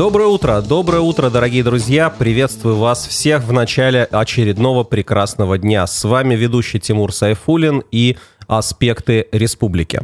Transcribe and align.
Доброе 0.00 0.28
утро, 0.28 0.62
доброе 0.62 1.00
утро, 1.02 1.28
дорогие 1.28 1.62
друзья. 1.62 2.08
Приветствую 2.08 2.76
вас 2.76 3.06
всех 3.06 3.44
в 3.44 3.52
начале 3.52 4.04
очередного 4.04 4.82
прекрасного 4.82 5.58
дня. 5.58 5.86
С 5.86 6.04
вами 6.04 6.34
ведущий 6.36 6.80
Тимур 6.80 7.12
Сайфулин 7.12 7.82
и 7.90 8.16
«Аспекты 8.46 9.28
республики». 9.30 10.00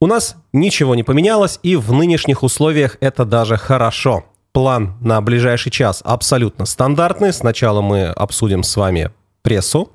У 0.00 0.06
нас 0.06 0.36
ничего 0.52 0.94
не 0.94 1.02
поменялось, 1.02 1.58
и 1.64 1.74
в 1.74 1.92
нынешних 1.92 2.44
условиях 2.44 2.96
это 3.00 3.24
даже 3.24 3.56
хорошо. 3.56 4.24
План 4.52 4.96
на 5.00 5.20
ближайший 5.20 5.72
час 5.72 6.00
абсолютно 6.04 6.64
стандартный. 6.64 7.32
Сначала 7.32 7.80
мы 7.80 8.04
обсудим 8.04 8.62
с 8.62 8.76
вами 8.76 9.10
прессу. 9.42 9.90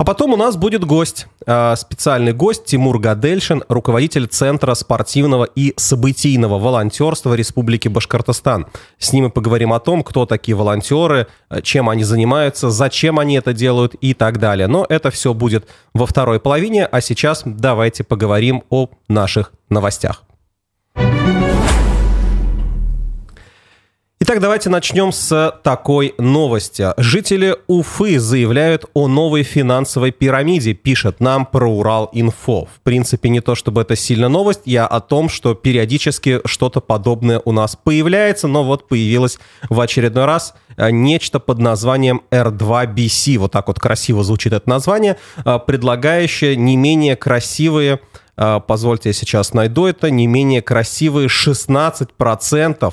А 0.00 0.04
потом 0.04 0.32
у 0.32 0.36
нас 0.36 0.56
будет 0.56 0.82
гость, 0.82 1.26
а, 1.46 1.76
специальный 1.76 2.32
гость 2.32 2.64
Тимур 2.64 2.98
Гадельшин, 2.98 3.64
руководитель 3.68 4.28
Центра 4.28 4.72
спортивного 4.72 5.44
и 5.44 5.74
событийного 5.76 6.58
волонтерства 6.58 7.34
Республики 7.34 7.88
Башкортостан. 7.88 8.66
С 8.96 9.12
ним 9.12 9.24
мы 9.24 9.30
поговорим 9.30 9.74
о 9.74 9.78
том, 9.78 10.02
кто 10.02 10.24
такие 10.24 10.56
волонтеры, 10.56 11.26
чем 11.62 11.90
они 11.90 12.04
занимаются, 12.04 12.70
зачем 12.70 13.18
они 13.18 13.34
это 13.34 13.52
делают 13.52 13.92
и 13.92 14.14
так 14.14 14.38
далее. 14.38 14.68
Но 14.68 14.86
это 14.88 15.10
все 15.10 15.34
будет 15.34 15.68
во 15.92 16.06
второй 16.06 16.40
половине, 16.40 16.86
а 16.86 17.02
сейчас 17.02 17.42
давайте 17.44 18.02
поговорим 18.02 18.62
о 18.70 18.88
наших 19.06 19.52
новостях. 19.68 20.24
Итак, 24.22 24.38
давайте 24.40 24.68
начнем 24.68 25.12
с 25.12 25.58
такой 25.64 26.14
новости. 26.18 26.88
Жители 26.98 27.56
Уфы 27.68 28.20
заявляют 28.20 28.84
о 28.92 29.08
новой 29.08 29.42
финансовой 29.42 30.12
пирамиде, 30.12 30.74
пишет 30.74 31.20
нам 31.20 31.46
про 31.46 31.66
Урал 31.66 32.10
Инфо. 32.12 32.66
В 32.66 32.80
принципе, 32.82 33.30
не 33.30 33.40
то 33.40 33.54
чтобы 33.54 33.80
это 33.80 33.96
сильно 33.96 34.28
новость, 34.28 34.60
я 34.66 34.86
о 34.86 35.00
том, 35.00 35.30
что 35.30 35.54
периодически 35.54 36.42
что-то 36.44 36.82
подобное 36.82 37.40
у 37.46 37.52
нас 37.52 37.76
появляется, 37.82 38.46
но 38.46 38.62
вот 38.62 38.88
появилось 38.88 39.38
в 39.70 39.80
очередной 39.80 40.26
раз 40.26 40.52
э, 40.76 40.90
нечто 40.90 41.40
под 41.40 41.58
названием 41.58 42.20
R2BC, 42.30 43.38
вот 43.38 43.52
так 43.52 43.68
вот 43.68 43.80
красиво 43.80 44.22
звучит 44.22 44.52
это 44.52 44.68
название, 44.68 45.16
э, 45.46 45.58
предлагающее 45.66 46.56
не 46.56 46.76
менее 46.76 47.16
красивые 47.16 48.00
э, 48.36 48.60
позвольте 48.64 49.08
я 49.08 49.12
сейчас 49.14 49.54
найду 49.54 49.86
это, 49.86 50.10
не 50.10 50.26
менее 50.26 50.60
красивые 50.60 51.28
16% 51.28 52.92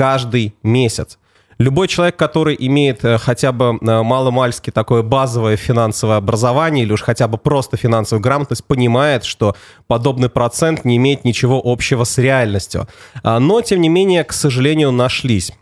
каждый 0.00 0.54
месяц. 0.62 1.18
Любой 1.58 1.86
человек, 1.86 2.16
который 2.16 2.56
имеет 2.58 3.04
э, 3.04 3.18
хотя 3.18 3.52
бы 3.52 3.78
э, 3.78 4.02
маломальски 4.02 4.70
такое 4.70 5.02
базовое 5.02 5.58
финансовое 5.58 6.16
образование 6.16 6.86
или 6.86 6.92
уж 6.94 7.02
хотя 7.02 7.28
бы 7.28 7.36
просто 7.36 7.76
финансовую 7.76 8.22
грамотность, 8.22 8.64
понимает, 8.64 9.24
что 9.24 9.54
подобный 9.88 10.30
процент 10.30 10.86
не 10.86 10.96
имеет 10.96 11.26
ничего 11.26 11.60
общего 11.62 12.04
с 12.04 12.16
реальностью. 12.16 12.88
А, 13.22 13.38
но, 13.40 13.60
тем 13.60 13.82
не 13.82 13.90
менее, 13.90 14.24
к 14.24 14.32
сожалению, 14.32 14.90
нашлись 14.90 15.52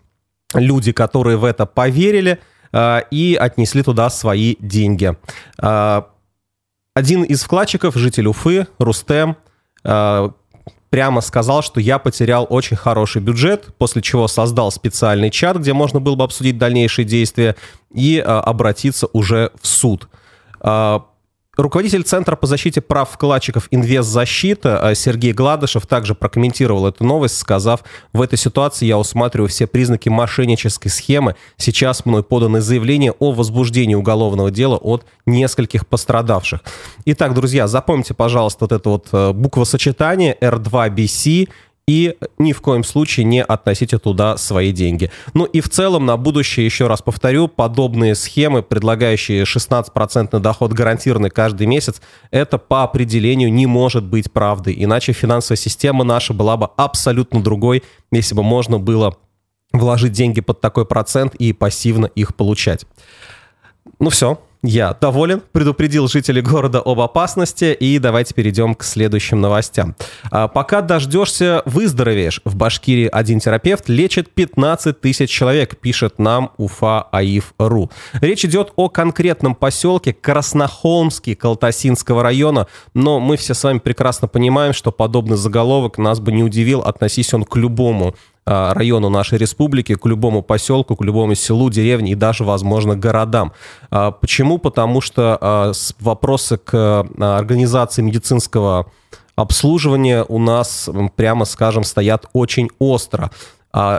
люди, 0.54 0.92
которые 0.92 1.36
в 1.36 1.44
это 1.44 1.66
поверили 1.66 2.38
э, 2.72 3.00
и 3.10 3.34
отнесли 3.34 3.82
туда 3.82 4.08
свои 4.08 4.54
деньги. 4.60 5.16
А, 5.60 6.10
один 6.94 7.24
из 7.24 7.42
вкладчиков, 7.42 7.96
житель 7.96 8.28
Уфы, 8.28 8.68
Рустем, 8.78 9.36
прямо 10.90 11.20
сказал, 11.20 11.62
что 11.62 11.80
я 11.80 11.98
потерял 11.98 12.46
очень 12.48 12.76
хороший 12.76 13.22
бюджет, 13.22 13.74
после 13.78 14.02
чего 14.02 14.28
создал 14.28 14.70
специальный 14.70 15.30
чат, 15.30 15.58
где 15.58 15.72
можно 15.72 16.00
было 16.00 16.14
бы 16.14 16.24
обсудить 16.24 16.58
дальнейшие 16.58 17.04
действия 17.04 17.56
и 17.92 18.22
а, 18.24 18.40
обратиться 18.40 19.08
уже 19.12 19.50
в 19.60 19.66
суд. 19.66 20.08
А, 20.60 21.04
Руководитель 21.58 22.04
Центра 22.04 22.36
по 22.36 22.46
защите 22.46 22.80
прав 22.80 23.10
вкладчиков 23.10 23.66
«Инвестзащита» 23.72 24.80
э, 24.80 24.94
Сергей 24.94 25.32
Гладышев 25.32 25.88
также 25.88 26.14
прокомментировал 26.14 26.86
эту 26.86 27.02
новость, 27.02 27.36
сказав, 27.36 27.82
в 28.12 28.22
этой 28.22 28.38
ситуации 28.38 28.86
я 28.86 28.96
усматриваю 28.96 29.48
все 29.48 29.66
признаки 29.66 30.08
мошеннической 30.08 30.88
схемы. 30.88 31.34
Сейчас 31.56 32.06
мной 32.06 32.22
поданы 32.22 32.60
заявления 32.60 33.10
о 33.10 33.32
возбуждении 33.32 33.96
уголовного 33.96 34.52
дела 34.52 34.76
от 34.76 35.04
нескольких 35.26 35.84
пострадавших. 35.88 36.60
Итак, 37.06 37.34
друзья, 37.34 37.66
запомните, 37.66 38.14
пожалуйста, 38.14 38.58
вот 38.60 38.72
это 38.72 38.88
вот 38.88 39.08
э, 39.10 39.32
буквосочетание 39.32 40.36
R2BC– 40.40 41.48
и 41.88 42.16
ни 42.38 42.52
в 42.52 42.60
коем 42.60 42.84
случае 42.84 43.24
не 43.24 43.42
относите 43.42 43.98
туда 43.98 44.36
свои 44.36 44.72
деньги. 44.72 45.10
Ну 45.32 45.46
и 45.46 45.62
в 45.62 45.70
целом 45.70 46.04
на 46.04 46.18
будущее, 46.18 46.66
еще 46.66 46.86
раз 46.86 47.00
повторю, 47.00 47.48
подобные 47.48 48.14
схемы, 48.14 48.62
предлагающие 48.62 49.44
16% 49.44 50.38
доход 50.38 50.74
гарантированный 50.74 51.30
каждый 51.30 51.66
месяц, 51.66 52.02
это 52.30 52.58
по 52.58 52.82
определению 52.82 53.50
не 53.50 53.64
может 53.64 54.04
быть 54.04 54.30
правдой. 54.30 54.74
Иначе 54.76 55.14
финансовая 55.14 55.56
система 55.56 56.04
наша 56.04 56.34
была 56.34 56.58
бы 56.58 56.68
абсолютно 56.76 57.42
другой, 57.42 57.82
если 58.12 58.34
бы 58.34 58.42
можно 58.42 58.78
было 58.78 59.16
вложить 59.72 60.12
деньги 60.12 60.42
под 60.42 60.60
такой 60.60 60.84
процент 60.84 61.34
и 61.36 61.54
пассивно 61.54 62.04
их 62.04 62.36
получать. 62.36 62.84
Ну 63.98 64.10
все, 64.10 64.38
я 64.62 64.92
доволен, 65.00 65.40
предупредил 65.52 66.08
жителей 66.08 66.42
города 66.42 66.80
об 66.84 67.00
опасности, 67.00 67.76
и 67.78 67.98
давайте 68.00 68.34
перейдем 68.34 68.74
к 68.74 68.82
следующим 68.82 69.40
новостям. 69.40 69.94
А, 70.32 70.48
пока 70.48 70.82
дождешься, 70.82 71.62
выздоровеешь. 71.64 72.40
В 72.44 72.56
Башкирии 72.56 73.08
один 73.10 73.38
терапевт 73.38 73.88
лечит 73.88 74.30
15 74.30 75.00
тысяч 75.00 75.30
человек, 75.30 75.78
пишет 75.78 76.18
нам 76.18 76.50
Уфа 76.56 77.02
Аиф.ру. 77.12 77.90
Речь 78.14 78.44
идет 78.44 78.72
о 78.74 78.88
конкретном 78.88 79.54
поселке 79.54 80.12
Краснохолмский 80.12 81.36
Калтасинского 81.36 82.24
района, 82.24 82.66
но 82.94 83.20
мы 83.20 83.36
все 83.36 83.54
с 83.54 83.62
вами 83.62 83.78
прекрасно 83.78 84.26
понимаем, 84.26 84.72
что 84.72 84.90
подобный 84.90 85.36
заголовок 85.36 85.98
нас 85.98 86.18
бы 86.18 86.32
не 86.32 86.42
удивил, 86.42 86.80
относись 86.80 87.32
он 87.32 87.44
к 87.44 87.54
любому 87.56 88.16
району 88.48 89.10
нашей 89.10 89.38
республики, 89.38 89.94
к 89.94 90.06
любому 90.06 90.42
поселку, 90.42 90.96
к 90.96 91.04
любому 91.04 91.34
селу, 91.34 91.68
деревне 91.68 92.12
и 92.12 92.14
даже, 92.14 92.44
возможно, 92.44 92.96
городам. 92.96 93.52
А, 93.90 94.10
почему? 94.10 94.58
Потому 94.58 95.00
что 95.00 95.36
а, 95.40 95.72
вопросы 96.00 96.56
к 96.56 97.06
организации 97.18 98.02
медицинского 98.02 98.86
обслуживания 99.36 100.24
у 100.26 100.38
нас, 100.38 100.88
прямо 101.14 101.44
скажем, 101.44 101.84
стоят 101.84 102.26
очень 102.32 102.70
остро. 102.78 103.30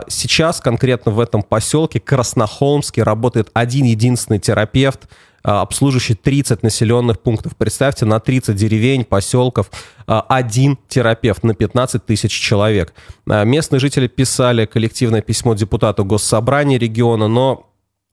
Сейчас 0.08 0.60
конкретно 0.60 1.12
в 1.12 1.20
этом 1.20 1.42
поселке 1.42 2.00
Краснохолмске 2.00 3.04
работает 3.04 3.50
один 3.54 3.86
единственный 3.86 4.40
терапевт, 4.40 5.02
а, 5.04 5.16
обслуживающий 5.42 6.14
30 6.14 6.62
населенных 6.62 7.20
пунктов. 7.20 7.56
Представьте, 7.56 8.04
на 8.04 8.20
30 8.20 8.54
деревень, 8.56 9.04
поселков 9.04 9.70
а, 10.06 10.20
один 10.28 10.78
терапевт 10.88 11.42
на 11.42 11.54
15 11.54 12.04
тысяч 12.04 12.32
человек. 12.32 12.92
А, 13.28 13.44
местные 13.44 13.80
жители 13.80 14.06
писали 14.06 14.66
коллективное 14.66 15.22
письмо 15.22 15.54
депутату 15.54 16.04
Госсобрания 16.04 16.78
региона, 16.78 17.28
но 17.28 17.70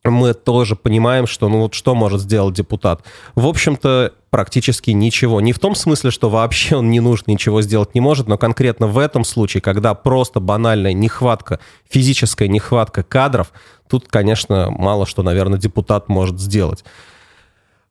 мы 0.10 0.34
тоже 0.34 0.76
понимаем, 0.76 1.28
что 1.28 1.50
ну 1.50 1.62
вот 1.62 1.74
что 1.74 1.96
может 1.96 2.22
сделать 2.22 2.56
депутат. 2.56 3.04
В 3.36 3.48
общем-то, 3.48 4.14
практически 4.30 4.92
ничего. 4.92 5.42
Не 5.42 5.54
в 5.54 5.60
том 5.60 5.76
смысле, 5.76 6.12
что 6.12 6.30
вообще 6.30 6.78
он 6.78 6.90
не 6.90 7.00
нужен, 7.00 7.26
ничего 7.28 7.62
сделать 7.62 7.96
не 7.96 8.02
может, 8.02 8.28
но 8.28 8.38
конкретно 8.38 8.88
в 8.88 8.98
этом 8.98 9.24
случае, 9.24 9.62
когда 9.62 9.94
просто 9.94 10.40
банальная 10.40 10.94
нехватка, 10.94 11.60
физическая 11.90 12.48
нехватка 12.48 13.04
кадров, 13.04 13.52
тут, 13.90 14.08
конечно, 14.08 14.70
мало 14.70 15.06
что, 15.06 15.24
наверное, 15.24 15.60
депутат 15.60 16.10
может 16.10 16.40
сделать. 16.40 16.84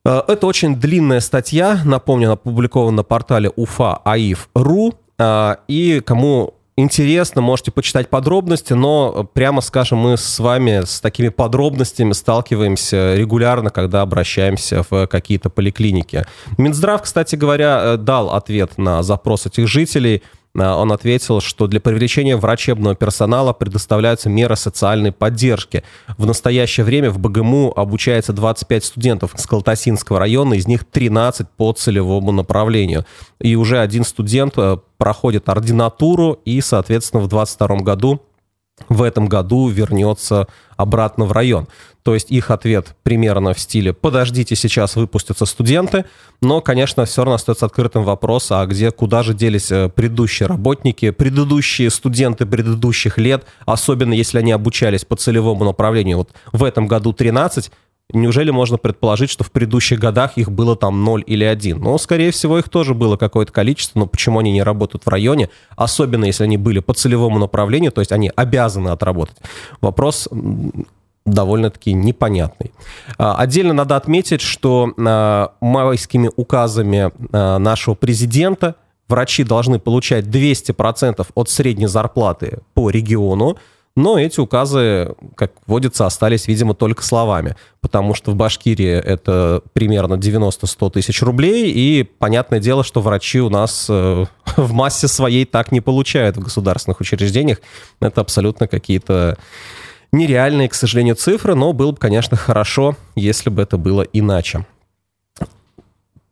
Э, 0.06 0.22
это 0.28 0.47
очень 0.47 0.77
длинная 0.77 1.21
статья, 1.21 1.81
напомню, 1.84 2.33
опубликована 2.33 2.99
на 2.99 3.03
портале 3.03 3.50
ufa.aif.ru, 3.56 4.94
э, 5.19 5.56
и 5.67 6.00
кому 6.00 6.55
интересно, 6.77 7.41
можете 7.41 7.72
почитать 7.72 8.09
подробности, 8.09 8.72
но, 8.75 9.28
прямо 9.33 9.61
скажем, 9.61 9.99
мы 9.99 10.16
с 10.16 10.39
вами 10.39 10.84
с 10.84 11.00
такими 11.00 11.31
подробностями 11.31 12.12
сталкиваемся 12.12 13.16
регулярно, 13.16 13.71
когда 13.71 14.03
обращаемся 14.03 14.84
в 14.89 15.09
какие-то 15.09 15.50
поликлиники. 15.50 16.25
Минздрав, 16.56 17.03
кстати 17.03 17.34
говоря, 17.34 17.81
э, 17.83 17.97
дал 17.97 18.31
ответ 18.31 18.78
на 18.78 19.03
запрос 19.03 19.47
этих 19.47 19.66
жителей– 19.66 20.22
он 20.56 20.93
ответил, 20.93 21.41
что 21.41 21.67
для 21.67 21.81
привлечения 21.81 22.37
врачебного 22.37 22.94
персонала 22.94 23.53
предоставляются 23.53 24.28
меры 24.28 24.56
социальной 24.56 25.12
поддержки. 25.12 25.83
В 26.16 26.27
настоящее 26.27 26.84
время 26.84 27.10
в 27.10 27.19
БГМУ 27.19 27.72
обучается 27.77 28.33
25 28.33 28.84
студентов 28.84 29.33
с 29.36 29.47
Калтасинского 29.47 30.19
района, 30.19 30.54
из 30.54 30.66
них 30.66 30.84
13 30.84 31.48
по 31.57 31.72
целевому 31.72 32.33
направлению. 32.33 33.04
И 33.41 33.54
уже 33.54 33.80
один 33.80 34.04
студент 34.04 34.54
э, 34.57 34.78
проходит 34.98 35.48
ординатуру 35.48 36.41
и, 36.45 36.60
соответственно, 36.60 37.22
в 37.22 37.28
2022 37.28 37.77
году 37.84 38.22
в 38.89 39.03
этом 39.03 39.27
году 39.27 39.69
вернется 39.69 40.47
обратно 40.77 41.25
в 41.25 41.33
район. 41.33 41.67
То 42.03 42.15
есть 42.15 42.31
их 42.31 42.53
ответ 42.53 42.95
примерно 43.03 43.53
в 43.53 43.59
стиле 43.59 43.93
«подождите, 43.93 44.55
сейчас 44.55 44.95
выпустятся 44.95 45.45
студенты», 45.45 46.05
но, 46.41 46.61
конечно, 46.61 47.05
все 47.05 47.23
равно 47.23 47.34
остается 47.34 47.67
открытым 47.67 48.05
вопрос, 48.05 48.53
а 48.53 48.65
где, 48.67 48.93
куда 48.93 49.25
же 49.25 49.34
делись 49.34 49.73
э, 49.73 49.89
предыдущие 49.89 50.47
работники, 50.47 51.11
предыдущие 51.11 51.91
студенты 51.91 52.47
предыдущих 52.47 53.19
лет, 53.19 53.45
особенно 53.65 54.13
если 54.13 54.39
они 54.39 54.53
обучались 54.53 55.05
по 55.05 55.17
целевому 55.17 55.65
направлению. 55.65 56.19
Вот 56.19 56.31
в 56.53 56.63
этом 56.63 56.87
году 56.87 57.13
13, 57.13 57.73
Неужели 58.12 58.50
можно 58.50 58.78
предположить, 58.78 59.30
что 59.30 59.42
в 59.42 59.50
предыдущих 59.50 59.98
годах 59.98 60.38
их 60.38 60.53
было 60.53 60.76
там 60.76 61.03
0 61.03 61.24
или 61.26 61.44
1? 61.44 61.78
Ну, 61.78 61.98
скорее 61.98 62.30
всего, 62.30 62.58
их 62.58 62.68
тоже 62.68 62.94
было 62.94 63.16
какое-то 63.16 63.53
количество, 63.53 63.98
но 63.98 64.06
почему 64.06 64.38
они 64.38 64.53
не 64.53 64.62
работают 64.62 65.04
в 65.04 65.08
районе, 65.08 65.50
особенно 65.76 66.24
если 66.24 66.44
они 66.44 66.56
были 66.56 66.78
по 66.78 66.94
целевому 66.94 67.38
направлению, 67.38 67.91
то 67.91 68.00
есть 68.00 68.12
они 68.12 68.30
обязаны 68.34 68.91
отработать? 68.91 69.36
Вопрос 69.80 70.28
довольно-таки 71.26 71.92
непонятный. 71.92 72.72
А, 73.18 73.34
отдельно 73.34 73.72
надо 73.72 73.97
отметить, 73.97 74.41
что 74.41 74.92
а, 74.97 75.53
майскими 75.60 76.30
указами 76.36 77.10
а, 77.32 77.58
нашего 77.58 77.94
президента 77.94 78.76
врачи 79.08 79.44
должны 79.44 79.78
получать 79.78 80.26
200% 80.26 81.26
от 81.34 81.50
средней 81.50 81.86
зарплаты 81.86 82.60
по 82.74 82.91
региону, 82.91 83.58
но 83.97 84.19
эти 84.19 84.41
указы, 84.41 85.15
как 85.37 85.53
водится, 85.66 86.04
остались, 86.04 86.47
видимо, 86.47 86.75
только 86.75 87.03
словами, 87.03 87.57
потому 87.81 88.15
что 88.15 88.31
в 88.31 88.37
Башкирии 88.37 88.93
это 88.93 89.63
примерно 89.72 90.15
90-100 90.15 90.91
тысяч 90.91 91.22
рублей, 91.22 91.72
и 91.72 92.03
понятное 92.03 92.60
дело, 92.60 92.84
что 92.84 93.01
врачи 93.01 93.41
у 93.41 93.48
нас 93.48 93.87
э, 93.89 94.27
в 94.57 94.72
массе 94.75 95.09
своей 95.09 95.47
так 95.47 95.72
не 95.72 95.81
получают 95.81 96.37
в 96.37 96.41
государственных 96.41 97.01
учреждениях. 97.01 97.63
Это 98.01 98.21
абсолютно 98.21 98.69
какие-то 98.69 99.39
нереальные, 100.13 100.69
к 100.69 100.75
сожалению, 100.75 101.15
цифры, 101.15 101.54
но 101.54 101.72
было 101.72 101.92
бы, 101.92 101.97
конечно, 101.97 102.37
хорошо, 102.37 102.97
если 103.15 103.49
бы 103.49 103.63
это 103.63 103.78
было 103.78 104.03
иначе. 104.03 104.66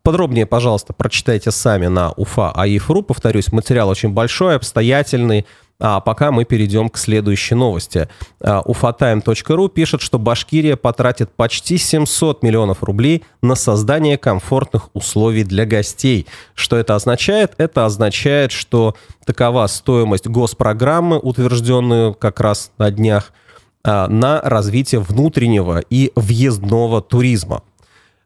Подробнее, 0.03 0.45
пожалуйста, 0.45 0.93
прочитайте 0.93 1.51
сами 1.51 1.87
на 1.87 2.13
уфа 2.13 2.53
АИФРУ. 2.53 3.05
Повторюсь, 3.05 3.51
материал 3.53 3.89
очень 3.89 4.11
большой, 4.11 4.57
обстоятельный. 4.57 5.47
А 5.81 6.01
пока 6.01 6.31
мы 6.31 6.45
перейдем 6.45 6.89
к 6.89 6.97
следующей 6.97 7.57
новости. 7.57 8.09
ufatime.ru 8.41 9.69
пишет, 9.69 10.01
что 10.01 10.19
Башкирия 10.19 10.77
потратит 10.77 11.31
почти 11.35 11.79
700 11.79 12.43
миллионов 12.43 12.83
рублей 12.83 13.25
на 13.43 13.55
создание 13.57 14.17
комфортных 14.17 14.89
условий 14.95 15.45
для 15.45 15.67
гостей. 15.67 16.27
Что 16.55 16.77
это 16.77 16.95
означает? 16.95 17.55
Это 17.59 17.87
означает, 17.87 18.53
что 18.53 18.95
такова 19.27 19.67
стоимость 19.67 20.29
госпрограммы, 20.29 21.19
утвержденную 21.19 22.15
как 22.15 22.41
раз 22.41 22.71
на 22.79 22.91
днях, 22.91 23.33
а, 23.83 24.09
на 24.09 24.41
развитие 24.41 25.01
внутреннего 25.01 25.81
и 25.91 26.13
въездного 26.15 27.03
туризма. 27.03 27.63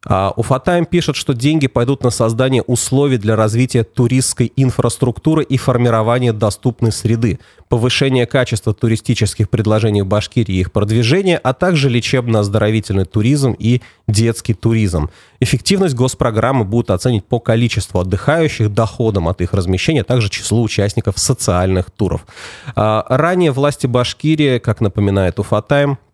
А, 0.07 0.33
Уфатайм 0.37 0.87
пишет, 0.87 1.17
что 1.17 1.35
деньги 1.35 1.67
пойдут 1.67 2.05
на 2.05 2.11
создание 2.11 2.63
условий 2.63 3.19
для 3.19 3.35
развития 3.35 3.83
туристской 3.83 4.53
инфраструктуры 4.55 5.43
и 5.43 5.57
формирования 5.57 6.33
доступной 6.33 6.93
среды, 6.93 7.41
повышение 7.69 8.25
качества 8.27 8.73
туристических 8.73 9.51
предложений 9.51 10.03
в 10.03 10.07
Башкирии 10.07 10.55
и 10.55 10.61
их 10.61 10.73
продвижение, 10.73 11.37
а 11.39 11.53
также 11.53 11.89
лечебно-оздоровительный 11.89 13.07
туризм 13.07 13.57
и 13.59 13.83
детский 14.07 14.55
туризм. 14.55 15.11
Эффективность 15.41 15.97
госпрограммы 15.97 16.65
будут 16.65 16.93
оценить 16.93 17.25
по 17.25 17.41
количеству 17.41 18.01
отдыхающих, 18.01 18.73
доходам 18.73 19.29
от 19.29 19.41
их 19.41 19.53
размещения, 19.53 20.03
а 20.03 20.05
также 20.05 20.31
числу 20.31 20.63
участников 20.63 21.19
социальных 21.19 21.91
туров. 21.91 22.25
А, 22.77 23.05
ранее 23.09 23.51
власти 23.51 23.89
Башкирии, 23.89 24.59
как 24.59 24.81
напоминает 24.81 25.41
Уфатайм, 25.41 25.99
Э, 25.99 26.08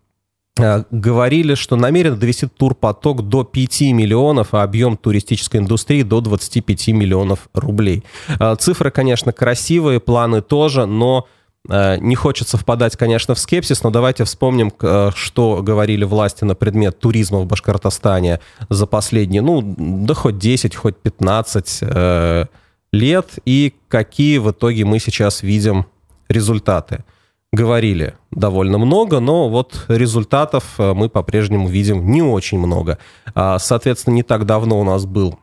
говорили, 0.57 1.55
что 1.55 1.75
намерены 1.75 2.15
довести 2.15 2.47
турпоток 2.47 3.27
до 3.27 3.43
5 3.43 3.81
миллионов, 3.91 4.53
а 4.53 4.63
объем 4.63 4.95
туристической 4.95 5.59
индустрии 5.59 6.01
до 6.01 6.21
25 6.21 6.87
миллионов 6.89 7.49
рублей. 7.53 8.03
Э, 8.39 8.55
цифры, 8.57 8.89
конечно, 8.89 9.33
красивые, 9.33 9.99
планы 9.99 10.41
тоже, 10.41 10.85
но 10.85 11.27
э, 11.67 11.97
не 11.97 12.15
хочется 12.15 12.57
впадать, 12.57 12.95
конечно, 12.95 13.35
в 13.35 13.39
скепсис, 13.39 13.83
но 13.83 13.89
давайте 13.89 14.23
вспомним, 14.23 14.71
что 15.13 15.61
говорили 15.61 16.05
власти 16.05 16.45
на 16.45 16.55
предмет 16.55 16.99
туризма 16.99 17.39
в 17.39 17.45
Башкортостане 17.47 18.39
за 18.69 18.85
последние, 18.85 19.41
ну, 19.41 19.61
да 19.77 20.13
хоть 20.13 20.37
10, 20.37 20.73
хоть 20.75 20.95
15 20.95 21.83
лет, 22.93 23.27
и 23.45 23.73
какие 23.89 24.37
в 24.37 24.51
итоге 24.51 24.85
мы 24.85 24.99
сейчас 24.99 25.43
видим 25.43 25.85
результаты 26.29 27.03
говорили 27.55 28.15
довольно 28.31 28.77
много, 28.77 29.19
но 29.19 29.49
вот 29.49 29.85
результатов 29.87 30.75
э, 30.77 30.93
мы 30.93 31.09
по-прежнему 31.09 31.67
видим 31.67 32.11
не 32.11 32.21
очень 32.21 32.59
много. 32.59 32.99
А, 33.33 33.57
соответственно, 33.57 34.15
не 34.15 34.23
так 34.23 34.45
давно 34.45 34.79
у 34.79 34.83
нас 34.83 35.05
был 35.05 35.39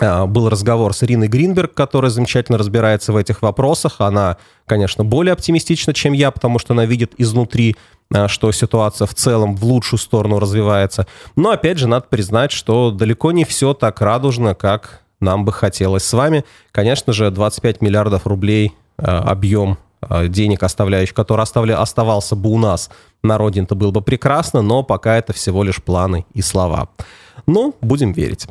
а, 0.00 0.26
был 0.26 0.48
разговор 0.48 0.94
с 0.94 1.02
Ириной 1.02 1.28
Гринберг, 1.28 1.74
которая 1.74 2.10
замечательно 2.10 2.58
разбирается 2.58 3.12
в 3.12 3.16
этих 3.16 3.42
вопросах. 3.42 3.96
Она, 3.98 4.36
конечно, 4.66 5.04
более 5.04 5.32
оптимистична, 5.32 5.92
чем 5.92 6.12
я, 6.12 6.30
потому 6.30 6.58
что 6.58 6.74
она 6.74 6.84
видит 6.84 7.14
изнутри, 7.18 7.76
а, 8.14 8.28
что 8.28 8.52
ситуация 8.52 9.06
в 9.06 9.14
целом 9.14 9.56
в 9.56 9.64
лучшую 9.64 9.98
сторону 9.98 10.38
развивается. 10.38 11.06
Но, 11.36 11.50
опять 11.50 11.78
же, 11.78 11.88
надо 11.88 12.06
признать, 12.08 12.52
что 12.52 12.90
далеко 12.90 13.32
не 13.32 13.44
все 13.44 13.74
так 13.74 14.00
радужно, 14.00 14.54
как 14.54 15.02
нам 15.20 15.44
бы 15.44 15.52
хотелось 15.52 16.04
с 16.04 16.12
вами. 16.12 16.44
Конечно 16.72 17.12
же, 17.12 17.30
25 17.30 17.82
миллиардов 17.82 18.26
рублей 18.26 18.72
объем 18.96 19.78
денег 20.28 20.62
оставляющих, 20.62 21.14
который 21.14 21.42
оставля, 21.42 21.80
оставался 21.80 22.36
бы 22.36 22.50
у 22.50 22.58
нас 22.58 22.90
на 23.22 23.38
родине, 23.38 23.64
это 23.64 23.74
было 23.74 23.90
бы 23.90 24.00
прекрасно, 24.00 24.62
но 24.62 24.82
пока 24.82 25.16
это 25.16 25.32
всего 25.32 25.62
лишь 25.62 25.82
планы 25.82 26.24
и 26.32 26.42
слова. 26.42 26.88
Но 27.46 27.74
будем 27.80 28.12
верить. 28.12 28.46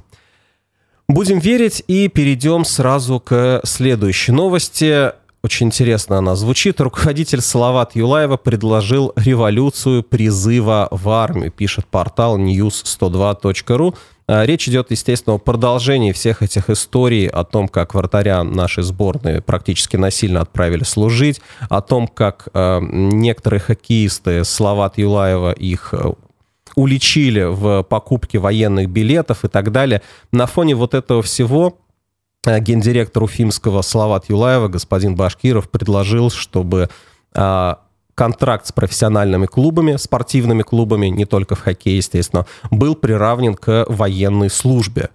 Будем 1.07 1.40
верить 1.40 1.84
и 1.88 2.07
перейдем 2.07 2.66
сразу 2.66 3.19
к 3.19 3.62
следующей 3.63 4.31
новости. 4.31 5.12
Очень 5.42 5.68
интересно 5.68 6.19
она 6.19 6.36
звучит. 6.36 6.80
Руководитель 6.81 7.42
Салават 7.42 7.95
Юлаева 7.95 8.38
предложил 8.38 9.13
революцию 9.16 10.04
призыва 10.04 10.88
в 10.92 11.10
армию, 11.10 11.52
пишет 11.52 11.88
портал 11.88 12.38
news102.ru. 12.38 13.95
А, 14.31 14.46
речь 14.46 14.70
идет, 14.70 14.92
естественно, 14.92 15.38
о 15.38 15.40
продолжении 15.40 16.12
всех 16.12 16.44
этих 16.44 16.70
историй, 16.70 17.26
о 17.26 17.44
том, 17.44 17.68
как 17.68 17.96
вратаря 17.96 18.44
нашей 18.44 18.84
сборной 18.84 19.42
практически 19.42 19.98
насильно 19.98 20.42
отправили 20.42 20.84
служить, 20.84 21.42
о 21.68 21.81
том, 21.81 22.08
как 22.08 22.48
э, 22.54 22.80
некоторые 22.80 23.60
хоккеисты 23.60 24.44
Слават 24.44 25.00
Юлаева 25.00 25.52
их 25.54 25.96
э, 25.96 26.14
уличили 26.76 27.42
в 27.42 27.81
покупке 27.81 28.38
военных 28.38 28.88
билетов 28.88 29.46
и 29.46 29.48
так 29.48 29.72
далее. 29.72 30.04
На 30.31 30.46
фоне 30.46 30.76
вот 30.76 30.94
этого 30.94 31.24
всего 31.24 31.80
гендиректор 32.46 33.24
Уфимского 33.24 33.81
Слават 33.81 34.30
Юлаева, 34.30 34.68
господин 34.68 35.16
Башкиров, 35.16 35.72
предложил, 35.72 36.30
чтобы 36.30 36.90
контракт 38.19 38.68
с 38.68 38.74
профессиональными 38.74 39.45
клубами, 39.45 39.95
спортивными 39.95 40.62
клубами, 40.62 41.07
не 41.07 41.24
только 41.24 41.56
в 41.56 41.62
хоккее, 41.62 41.95
естественно, 41.95 42.45
был 42.69 42.94
приравнен 42.95 43.56
к 43.56 43.86
военной 43.88 44.50
службе. 44.50 45.10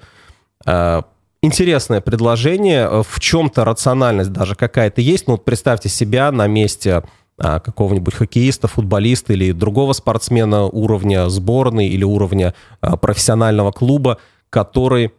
Э, 0.64 1.02
интересное 1.42 2.00
предложение, 2.00 3.02
в 3.02 3.20
чем-то 3.20 3.66
рациональность 3.66 4.32
даже 4.32 4.54
какая-то 4.54 5.02
есть. 5.02 5.26
Ну, 5.26 5.34
вот 5.34 5.44
представьте 5.44 5.90
себя 5.90 6.32
на 6.32 6.46
месте 6.46 7.02
э, 7.36 7.60
какого-нибудь 7.60 8.14
хоккеиста, 8.14 8.68
футболиста 8.68 9.34
или 9.34 9.52
другого 9.52 9.92
спортсмена 9.92 10.62
уровня 10.62 11.28
сборной 11.28 11.88
или 11.88 12.04
уровня 12.04 12.54
э, 12.80 12.96
профессионального 12.96 13.70
клуба, 13.70 14.16
который 14.48 15.12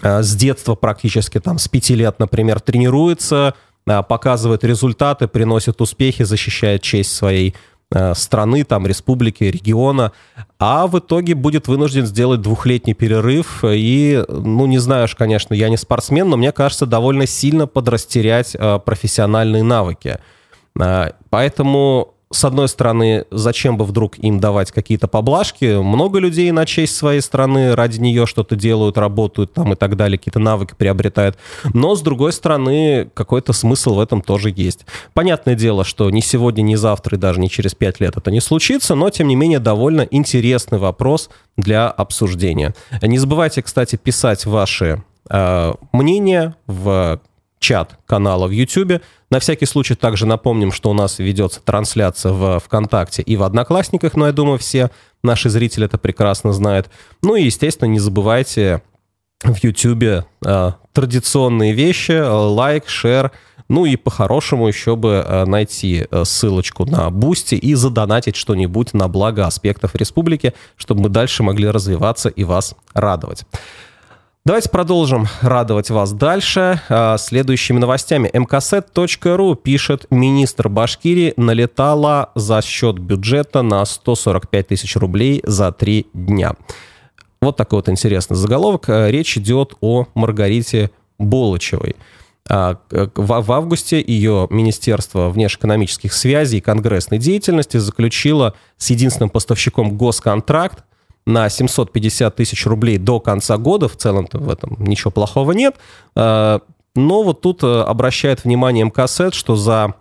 с 0.00 0.36
детства 0.36 0.76
практически 0.76 1.40
там 1.40 1.58
с 1.58 1.66
пяти 1.66 1.96
лет, 1.96 2.20
например, 2.20 2.60
тренируется, 2.60 3.54
показывает 4.08 4.64
результаты, 4.64 5.28
приносит 5.28 5.80
успехи, 5.80 6.24
защищает 6.24 6.82
честь 6.82 7.14
своей 7.14 7.54
э, 7.90 8.14
страны, 8.14 8.64
там, 8.64 8.86
республики, 8.86 9.44
региона, 9.44 10.12
а 10.58 10.86
в 10.86 10.98
итоге 10.98 11.34
будет 11.34 11.68
вынужден 11.68 12.06
сделать 12.06 12.40
двухлетний 12.40 12.94
перерыв 12.94 13.64
и, 13.64 14.24
ну, 14.28 14.66
не 14.66 14.78
знаю 14.78 15.04
уж, 15.04 15.14
конечно, 15.14 15.54
я 15.54 15.68
не 15.68 15.76
спортсмен, 15.76 16.28
но 16.28 16.36
мне 16.36 16.52
кажется, 16.52 16.86
довольно 16.86 17.26
сильно 17.26 17.66
подрастерять 17.66 18.54
э, 18.54 18.78
профессиональные 18.84 19.62
навыки. 19.62 20.18
Поэтому 21.30 22.14
с 22.30 22.44
одной 22.44 22.68
стороны, 22.68 23.24
зачем 23.30 23.78
бы 23.78 23.84
вдруг 23.84 24.18
им 24.18 24.38
давать 24.38 24.70
какие-то 24.70 25.08
поблажки? 25.08 25.80
Много 25.80 26.18
людей 26.18 26.50
на 26.50 26.66
честь 26.66 26.94
своей 26.94 27.22
страны 27.22 27.74
ради 27.74 27.98
нее 27.98 28.26
что-то 28.26 28.54
делают, 28.54 28.98
работают 28.98 29.54
там 29.54 29.72
и 29.72 29.76
так 29.76 29.96
далее, 29.96 30.18
какие-то 30.18 30.38
навыки 30.38 30.74
приобретают. 30.76 31.38
Но, 31.72 31.94
с 31.94 32.02
другой 32.02 32.32
стороны, 32.32 33.10
какой-то 33.14 33.52
смысл 33.54 33.94
в 33.94 34.00
этом 34.00 34.20
тоже 34.20 34.52
есть. 34.54 34.84
Понятное 35.14 35.54
дело, 35.54 35.84
что 35.84 36.10
ни 36.10 36.20
сегодня, 36.20 36.62
ни 36.62 36.74
завтра 36.74 37.16
и 37.16 37.20
даже 37.20 37.40
не 37.40 37.48
через 37.48 37.74
пять 37.74 37.98
лет 37.98 38.16
это 38.16 38.30
не 38.30 38.40
случится, 38.40 38.94
но, 38.94 39.08
тем 39.08 39.28
не 39.28 39.36
менее, 39.36 39.58
довольно 39.58 40.02
интересный 40.02 40.78
вопрос 40.78 41.30
для 41.56 41.88
обсуждения. 41.88 42.74
Не 43.00 43.18
забывайте, 43.18 43.62
кстати, 43.62 43.96
писать 43.96 44.44
ваши 44.44 45.02
э, 45.30 45.72
мнения 45.92 46.56
в 46.66 47.20
чат 47.58 47.98
канала 48.06 48.46
в 48.46 48.50
YouTube. 48.50 49.02
На 49.30 49.40
всякий 49.40 49.66
случай 49.66 49.94
также 49.94 50.26
напомним, 50.26 50.72
что 50.72 50.90
у 50.90 50.94
нас 50.94 51.18
ведется 51.18 51.60
трансляция 51.60 52.32
в 52.32 52.60
ВКонтакте 52.60 53.22
и 53.22 53.36
в 53.36 53.42
Одноклассниках, 53.42 54.14
но 54.16 54.26
я 54.26 54.32
думаю, 54.32 54.58
все 54.58 54.90
наши 55.22 55.50
зрители 55.50 55.86
это 55.86 55.98
прекрасно 55.98 56.52
знают. 56.52 56.88
Ну 57.22 57.36
и, 57.36 57.44
естественно, 57.44 57.88
не 57.88 57.98
забывайте 57.98 58.82
в 59.42 59.62
YouTube 59.62 60.24
э, 60.44 60.72
традиционные 60.92 61.72
вещи, 61.72 62.20
лайк, 62.20 62.88
шер, 62.88 63.30
Ну 63.68 63.84
и 63.84 63.96
по-хорошему 63.96 64.66
еще 64.66 64.96
бы 64.96 65.22
э, 65.24 65.44
найти 65.44 66.06
э, 66.10 66.24
ссылочку 66.24 66.86
на 66.86 67.10
Бусти 67.10 67.54
и 67.54 67.74
задонатить 67.74 68.34
что-нибудь 68.34 68.94
на 68.94 69.08
благо 69.08 69.46
аспектов 69.46 69.94
республики, 69.94 70.54
чтобы 70.76 71.02
мы 71.02 71.08
дальше 71.10 71.42
могли 71.42 71.68
развиваться 71.68 72.30
и 72.30 72.44
вас 72.44 72.74
радовать. 72.94 73.44
Давайте 74.44 74.70
продолжим 74.70 75.26
радовать 75.42 75.90
вас 75.90 76.12
дальше 76.12 76.80
а, 76.88 77.18
следующими 77.18 77.78
новостями. 77.78 78.30
мксет.ру 78.32 79.54
пишет, 79.56 80.06
министр 80.10 80.68
Башкирии 80.68 81.34
налетала 81.36 82.30
за 82.34 82.62
счет 82.62 82.98
бюджета 82.98 83.62
на 83.62 83.84
145 83.84 84.68
тысяч 84.68 84.96
рублей 84.96 85.42
за 85.44 85.70
три 85.72 86.06
дня. 86.14 86.54
Вот 87.42 87.56
такой 87.56 87.78
вот 87.80 87.88
интересный 87.88 88.36
заголовок. 88.36 88.88
Э, 88.88 89.10
речь 89.10 89.36
идет 89.36 89.74
о 89.80 90.06
Маргарите 90.14 90.90
Болочевой. 91.18 91.96
А, 92.48 92.78
в 92.90 93.52
августе 93.52 94.02
ее 94.04 94.46
Министерство 94.50 95.28
внешэкономических 95.28 96.12
связей 96.12 96.58
и 96.58 96.62
конгрессной 96.62 97.18
деятельности 97.18 97.76
заключило 97.76 98.54
с 98.78 98.88
единственным 98.88 99.28
поставщиком 99.28 99.98
госконтракт 99.98 100.84
на 101.28 101.48
750 101.50 102.34
тысяч 102.34 102.66
рублей 102.66 102.96
до 102.96 103.20
конца 103.20 103.58
года. 103.58 103.86
В 103.86 103.96
целом-то 103.96 104.38
в 104.38 104.50
этом 104.50 104.76
ничего 104.78 105.10
плохого 105.10 105.52
нет. 105.52 105.76
А, 106.16 106.60
но 106.96 107.22
вот 107.22 107.42
тут 107.42 107.62
э, 107.62 107.82
обращает 107.82 108.44
внимание 108.44 108.84
МКСЭД, 108.86 109.34
что 109.34 109.54
за 109.54 109.94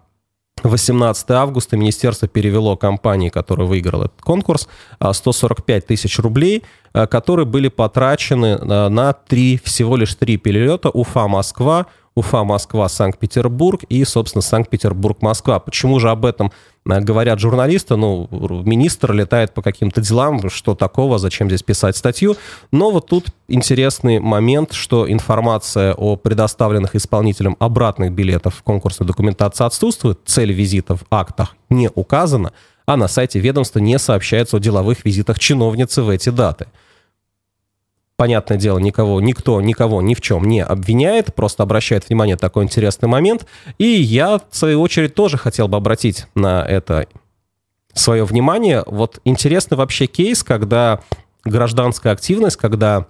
18 0.64 1.30
августа 1.32 1.76
министерство 1.76 2.28
перевело 2.28 2.76
компании, 2.78 3.30
которая 3.30 3.68
выиграла 3.68 4.06
этот 4.06 4.22
конкурс, 4.22 4.68
145 5.12 5.84
а, 5.84 5.88
тысяч 5.88 6.18
рублей, 6.18 6.64
которые 6.94 7.46
были 7.46 7.68
потрачены 7.68 8.58
на 8.58 9.14
три, 9.14 9.60
всего 9.64 9.98
лишь 9.98 10.16
три 10.16 10.38
перелета 10.38 10.90
Уфа-Москва, 10.90 11.88
Уфа-Москва, 12.18 12.90
Санкт-Петербург 12.90 13.84
и, 13.90 14.04
собственно, 14.04 14.42
Санкт-Петербург-Москва. 14.42 15.60
Почему 15.60 16.00
же 16.00 16.10
об 16.10 16.26
этом 16.26 16.52
э, 16.90 17.00
говорят 17.00 17.40
журналисты? 17.40 17.96
Ну, 17.96 18.28
министр 18.66 19.14
летает 19.14 19.54
по 19.54 19.62
каким-то 19.62 20.02
делам, 20.02 20.50
что 20.50 20.74
такого, 20.74 21.20
зачем 21.20 21.48
здесь 21.48 21.62
писать 21.62 21.96
статью? 21.96 22.36
Но 22.72 22.90
вот 22.90 23.08
тут 23.08 23.28
интересный 23.48 24.20
момент, 24.20 24.74
что 24.74 25.10
информация 25.10 25.94
о 25.94 26.16
предоставленных 26.16 26.96
исполнителям 26.96 27.56
обратных 27.60 28.12
билетов 28.12 28.56
в 28.56 28.64
конкурсной 28.64 29.08
документации 29.08 29.66
отсутствует, 29.66 30.20
цель 30.26 30.52
визита 30.52 30.96
в 30.96 31.04
актах 31.12 31.56
не 31.70 31.90
указана, 31.94 32.52
а 32.88 32.98
на 32.98 33.08
сайте 33.08 33.40
ведомства 33.40 33.80
не 33.80 34.00
сообщается 34.00 34.58
о 34.58 34.60
деловых 34.60 35.06
визитах 35.06 35.38
чиновницы 35.38 36.02
в 36.02 36.10
эти 36.10 36.30
даты 36.30 36.68
понятное 38.18 38.58
дело, 38.58 38.80
никого, 38.80 39.22
никто 39.22 39.62
никого 39.62 40.02
ни 40.02 40.16
в 40.16 40.22
чем 40.22 40.44
не 40.44 40.62
обвиняет, 40.64 41.34
просто 41.34 41.64
обращает 41.64 42.10
внимание 42.10 42.36
на 42.36 42.40
такой 42.40 42.64
интересный 42.64 43.08
момент. 43.08 43.46
И 43.78 43.86
я, 43.86 44.40
в 44.50 44.58
свою 44.58 44.82
очередь, 44.82 45.14
тоже 45.14 45.38
хотел 45.38 45.68
бы 45.68 45.78
обратить 45.78 46.26
на 46.36 46.66
это 46.66 47.08
свое 47.94 48.26
внимание. 48.26 48.84
Вот 48.86 49.20
интересный 49.24 49.78
вообще 49.78 50.08
кейс, 50.08 50.44
когда 50.44 51.00
гражданская 51.46 52.12
активность, 52.12 52.58
когда 52.58 53.08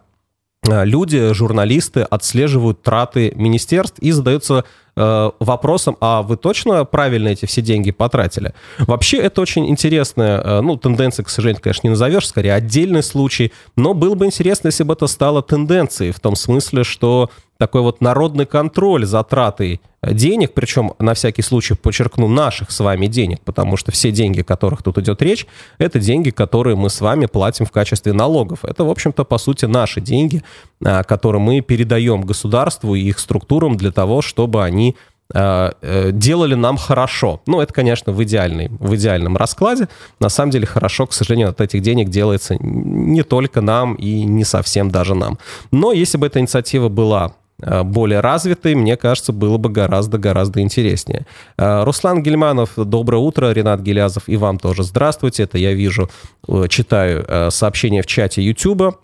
э, 0.68 0.86
люди, 0.86 1.34
журналисты 1.34 2.02
отслеживают 2.02 2.84
траты 2.84 3.32
министерств 3.36 4.00
и 4.00 4.12
задаются 4.12 4.66
Э, 5.00 5.30
вопросом, 5.40 5.96
а 6.02 6.24
вы 6.24 6.38
точно 6.38 6.84
правильно 6.84 7.28
эти 7.28 7.46
все 7.46 7.62
деньги 7.62 7.92
потратили? 7.92 8.56
Вообще 8.80 9.18
это 9.18 9.42
очень 9.42 9.70
интересная, 9.70 10.42
э, 10.42 10.62
ну, 10.62 10.76
тенденция, 10.76 11.24
к 11.24 11.30
сожалению, 11.30 11.62
конечно, 11.62 11.86
не 11.86 11.92
назовешь, 11.92 12.28
скорее 12.28 12.56
отдельный 12.56 13.04
случай, 13.04 13.54
но 13.76 13.94
было 13.94 14.16
бы 14.16 14.26
интересно, 14.26 14.70
если 14.70 14.82
бы 14.82 14.94
это 14.94 15.06
стало 15.06 15.44
тенденцией, 15.44 16.12
в 16.12 16.20
том 16.20 16.36
смысле, 16.36 16.84
что 16.84 17.30
такой 17.58 17.82
вот 17.82 18.02
народный 18.02 18.46
контроль 18.46 19.06
за 19.06 19.24
тратой 19.24 19.82
денег, 20.04 20.54
причем 20.54 20.94
на 21.00 21.14
всякий 21.14 21.42
случай 21.42 21.74
подчеркну 21.74 22.28
наших 22.28 22.72
с 22.72 22.80
вами 22.80 23.08
денег, 23.08 23.42
потому 23.42 23.78
что 23.78 23.92
все 23.92 24.12
деньги, 24.12 24.42
о 24.42 24.44
которых 24.44 24.84
тут 24.84 24.98
идет 24.98 25.22
речь, 25.22 25.48
это 25.78 26.00
деньги, 26.00 26.30
которые 26.30 26.76
мы 26.76 26.90
с 26.90 27.02
вами 27.02 27.26
платим 27.26 27.66
в 27.66 27.72
качестве 27.72 28.14
налогов. 28.14 28.64
Это, 28.64 28.84
в 28.84 28.90
общем-то, 28.90 29.24
по 29.24 29.38
сути, 29.38 29.66
наши 29.66 30.02
деньги, 30.02 30.44
а, 30.86 31.04
которые 31.04 31.42
мы 31.42 31.62
передаем 31.62 32.22
государству 32.22 32.96
и 32.96 33.02
их 33.02 33.20
структурам 33.20 33.76
для 33.76 33.92
того, 33.92 34.22
чтобы 34.22 34.64
они 34.64 34.96
а, 35.34 35.74
э, 35.82 36.12
делали 36.12 36.56
нам 36.56 36.78
хорошо. 36.78 37.42
Ну, 37.48 37.60
это, 37.60 37.74
конечно, 37.74 38.14
в, 38.14 38.24
идеальной, 38.24 38.70
в 38.70 38.96
идеальном 38.96 39.36
раскладе. 39.36 39.90
На 40.20 40.30
самом 40.30 40.52
деле 40.52 40.66
хорошо, 40.66 41.06
к 41.08 41.14
сожалению, 41.14 41.50
от 41.50 41.60
этих 41.60 41.82
денег 41.82 42.10
делается 42.10 42.56
не 42.60 43.24
только 43.24 43.62
нам 43.62 43.96
и 43.96 44.24
не 44.24 44.46
совсем 44.46 44.90
даже 44.90 45.16
нам. 45.16 45.38
Но 45.72 45.92
если 45.92 46.18
бы 46.18 46.28
эта 46.28 46.40
инициатива 46.40 46.88
была 46.88 47.34
Э, 47.34 47.47
более 47.60 48.20
развитый, 48.20 48.76
мне 48.76 48.98
кажется, 48.98 49.34
было 49.34 49.58
бы 49.58 49.70
гораздо-гораздо 49.70 50.62
интереснее. 50.62 51.26
Э, 51.58 51.84
Руслан 51.84 52.22
Гельманов, 52.22 52.74
доброе 52.76 53.18
утро. 53.18 53.52
Ренат 53.52 53.82
Гелязов, 53.82 54.24
и 54.28 54.38
вам 54.38 54.60
тоже 54.60 54.84
здравствуйте. 54.84 55.44
Это 55.44 55.58
я 55.58 55.74
вижу, 55.74 56.10
э, 56.48 56.66
читаю 56.70 57.52
сообщения 57.52 58.04
в 58.04 58.06
чате 58.06 58.44
YouTube. 58.44 59.00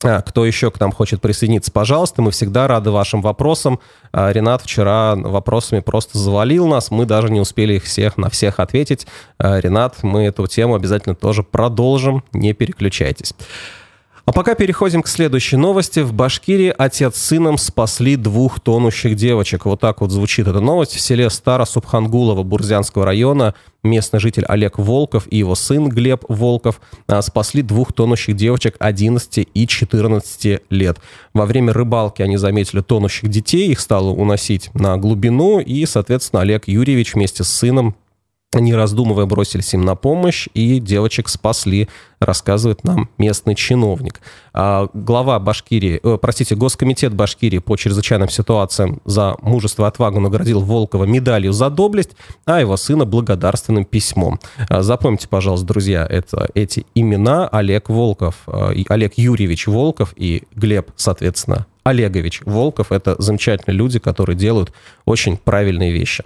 Кто 0.00 0.44
еще 0.44 0.72
к 0.72 0.80
нам 0.80 0.90
хочет 0.90 1.20
присоединиться, 1.20 1.70
пожалуйста, 1.70 2.22
мы 2.22 2.32
всегда 2.32 2.66
рады 2.66 2.90
вашим 2.90 3.22
вопросам. 3.22 3.78
Ренат 4.12 4.62
вчера 4.62 5.14
вопросами 5.14 5.78
просто 5.78 6.18
завалил 6.18 6.66
нас, 6.66 6.90
мы 6.90 7.06
даже 7.06 7.30
не 7.30 7.38
успели 7.38 7.74
их 7.74 7.84
всех 7.84 8.16
на 8.16 8.28
всех 8.28 8.58
ответить. 8.58 9.06
Ренат, 9.38 10.02
мы 10.02 10.24
эту 10.24 10.48
тему 10.48 10.74
обязательно 10.74 11.14
тоже 11.14 11.44
продолжим, 11.44 12.24
не 12.32 12.52
переключайтесь. 12.52 13.32
А 14.24 14.30
пока 14.30 14.54
переходим 14.54 15.02
к 15.02 15.08
следующей 15.08 15.56
новости. 15.56 15.98
В 15.98 16.12
Башкирии 16.12 16.72
отец 16.78 17.16
с 17.16 17.22
сыном 17.22 17.58
спасли 17.58 18.14
двух 18.14 18.60
тонущих 18.60 19.16
девочек. 19.16 19.64
Вот 19.64 19.80
так 19.80 20.00
вот 20.00 20.12
звучит 20.12 20.46
эта 20.46 20.60
новость. 20.60 20.92
В 20.92 21.00
селе 21.00 21.28
Старо-Субхангулово 21.28 22.44
Бурзянского 22.44 23.04
района 23.04 23.56
местный 23.82 24.20
житель 24.20 24.44
Олег 24.44 24.78
Волков 24.78 25.26
и 25.28 25.38
его 25.38 25.56
сын 25.56 25.88
Глеб 25.88 26.24
Волков 26.28 26.80
а, 27.08 27.20
спасли 27.20 27.62
двух 27.62 27.92
тонущих 27.92 28.36
девочек 28.36 28.76
11 28.78 29.48
и 29.52 29.66
14 29.66 30.60
лет. 30.70 30.98
Во 31.34 31.44
время 31.44 31.72
рыбалки 31.72 32.22
они 32.22 32.36
заметили 32.36 32.80
тонущих 32.80 33.28
детей, 33.28 33.72
их 33.72 33.80
стало 33.80 34.10
уносить 34.10 34.70
на 34.74 34.96
глубину, 34.98 35.58
и, 35.58 35.84
соответственно, 35.84 36.42
Олег 36.42 36.68
Юрьевич 36.68 37.14
вместе 37.14 37.42
с 37.42 37.48
сыном 37.48 37.96
не 38.60 38.74
раздумывая, 38.74 39.26
бросились 39.26 39.74
им 39.74 39.84
на 39.84 39.94
помощь, 39.94 40.48
и 40.54 40.78
девочек 40.78 41.28
спасли, 41.28 41.88
рассказывает 42.20 42.84
нам 42.84 43.08
местный 43.18 43.54
чиновник. 43.54 44.20
А 44.52 44.88
глава 44.92 45.38
Башкирии, 45.38 46.00
э, 46.02 46.18
простите, 46.20 46.54
Госкомитет 46.54 47.14
Башкирии 47.14 47.58
по 47.58 47.76
чрезвычайным 47.76 48.28
ситуациям 48.28 49.00
за 49.04 49.34
мужество 49.40 49.84
и 49.84 49.88
отвагу 49.88 50.20
наградил 50.20 50.60
Волкова 50.60 51.04
медалью 51.04 51.52
за 51.52 51.70
доблесть, 51.70 52.10
а 52.44 52.60
его 52.60 52.76
сына 52.76 53.04
благодарственным 53.04 53.84
письмом. 53.84 54.38
А, 54.68 54.82
запомните, 54.82 55.28
пожалуйста, 55.28 55.66
друзья, 55.66 56.06
это, 56.08 56.48
эти 56.54 56.86
имена 56.94 57.48
Олег 57.48 57.88
Волков, 57.88 58.36
э, 58.46 58.84
Олег 58.88 59.14
Юрьевич 59.16 59.66
Волков 59.66 60.12
и 60.16 60.44
Глеб, 60.54 60.90
соответственно, 60.96 61.66
Олегович 61.84 62.42
Волков. 62.44 62.92
Это 62.92 63.20
замечательные 63.20 63.76
люди, 63.76 63.98
которые 63.98 64.36
делают 64.36 64.72
очень 65.04 65.36
правильные 65.36 65.92
вещи. 65.92 66.24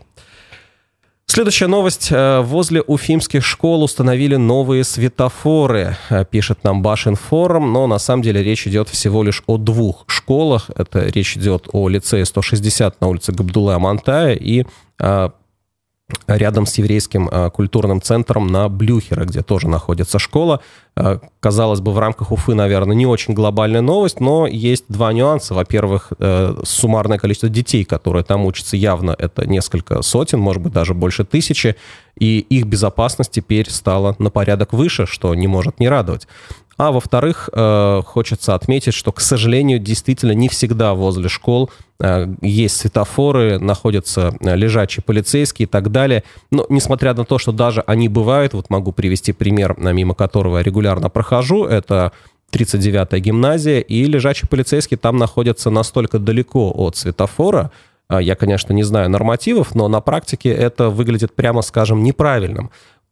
Следующая 1.28 1.66
новость. 1.66 2.08
Э, 2.12 2.40
возле 2.40 2.80
уфимских 2.80 3.44
школ 3.44 3.82
установили 3.82 4.36
новые 4.36 4.84
светофоры, 4.84 5.96
э, 6.08 6.24
пишет 6.24 6.64
нам 6.64 6.82
Башинформ, 6.82 7.72
но 7.72 7.86
на 7.86 7.98
самом 7.98 8.22
деле 8.22 8.42
речь 8.42 8.66
идет 8.66 8.88
всего 8.88 9.22
лишь 9.22 9.42
о 9.46 9.58
двух 9.58 10.04
школах. 10.06 10.70
Это 10.74 11.00
речь 11.06 11.36
идет 11.36 11.68
о 11.72 11.88
лицее 11.88 12.24
160 12.24 13.00
на 13.00 13.08
улице 13.08 13.32
Габдулла 13.32 13.74
Амантая 13.74 14.34
и 14.34 14.64
э, 14.98 15.30
рядом 16.28 16.66
с 16.66 16.78
еврейским 16.78 17.28
э, 17.28 17.50
культурным 17.50 18.00
центром 18.00 18.46
на 18.46 18.68
Блюхера, 18.68 19.24
где 19.24 19.42
тоже 19.42 19.68
находится 19.68 20.18
школа. 20.20 20.60
Э, 20.96 21.18
казалось 21.40 21.80
бы, 21.80 21.92
в 21.92 21.98
рамках 21.98 22.30
Уфы, 22.30 22.54
наверное, 22.54 22.94
не 22.94 23.06
очень 23.06 23.34
глобальная 23.34 23.80
новость, 23.80 24.20
но 24.20 24.46
есть 24.46 24.84
два 24.88 25.12
нюанса. 25.12 25.54
Во-первых, 25.54 26.12
э, 26.18 26.56
суммарное 26.62 27.18
количество 27.18 27.48
детей, 27.48 27.84
которые 27.84 28.22
там 28.22 28.44
учатся, 28.44 28.76
явно 28.76 29.16
это 29.18 29.46
несколько 29.48 30.00
сотен, 30.02 30.38
может 30.38 30.62
быть, 30.62 30.72
даже 30.72 30.94
больше 30.94 31.24
тысячи, 31.24 31.74
и 32.16 32.38
их 32.38 32.66
безопасность 32.66 33.32
теперь 33.32 33.68
стала 33.68 34.14
на 34.18 34.30
порядок 34.30 34.72
выше, 34.72 35.06
что 35.06 35.34
не 35.34 35.48
может 35.48 35.80
не 35.80 35.88
радовать. 35.88 36.28
А 36.76 36.92
во-вторых, 36.92 37.48
э, 37.52 38.02
хочется 38.04 38.54
отметить, 38.54 38.92
что, 38.92 39.10
к 39.10 39.20
сожалению, 39.20 39.78
действительно 39.78 40.32
не 40.32 40.48
всегда 40.48 40.92
возле 40.94 41.28
школ 41.28 41.70
э, 41.98 42.26
есть 42.42 42.76
светофоры, 42.76 43.58
находятся 43.58 44.34
э, 44.40 44.54
лежачие 44.54 45.02
полицейские 45.02 45.66
и 45.66 45.68
так 45.68 45.90
далее. 45.90 46.22
Но 46.50 46.66
несмотря 46.68 47.14
на 47.14 47.24
то, 47.24 47.38
что 47.38 47.52
даже 47.52 47.80
они 47.86 48.10
бывают, 48.10 48.52
вот 48.52 48.68
могу 48.68 48.92
привести 48.92 49.32
пример, 49.32 49.74
мимо 49.78 50.14
которого 50.14 50.58
я 50.58 50.62
регулярно 50.62 51.08
прохожу, 51.08 51.64
это 51.64 52.12
39-я 52.52 53.20
гимназия, 53.20 53.80
и 53.80 54.04
лежачий 54.04 54.46
полицейский 54.46 54.98
там 54.98 55.16
находится 55.16 55.70
настолько 55.70 56.18
далеко 56.18 56.70
от 56.74 56.96
светофора, 56.96 57.70
я, 58.08 58.36
конечно, 58.36 58.72
не 58.72 58.84
знаю 58.84 59.10
нормативов, 59.10 59.74
но 59.74 59.88
на 59.88 60.00
практике 60.00 60.50
это 60.50 60.90
выглядит, 60.90 61.34
прямо 61.34 61.60
скажем, 61.62 62.04
неправильным. 62.04 62.70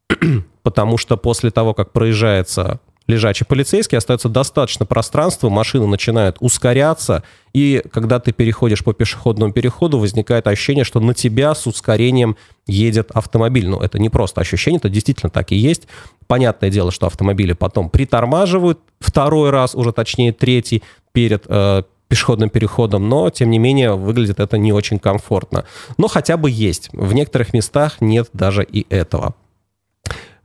Потому 0.62 0.98
что 0.98 1.16
после 1.16 1.50
того, 1.50 1.74
как 1.74 1.90
проезжается 1.90 2.78
лежачий 3.06 3.44
полицейский, 3.44 3.98
остается 3.98 4.28
достаточно 4.28 4.86
пространства, 4.86 5.48
машина 5.48 5.86
начинает 5.86 6.36
ускоряться, 6.40 7.22
и 7.52 7.82
когда 7.92 8.18
ты 8.18 8.32
переходишь 8.32 8.82
по 8.82 8.92
пешеходному 8.92 9.52
переходу, 9.52 9.98
возникает 9.98 10.46
ощущение, 10.46 10.84
что 10.84 11.00
на 11.00 11.14
тебя 11.14 11.54
с 11.54 11.66
ускорением 11.66 12.36
едет 12.66 13.10
автомобиль. 13.12 13.68
Но 13.68 13.80
это 13.80 13.98
не 13.98 14.08
просто 14.08 14.40
ощущение, 14.40 14.78
это 14.78 14.88
действительно 14.88 15.30
так 15.30 15.52
и 15.52 15.56
есть. 15.56 15.86
Понятное 16.26 16.70
дело, 16.70 16.90
что 16.90 17.06
автомобили 17.06 17.52
потом 17.52 17.90
притормаживают 17.90 18.80
второй 18.98 19.50
раз, 19.50 19.74
уже 19.74 19.92
точнее 19.92 20.32
третий, 20.32 20.82
перед 21.12 21.44
э, 21.46 21.82
пешеходным 22.08 22.50
переходом, 22.50 23.08
но, 23.08 23.30
тем 23.30 23.50
не 23.50 23.58
менее, 23.58 23.94
выглядит 23.94 24.40
это 24.40 24.58
не 24.58 24.72
очень 24.72 24.98
комфортно. 24.98 25.64
Но 25.96 26.08
хотя 26.08 26.36
бы 26.36 26.50
есть. 26.50 26.88
В 26.92 27.12
некоторых 27.12 27.52
местах 27.52 28.00
нет 28.00 28.28
даже 28.32 28.64
и 28.64 28.86
этого. 28.88 29.34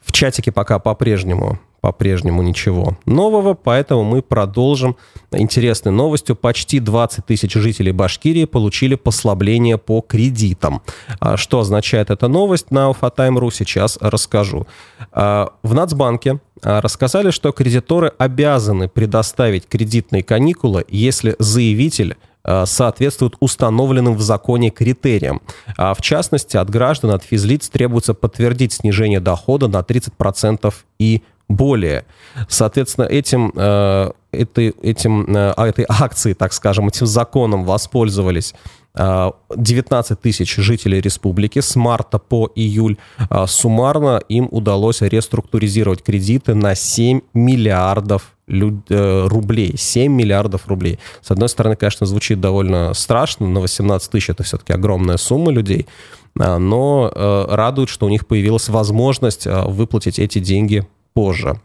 В 0.03 0.11
чатике 0.11 0.51
пока 0.51 0.79
по-прежнему 0.79 1.59
по-прежнему 1.81 2.41
ничего 2.41 2.97
нового, 3.05 3.53
поэтому 3.53 4.03
мы 4.03 4.21
продолжим 4.21 4.97
интересной 5.31 5.91
новостью. 5.91 6.35
Почти 6.35 6.79
20 6.79 7.25
тысяч 7.25 7.53
жителей 7.53 7.91
Башкирии 7.91 8.45
получили 8.45 8.95
послабление 8.95 9.77
по 9.77 10.01
кредитам. 10.01 10.81
А 11.19 11.37
что 11.37 11.59
означает 11.59 12.09
эта 12.09 12.27
новость 12.27 12.71
на 12.71 12.89
Уфатайм.ру, 12.89 13.51
сейчас 13.51 13.97
расскажу. 14.01 14.67
А, 15.11 15.49
в 15.63 15.73
Нацбанке 15.73 16.39
а, 16.61 16.81
рассказали, 16.81 17.31
что 17.31 17.51
кредиторы 17.51 18.11
обязаны 18.17 18.89
предоставить 18.89 19.67
кредитные 19.67 20.23
каникулы, 20.23 20.85
если 20.89 21.35
заявитель 21.39 22.15
соответствуют 22.65 23.35
установленным 23.41 24.15
в 24.15 24.21
законе 24.21 24.69
критериям. 24.69 25.41
А 25.77 25.93
в 25.93 26.01
частности, 26.01 26.55
от 26.55 26.69
граждан, 26.69 27.11
от 27.11 27.21
физлиц 27.21 27.67
требуется 27.67 28.13
подтвердить 28.13 28.71
снижение 28.71 29.19
дохода 29.19 29.67
на 29.67 29.81
30% 29.81 30.73
и 30.99 31.21
более. 31.49 32.05
Соответственно, 32.47 33.05
этим, 33.05 33.51
э, 33.55 34.11
этой, 34.31 34.69
этим, 34.81 35.35
э, 35.35 35.53
этой 35.57 35.85
акцией, 35.89 36.35
так 36.35 36.53
скажем, 36.53 36.87
этим 36.87 37.07
законом 37.07 37.65
воспользовались 37.65 38.53
19 38.95 40.11
э, 40.11 40.15
тысяч 40.15 40.55
жителей 40.55 40.99
республики 40.99 41.59
с 41.59 41.75
марта 41.75 42.19
по 42.19 42.49
июль. 42.55 42.97
Э, 43.29 43.45
суммарно 43.47 44.21
им 44.29 44.47
удалось 44.51 45.01
реструктуризировать 45.01 46.03
кредиты 46.03 46.53
на 46.55 46.75
7 46.75 47.21
миллиардов 47.33 48.35
э, 48.47 49.27
рублей. 49.27 49.75
7 49.77 50.11
миллиардов 50.11 50.67
рублей. 50.67 50.99
С 51.21 51.31
одной 51.31 51.49
стороны, 51.49 51.75
конечно, 51.75 52.05
звучит 52.05 52.41
довольно 52.41 52.93
страшно, 52.93 53.47
но 53.47 53.61
18 53.61 54.11
тысяч 54.11 54.29
это 54.29 54.43
все-таки 54.43 54.73
огромная 54.73 55.17
сумма 55.17 55.51
людей. 55.51 55.87
Но 56.35 57.11
радует, 57.49 57.89
что 57.89 58.05
у 58.05 58.09
них 58.09 58.27
появилась 58.27 58.69
возможность 58.69 59.45
выплатить 59.45 60.19
эти 60.19 60.39
деньги 60.39 60.87
позже. 61.19 61.59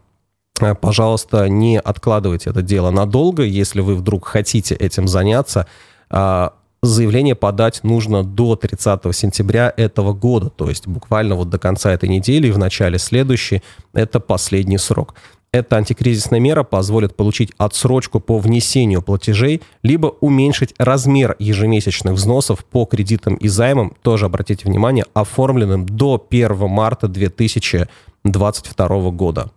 Э, 0.59 0.75
пожалуйста, 0.75 1.47
не 1.47 1.79
откладывайте 1.79 2.49
это 2.49 2.61
дело 2.61 2.91
надолго. 2.91 3.43
Если 3.43 3.79
вы 3.79 3.95
вдруг 3.95 4.27
хотите 4.27 4.75
этим 4.75 5.07
заняться, 5.07 5.65
а, 6.09 6.53
заявление 6.83 7.35
подать 7.35 7.79
нужно 7.83 8.25
до 8.25 8.57
30 8.57 9.13
сентября 9.13 9.73
этого 9.77 10.11
года, 10.11 10.49
то 10.49 10.67
есть 10.67 10.87
буквально 10.87 11.35
вот 11.35 11.49
до 11.49 11.57
конца 11.57 11.93
этой 11.93 12.09
недели 12.09 12.47
и 12.47 12.51
в 12.51 12.57
начале 12.57 12.99
следующей. 12.99 13.61
Это 13.93 14.19
последний 14.19 14.77
срок. 14.77 15.15
Эта 15.53 15.77
антикризисная 15.77 16.41
мера 16.41 16.63
позволит 16.63 17.15
получить 17.15 17.53
отсрочку 17.57 18.19
по 18.19 18.39
внесению 18.39 19.01
платежей, 19.01 19.61
либо 19.83 20.07
уменьшить 20.19 20.73
размер 20.77 21.37
ежемесячных 21.39 22.15
взносов 22.15 22.65
по 22.65 22.83
кредитам 22.83 23.35
и 23.35 23.47
займам, 23.47 23.93
тоже 24.01 24.25
обратите 24.25 24.65
внимание, 24.65 25.05
оформленным 25.13 25.85
до 25.85 26.21
1 26.29 26.67
марта 26.67 27.07
2020 27.07 27.87
2022 28.31 29.11
года. 29.11 29.51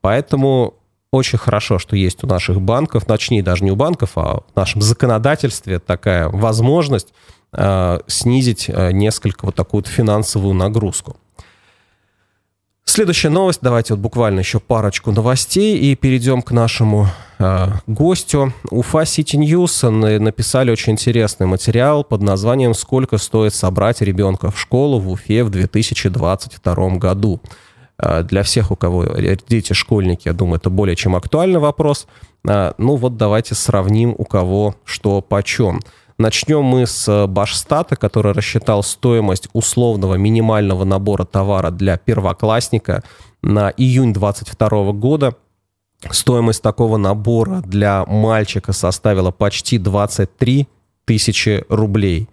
Поэтому 0.00 0.74
очень 1.14 1.38
хорошо, 1.38 1.78
что 1.78 1.96
есть 1.96 2.24
у 2.24 2.26
наших 2.26 2.60
банков, 2.60 3.04
точнее 3.04 3.42
даже 3.42 3.64
не 3.64 3.70
у 3.70 3.76
банков, 3.76 4.12
а 4.16 4.40
в 4.40 4.56
нашем 4.56 4.82
законодательстве 4.82 5.78
такая 5.78 6.28
возможность 6.28 7.14
э, 7.52 8.00
снизить 8.06 8.66
э, 8.68 8.92
несколько 8.92 9.46
вот 9.46 9.54
такую 9.54 9.82
вот 9.82 9.88
финансовую 9.88 10.54
нагрузку. 10.54 11.16
Следующая 12.84 13.30
новость, 13.30 13.60
давайте 13.62 13.94
вот 13.94 14.00
буквально 14.00 14.40
еще 14.40 14.60
парочку 14.60 15.10
новостей 15.10 15.78
и 15.78 15.96
перейдем 15.96 16.42
к 16.42 16.50
нашему 16.50 17.08
э, 17.38 17.68
гостю. 17.86 18.52
Уфа 18.70 19.02
City 19.02 19.38
News 19.38 20.18
написали 20.18 20.70
очень 20.70 20.92
интересный 20.92 21.46
материал 21.46 22.04
под 22.04 22.22
названием 22.22 22.74
«Сколько 22.74 23.18
стоит 23.18 23.54
собрать 23.54 24.00
ребенка 24.02 24.50
в 24.50 24.60
школу 24.60 25.00
в 25.00 25.10
Уфе 25.10 25.44
в 25.44 25.50
2022 25.50 26.88
году». 26.96 27.40
А, 27.98 28.22
для 28.22 28.42
всех, 28.42 28.70
у 28.70 28.76
кого 28.76 29.04
дети 29.48 29.72
школьники, 29.72 30.28
я 30.28 30.34
думаю, 30.34 30.56
это 30.56 30.70
более 30.70 30.96
чем 30.96 31.16
актуальный 31.16 31.60
вопрос. 31.60 32.06
А, 32.46 32.74
ну 32.78 32.96
вот 32.96 33.16
давайте 33.16 33.54
сравним, 33.54 34.14
у 34.16 34.24
кого 34.24 34.74
что 34.84 35.20
почем. 35.20 35.80
Начнем 36.16 36.62
мы 36.62 36.86
с 36.86 37.26
Башстата, 37.26 37.96
который 37.96 38.32
рассчитал 38.32 38.82
стоимость 38.84 39.48
условного 39.52 40.14
минимального 40.14 40.84
набора 40.84 41.24
товара 41.24 41.70
для 41.70 41.96
первоклассника 41.96 43.02
на 43.42 43.70
июнь 43.70 44.12
2022 44.12 44.92
года. 44.92 45.34
Стоимость 46.10 46.62
такого 46.62 46.98
набора 46.98 47.62
для 47.64 48.04
мальчика 48.06 48.72
составила 48.72 49.30
почти 49.32 49.78
23 49.78 50.68
тысячи 51.04 51.64
рублей 51.68 52.28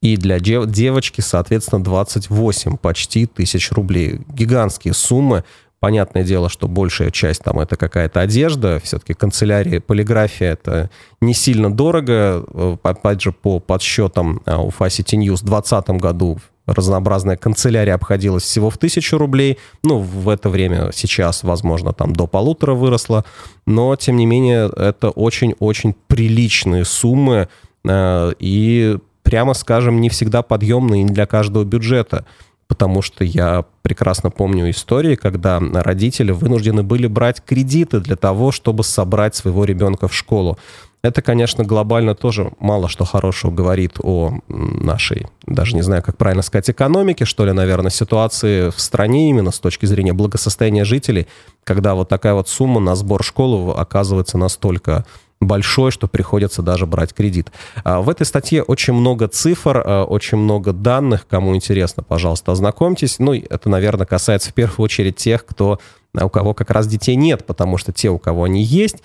и 0.00 0.16
для 0.16 0.38
девочки, 0.38 1.20
соответственно, 1.20 1.82
28 1.82 2.76
почти 2.76 3.26
тысяч 3.26 3.72
рублей. 3.72 4.20
Гигантские 4.28 4.94
суммы. 4.94 5.44
Понятное 5.80 6.24
дело, 6.24 6.48
что 6.48 6.66
большая 6.66 7.10
часть 7.10 7.42
там 7.42 7.60
это 7.60 7.76
какая-то 7.76 8.20
одежда. 8.20 8.80
Все-таки 8.82 9.14
канцелярия, 9.14 9.80
полиграфия 9.80 10.52
это 10.52 10.90
не 11.20 11.34
сильно 11.34 11.72
дорого. 11.72 12.44
Э, 12.52 12.76
опять 12.82 13.22
же, 13.22 13.32
по 13.32 13.60
подсчетам 13.60 14.42
э, 14.44 14.56
у 14.56 14.68
City 14.70 15.16
News 15.16 15.38
в 15.38 15.44
2020 15.44 15.90
году 16.00 16.38
разнообразная 16.66 17.36
канцелярия 17.36 17.94
обходилась 17.94 18.42
всего 18.42 18.70
в 18.70 18.78
тысячу 18.78 19.18
рублей. 19.18 19.58
Ну, 19.82 19.98
в 19.98 20.28
это 20.28 20.48
время 20.48 20.90
сейчас, 20.92 21.42
возможно, 21.42 21.92
там 21.92 22.12
до 22.14 22.26
полутора 22.26 22.74
выросло. 22.74 23.24
Но, 23.66 23.96
тем 23.96 24.16
не 24.16 24.26
менее, 24.26 24.70
это 24.76 25.10
очень-очень 25.10 25.94
приличные 26.06 26.84
суммы. 26.84 27.48
Э, 27.84 28.32
и 28.38 28.98
прямо 29.28 29.52
скажем, 29.52 30.00
не 30.00 30.08
всегда 30.08 30.40
подъемные 30.40 31.04
для 31.04 31.26
каждого 31.26 31.62
бюджета. 31.62 32.24
Потому 32.66 33.02
что 33.02 33.24
я 33.24 33.66
прекрасно 33.82 34.30
помню 34.30 34.70
истории, 34.70 35.16
когда 35.16 35.60
родители 35.60 36.32
вынуждены 36.32 36.82
были 36.82 37.08
брать 37.08 37.42
кредиты 37.44 38.00
для 38.00 38.16
того, 38.16 38.52
чтобы 38.52 38.84
собрать 38.84 39.36
своего 39.36 39.66
ребенка 39.66 40.08
в 40.08 40.14
школу. 40.14 40.58
Это, 41.02 41.20
конечно, 41.20 41.62
глобально 41.62 42.14
тоже 42.14 42.52
мало 42.58 42.88
что 42.88 43.04
хорошего 43.04 43.50
говорит 43.50 43.98
о 44.02 44.38
нашей, 44.48 45.26
даже 45.46 45.76
не 45.76 45.82
знаю, 45.82 46.02
как 46.02 46.16
правильно 46.16 46.42
сказать, 46.42 46.70
экономике, 46.70 47.26
что 47.26 47.44
ли, 47.44 47.52
наверное, 47.52 47.90
ситуации 47.90 48.70
в 48.70 48.80
стране 48.80 49.28
именно 49.28 49.50
с 49.50 49.58
точки 49.58 49.84
зрения 49.84 50.14
благосостояния 50.14 50.86
жителей, 50.86 51.26
когда 51.64 51.94
вот 51.94 52.08
такая 52.08 52.32
вот 52.32 52.48
сумма 52.48 52.80
на 52.80 52.94
сбор 52.94 53.22
школы 53.22 53.74
оказывается 53.74 54.38
настолько 54.38 55.04
большой, 55.40 55.90
что 55.90 56.08
приходится 56.08 56.62
даже 56.62 56.86
брать 56.86 57.14
кредит. 57.14 57.52
А, 57.84 58.00
в 58.00 58.08
этой 58.08 58.26
статье 58.26 58.62
очень 58.62 58.92
много 58.92 59.28
цифр, 59.28 59.82
а, 59.84 60.04
очень 60.04 60.38
много 60.38 60.72
данных. 60.72 61.26
Кому 61.28 61.54
интересно, 61.54 62.02
пожалуйста, 62.02 62.52
ознакомьтесь. 62.52 63.18
Ну, 63.18 63.34
это, 63.34 63.68
наверное, 63.68 64.06
касается 64.06 64.50
в 64.50 64.54
первую 64.54 64.84
очередь 64.84 65.16
тех, 65.16 65.44
кто 65.44 65.78
а, 66.16 66.26
у 66.26 66.28
кого 66.28 66.54
как 66.54 66.70
раз 66.70 66.86
детей 66.86 67.14
нет, 67.14 67.46
потому 67.46 67.78
что 67.78 67.92
те, 67.92 68.10
у 68.10 68.18
кого 68.18 68.44
они 68.44 68.62
есть, 68.62 68.96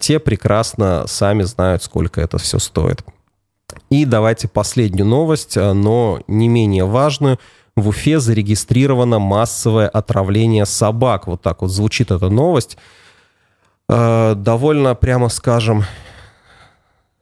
те 0.00 0.18
прекрасно 0.18 1.04
сами 1.06 1.42
знают, 1.42 1.82
сколько 1.82 2.20
это 2.20 2.38
все 2.38 2.58
стоит. 2.58 3.04
И 3.90 4.04
давайте 4.04 4.48
последнюю 4.48 5.06
новость, 5.06 5.56
но 5.56 6.20
не 6.26 6.48
менее 6.48 6.84
важную. 6.84 7.38
В 7.74 7.88
Уфе 7.88 8.20
зарегистрировано 8.20 9.18
массовое 9.18 9.88
отравление 9.88 10.66
собак. 10.66 11.26
Вот 11.26 11.40
так 11.40 11.62
вот 11.62 11.70
звучит 11.70 12.10
эта 12.10 12.28
новость. 12.28 12.76
Э, 13.88 14.34
довольно, 14.36 14.94
прямо 14.94 15.28
скажем, 15.28 15.84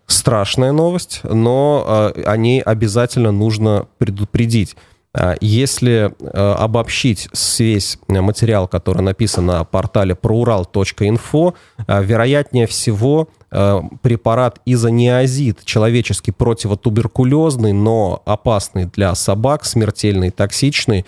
страшная 0.07 0.73
новость, 0.73 1.21
но 1.25 2.13
э, 2.15 2.23
о 2.23 2.37
ней 2.37 2.61
обязательно 2.61 3.33
нужно 3.33 3.87
предупредить. 3.99 4.77
Э, 5.13 5.35
если 5.41 6.15
обобщить 6.33 7.29
весь 7.59 7.99
материал, 8.09 8.69
который 8.69 9.03
написан 9.03 9.47
на 9.47 9.65
портале 9.65 10.15
proural.info, 10.15 11.55
вероятнее 11.89 12.67
всего 12.67 13.29
препарат 14.03 14.61
изониазид, 14.65 15.65
человеческий 15.65 16.31
противотуберкулезный, 16.31 17.73
но 17.73 18.23
опасный 18.25 18.85
для 18.85 19.13
собак, 19.17 19.65
смертельный, 19.65 20.31
токсичный, 20.31 21.05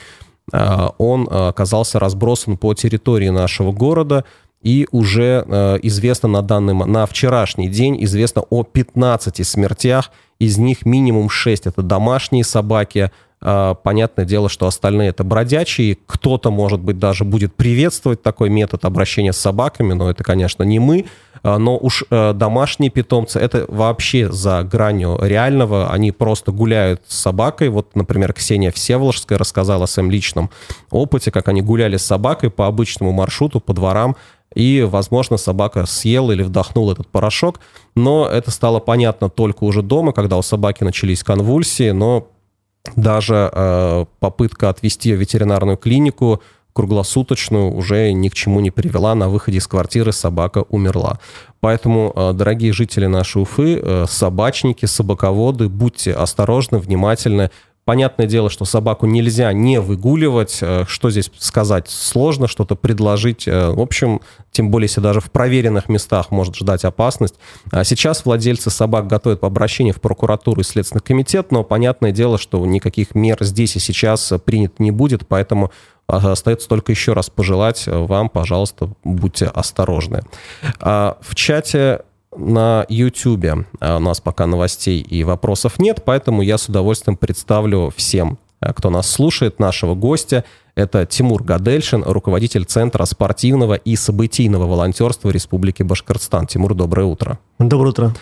он 0.50 1.28
оказался 1.30 2.00
разбросан 2.00 2.56
по 2.56 2.74
территории 2.74 3.28
нашего 3.28 3.70
города– 3.70 4.24
и 4.62 4.87
уже 4.92 5.44
э, 5.46 5.79
известно 5.83 6.29
на 6.29 6.42
данный 6.42 6.75
на 6.75 7.07
вчерашний 7.07 7.68
день 7.68 8.03
известно 8.05 8.42
о 8.51 8.62
15 8.62 9.46
смертях, 9.46 10.11
из 10.38 10.59
них 10.59 10.85
минимум 10.85 11.29
6 11.31 11.66
это 11.66 11.83
домашние 11.83 12.44
собаки, 12.44 13.11
А, 13.44 13.75
понятное 13.75 14.25
дело, 14.25 14.48
что 14.48 14.66
остальные 14.66 15.09
это 15.09 15.25
бродячие. 15.25 15.98
Кто-то, 16.07 16.53
может 16.53 16.81
быть, 16.81 16.98
даже 16.98 17.25
будет 17.25 17.55
приветствовать 17.55 18.22
такой 18.22 18.51
метод 18.51 18.85
обращения 18.85 19.33
с 19.33 19.37
собаками, 19.37 19.94
но 19.94 20.09
это, 20.09 20.22
конечно, 20.22 20.62
не 20.62 20.79
мы. 20.79 21.07
А, 21.42 21.59
но 21.59 21.77
уж 21.77 22.05
э, 22.09 22.33
домашние 22.35 22.90
питомцы, 22.90 23.40
это 23.40 23.64
вообще 23.66 24.31
за 24.31 24.62
гранью 24.62 25.18
реального. 25.20 25.90
Они 25.90 26.12
просто 26.12 26.53
гуляют 26.53 27.03
с 27.09 27.18
собакой. 27.18 27.68
Вот, 27.68 27.96
например, 27.96 28.33
Ксения 28.33 28.70
Всеволожская 28.70 29.38
рассказала 29.38 29.85
о 29.85 29.88
своем 29.88 30.11
личном 30.11 30.51
опыте, 30.90 31.33
как 31.33 31.48
они 31.48 31.62
гуляли 31.62 31.96
с 31.96 32.07
собакой 32.07 32.48
по 32.48 32.68
обычному 32.68 33.11
маршруту, 33.11 33.59
по 33.59 33.75
дворам, 33.75 34.14
и, 34.54 34.82
возможно, 34.82 35.36
собака 35.36 35.86
съела 35.86 36.32
или 36.32 36.42
вдохнула 36.42 36.92
этот 36.92 37.08
порошок, 37.08 37.60
но 37.94 38.26
это 38.26 38.50
стало 38.50 38.80
понятно 38.80 39.28
только 39.28 39.64
уже 39.64 39.82
дома, 39.82 40.12
когда 40.12 40.36
у 40.36 40.42
собаки 40.42 40.84
начались 40.84 41.22
конвульсии, 41.22 41.90
но 41.90 42.28
даже 42.96 43.50
э, 43.52 44.06
попытка 44.18 44.68
отвести 44.68 45.10
ее 45.10 45.16
в 45.16 45.20
ветеринарную 45.20 45.76
клинику 45.76 46.42
круглосуточную 46.72 47.70
уже 47.74 48.12
ни 48.12 48.28
к 48.28 48.34
чему 48.34 48.60
не 48.60 48.70
привела. 48.70 49.14
На 49.14 49.28
выходе 49.28 49.58
из 49.58 49.66
квартиры 49.66 50.12
собака 50.12 50.64
умерла. 50.70 51.18
Поэтому, 51.60 52.12
э, 52.14 52.32
дорогие 52.32 52.72
жители 52.72 53.06
нашей 53.06 53.42
Уфы, 53.42 53.78
э, 53.80 54.06
собачники, 54.08 54.86
собаководы, 54.86 55.68
будьте 55.68 56.12
осторожны, 56.12 56.78
внимательны. 56.78 57.50
Понятное 57.84 58.28
дело, 58.28 58.48
что 58.48 58.64
собаку 58.64 59.06
нельзя 59.06 59.52
не 59.52 59.80
выгуливать. 59.80 60.58
Э, 60.60 60.84
что 60.86 61.10
здесь 61.10 61.32
сказать? 61.38 61.88
Сложно 61.88 62.46
что-то 62.46 62.76
предложить. 62.76 63.48
Э, 63.48 63.70
в 63.70 63.80
общем, 63.80 64.20
тем 64.52 64.70
более, 64.70 64.84
если 64.84 65.00
даже 65.00 65.20
в 65.20 65.32
проверенных 65.32 65.88
местах 65.88 66.30
может 66.30 66.54
ждать 66.54 66.84
опасность. 66.84 67.34
А 67.72 67.82
сейчас 67.82 68.24
владельцы 68.24 68.70
собак 68.70 69.08
готовят 69.08 69.42
обращение 69.42 69.92
в 69.92 70.00
прокуратуру 70.00 70.60
и 70.60 70.64
Следственный 70.64 71.02
комитет, 71.02 71.50
но 71.50 71.64
понятное 71.64 72.12
дело, 72.12 72.38
что 72.38 72.64
никаких 72.64 73.16
мер 73.16 73.38
здесь 73.40 73.74
и 73.74 73.80
сейчас 73.80 74.32
принят 74.44 74.78
не 74.78 74.92
будет, 74.92 75.26
поэтому 75.26 75.72
а, 76.06 76.32
остается 76.32 76.68
только 76.68 76.92
еще 76.92 77.14
раз 77.14 77.30
пожелать 77.30 77.84
вам, 77.86 78.28
пожалуйста, 78.28 78.90
будьте 79.02 79.46
осторожны. 79.46 80.22
А, 80.78 81.18
в 81.20 81.34
чате 81.34 82.02
на 82.36 82.86
YouTube. 82.88 83.66
А 83.80 83.96
у 83.96 84.00
нас 84.00 84.20
пока 84.20 84.46
новостей 84.46 85.00
и 85.00 85.24
вопросов 85.24 85.78
нет, 85.78 86.02
поэтому 86.04 86.42
я 86.42 86.58
с 86.58 86.68
удовольствием 86.68 87.16
представлю 87.16 87.92
всем, 87.94 88.38
кто 88.75 88.90
нас 88.90 89.11
слушает, 89.11 89.59
нашего 89.59 89.94
гостя. 89.94 90.44
Это 90.75 91.05
Тимур 91.05 91.42
Гадельшин, 91.42 92.03
руководитель 92.03 92.64
Центра 92.64 93.05
спортивного 93.05 93.75
и 93.75 93.94
событийного 93.94 94.66
волонтерства 94.66 95.29
Республики 95.29 95.83
Башкортостан. 95.83 96.46
Тимур, 96.46 96.75
доброе 96.75 97.05
утро. 97.05 97.38
Доброе 97.59 97.90
утро. 97.90 98.14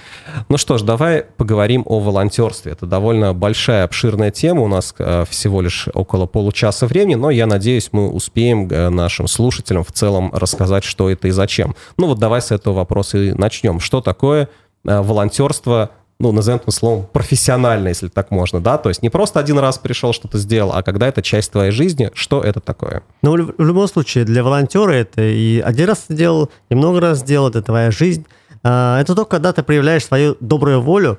Ну 0.49 0.59
что 0.59 0.77
ж, 0.77 0.83
давай 0.83 1.25
поговорим 1.37 1.85
о 1.87 2.01
волонтерстве. 2.01 2.73
Это 2.73 2.87
довольно 2.87 3.35
большая, 3.35 3.85
обширная 3.85 4.33
тема. 4.33 4.63
У 4.63 4.69
нас 4.69 4.93
э, 4.99 5.25
всего 5.31 5.61
лишь 5.61 5.89
около 5.95 6.27
получаса 6.27 6.89
времени, 6.89 7.15
но 7.15 7.31
я 7.31 7.47
надеюсь, 7.47 7.91
мы 7.93 8.11
успеем 8.11 8.69
э, 8.69 8.89
нашим 8.89 9.29
слушателям 9.29 9.85
в 9.85 9.93
целом 9.93 10.33
рассказать, 10.35 10.83
что 10.83 11.09
это 11.09 11.29
и 11.29 11.31
зачем. 11.31 11.77
Ну 11.99 12.09
вот 12.09 12.19
давай 12.19 12.43
с 12.43 12.51
этого 12.51 12.75
вопроса 12.75 13.19
и 13.19 13.33
начнем. 13.33 13.79
Что 13.79 14.01
такое 14.01 14.49
э, 14.85 15.01
волонтерство 15.01 15.91
ну, 16.21 16.33
назовем 16.33 16.59
это 16.59 16.71
словом, 16.71 17.07
профессионально, 17.11 17.89
если 17.89 18.09
так 18.09 18.31
можно, 18.31 18.61
да, 18.61 18.77
то 18.77 18.91
есть 18.91 19.03
не 19.03 19.09
просто 19.09 19.41
один 19.41 19.59
раз 19.59 19.79
пришел, 19.79 20.13
что-то 20.13 20.37
сделал, 20.37 20.73
а 20.75 20.83
когда 20.83 21.09
это 21.09 21.23
часть 21.23 21.51
твоей 21.51 21.73
жизни, 21.73 22.11
что 22.13 22.43
это 22.43 22.61
такое? 22.61 23.03
Ну, 23.23 23.33
в, 23.33 23.65
любом 23.65 23.89
случае, 23.89 24.25
для 24.25 24.45
волонтера 24.45 24.93
это 24.93 25.23
и 25.23 25.61
один 25.61 25.89
раз 25.89 26.05
сделал, 26.09 26.51
и 26.69 26.75
много 26.75 27.01
раз 27.01 27.21
сделал, 27.21 27.49
это 27.49 27.63
твоя 27.63 27.91
жизнь. 27.91 28.27
А, 28.63 29.01
это 29.01 29.15
только 29.15 29.31
когда 29.31 29.55
ты 29.55 29.63
проявляешь 29.63 30.05
свою 30.05 30.37
добрую 30.41 30.83
волю, 30.83 31.19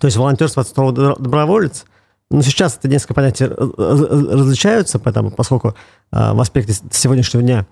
то 0.00 0.08
есть 0.08 0.16
волонтерство 0.16 0.62
от 0.62 0.68
слова 0.68 0.92
доброволец, 0.92 1.84
но 2.28 2.42
сейчас 2.42 2.76
это 2.76 2.88
несколько 2.88 3.14
понятий 3.14 3.44
различаются, 3.46 4.98
потому, 4.98 5.30
поскольку 5.30 5.76
а, 6.10 6.34
в 6.34 6.40
аспекте 6.40 6.74
сегодняшнего 6.90 7.44
дня. 7.44 7.66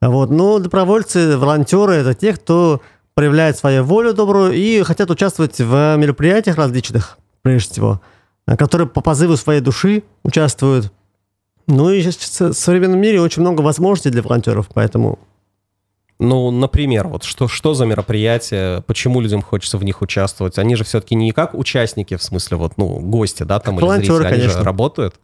Вот. 0.00 0.30
Но 0.30 0.58
добровольцы, 0.58 1.38
волонтеры– 1.38 1.92
это 1.94 2.12
те, 2.12 2.32
кто 2.32 2.80
проявляют 3.14 3.56
свою 3.56 3.84
волю 3.84 4.14
добрую 4.14 4.52
и 4.52 4.82
хотят 4.82 5.10
участвовать 5.10 5.58
в 5.58 5.96
мероприятиях 5.96 6.56
различных, 6.56 7.18
прежде 7.42 7.72
всего, 7.72 8.00
э, 8.46 8.56
которые 8.56 8.88
по 8.88 9.00
позыву 9.00 9.36
своей 9.36 9.60
души 9.60 10.02
участвуют. 10.22 10.92
Ну 11.66 11.90
и 11.90 12.02
в 12.02 12.52
современном 12.52 13.00
мире 13.00 13.20
очень 13.20 13.42
много 13.42 13.60
возможностей 13.60 14.10
для 14.10 14.22
волонтеров, 14.22 14.68
поэтому... 14.72 15.18
Ну, 16.18 16.50
например, 16.50 17.08
вот 17.08 17.24
что, 17.24 17.48
что 17.48 17.74
за 17.74 17.84
мероприятия, 17.84 18.82
почему 18.82 19.20
людям 19.20 19.42
хочется 19.42 19.76
в 19.76 19.84
них 19.84 20.02
участвовать? 20.02 20.58
Они 20.58 20.76
же 20.76 20.84
все-таки 20.84 21.14
не 21.16 21.32
как 21.32 21.54
участники, 21.54 22.16
в 22.16 22.22
смысле, 22.22 22.58
вот, 22.58 22.74
ну, 22.76 23.00
гости, 23.00 23.42
да, 23.42 23.58
там, 23.58 23.76
волонтеры, 23.76 24.02
или 24.02 24.12
зрители, 24.12 24.26
они 24.26 24.36
конечно. 24.42 24.58
же 24.60 24.64
работают? 24.64 25.14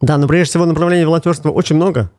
Да, 0.00 0.18
но 0.18 0.26
прежде 0.26 0.50
всего 0.50 0.66
направлений 0.66 1.04
волонтерства 1.04 1.50
очень 1.50 1.76
много, 1.76 2.10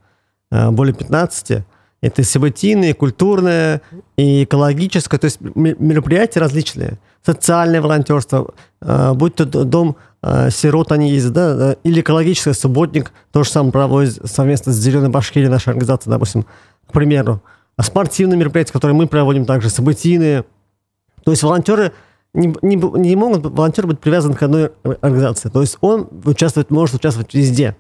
э, 0.52 0.70
более 0.72 0.94
15. 0.94 1.66
Это 2.02 2.24
событийное, 2.24 2.94
культурное 2.94 3.82
и 4.18 4.44
экологическое, 4.44 5.20
то 5.20 5.26
есть 5.26 5.40
мероприятия 5.42 6.40
различные. 6.40 7.00
Социальное 7.26 7.82
волонтерство, 7.82 8.54
э, 8.82 9.14
будь 9.14 9.36
то 9.36 9.46
дом 9.46 9.96
э, 10.22 10.50
сирот 10.52 10.92
они 10.92 11.10
ездят, 11.10 11.34
да, 11.34 11.76
или 11.84 12.02
экологическое, 12.02 12.54
субботник, 12.54 13.12
то 13.32 13.44
же 13.44 13.50
самое 13.50 13.72
проводит 13.72 14.20
совместно 14.30 14.72
с 14.72 14.76
Зеленой 14.78 15.10
Башкирией, 15.10 15.50
наша 15.50 15.72
организация, 15.72 16.12
допустим, 16.12 16.46
к 16.88 16.94
примеру. 16.94 17.42
А 17.76 17.84
спортивные 17.84 18.38
мероприятия, 18.38 18.74
которые 18.74 18.96
мы 18.96 19.08
проводим 19.08 19.46
также, 19.46 19.70
событийные. 19.70 20.46
То 21.24 21.32
есть 21.32 21.44
волонтеры 21.44 21.94
не, 22.34 22.54
не, 22.62 22.76
не 22.76 23.16
могут 23.16 23.46
волонтер 23.46 23.88
быть 23.88 24.00
привязан 24.00 24.34
к 24.34 24.44
одной 24.44 24.72
организации. 25.02 25.50
То 25.50 25.62
есть 25.62 25.78
он 25.82 26.08
участвует, 26.26 26.70
может 26.70 26.96
участвовать 26.96 27.34
везде. 27.34 27.76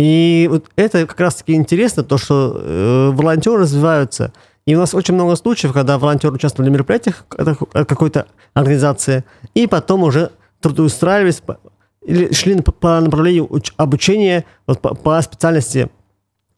И 0.00 0.48
вот 0.50 0.64
это 0.76 1.06
как 1.06 1.20
раз-таки 1.20 1.52
интересно, 1.52 2.02
то, 2.02 2.16
что 2.16 2.58
э, 2.58 3.10
волонтеры 3.12 3.60
развиваются. 3.60 4.32
И 4.64 4.74
у 4.74 4.78
нас 4.78 4.94
очень 4.94 5.12
много 5.12 5.36
случаев, 5.36 5.74
когда 5.74 5.98
волонтеры 5.98 6.34
участвовали 6.34 6.70
в 6.70 6.72
мероприятиях 6.72 7.26
какой-то 7.28 8.26
организации, 8.54 9.24
и 9.52 9.66
потом 9.66 10.04
уже 10.04 10.30
трудоустраивались 10.62 11.42
или 12.06 12.32
шли 12.32 12.58
по 12.62 12.98
направлению 12.98 13.50
обучения 13.76 14.46
вот, 14.66 14.80
по, 14.80 14.94
по 14.94 15.20
специальности 15.20 15.90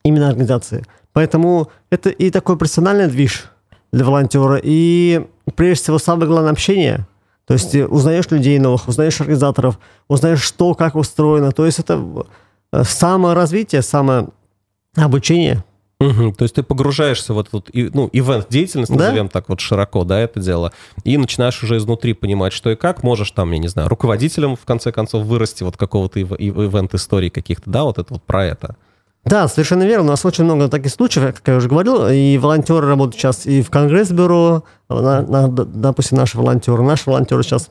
именно 0.04 0.28
организации. 0.28 0.84
Поэтому 1.12 1.68
это 1.90 2.10
и 2.10 2.30
такой 2.30 2.56
персональный 2.56 3.08
движ 3.08 3.46
для 3.92 4.04
волонтера, 4.04 4.60
и 4.62 5.26
прежде 5.56 5.82
всего 5.82 5.98
самое 5.98 6.28
главное 6.28 6.52
общение. 6.52 7.08
То 7.46 7.54
есть 7.54 7.74
узнаешь 7.74 8.30
людей 8.30 8.60
новых, 8.60 8.86
узнаешь 8.86 9.20
организаторов, 9.20 9.80
узнаешь, 10.06 10.42
что, 10.42 10.76
как 10.76 10.94
устроено. 10.94 11.50
То 11.50 11.66
есть 11.66 11.80
это 11.80 11.96
Э, 11.96 12.24
саморазвитие, 12.72 13.82
самообучение. 13.82 15.64
Угу, 16.02 16.32
то 16.32 16.42
есть 16.42 16.54
ты 16.56 16.62
погружаешься 16.62 17.32
в 17.32 17.38
этот 17.38 17.70
ну, 17.72 18.08
ивент-деятельность, 18.12 18.90
назовем 18.90 19.26
да? 19.26 19.30
так 19.30 19.48
вот 19.48 19.60
широко, 19.60 20.04
да, 20.04 20.18
это 20.18 20.40
дело, 20.40 20.72
и 21.04 21.16
начинаешь 21.16 21.62
уже 21.62 21.76
изнутри 21.76 22.12
понимать, 22.12 22.52
что 22.52 22.70
и 22.70 22.76
как, 22.76 23.04
можешь 23.04 23.30
там, 23.30 23.52
я 23.52 23.58
не 23.58 23.68
знаю, 23.68 23.88
руководителем, 23.88 24.56
в 24.56 24.64
конце 24.64 24.90
концов, 24.90 25.24
вырасти 25.24 25.62
вот 25.62 25.76
какого-то 25.76 26.20
ивент-истории 26.20 27.28
каких-то, 27.28 27.70
да, 27.70 27.84
вот 27.84 27.98
это 27.98 28.14
вот 28.14 28.22
про 28.24 28.46
это. 28.46 28.76
Да, 29.24 29.46
совершенно 29.46 29.84
верно. 29.84 30.06
У 30.06 30.08
нас 30.08 30.24
очень 30.24 30.42
много 30.42 30.68
таких 30.68 30.90
случаев, 30.90 31.32
как 31.36 31.46
я 31.46 31.56
уже 31.56 31.68
говорил, 31.68 32.08
и 32.08 32.36
волонтеры 32.38 32.88
работают 32.88 33.14
сейчас 33.14 33.46
и 33.46 33.62
в 33.62 33.70
Конгресс-бюро, 33.70 34.64
на, 34.88 35.22
на, 35.22 35.48
допустим, 35.48 36.18
наши 36.18 36.36
волонтеры. 36.36 36.82
Наши 36.82 37.08
волонтеры 37.08 37.44
сейчас 37.44 37.70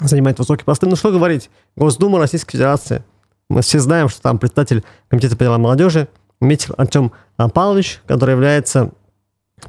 занимают 0.00 0.40
высокие 0.40 0.64
посты. 0.64 0.88
Ну, 0.88 0.96
что 0.96 1.12
говорить, 1.12 1.48
Госдума 1.76 2.18
Российской 2.18 2.52
Федерации– 2.52 3.04
мы 3.50 3.62
все 3.62 3.80
знаем, 3.80 4.08
что 4.08 4.22
там 4.22 4.38
председатель 4.38 4.84
комитета 5.08 5.36
по 5.36 5.44
делам 5.44 5.62
молодежи 5.62 6.08
Метил 6.40 6.74
Артем 6.78 7.12
Павлович, 7.36 8.00
который 8.06 8.30
является 8.32 8.92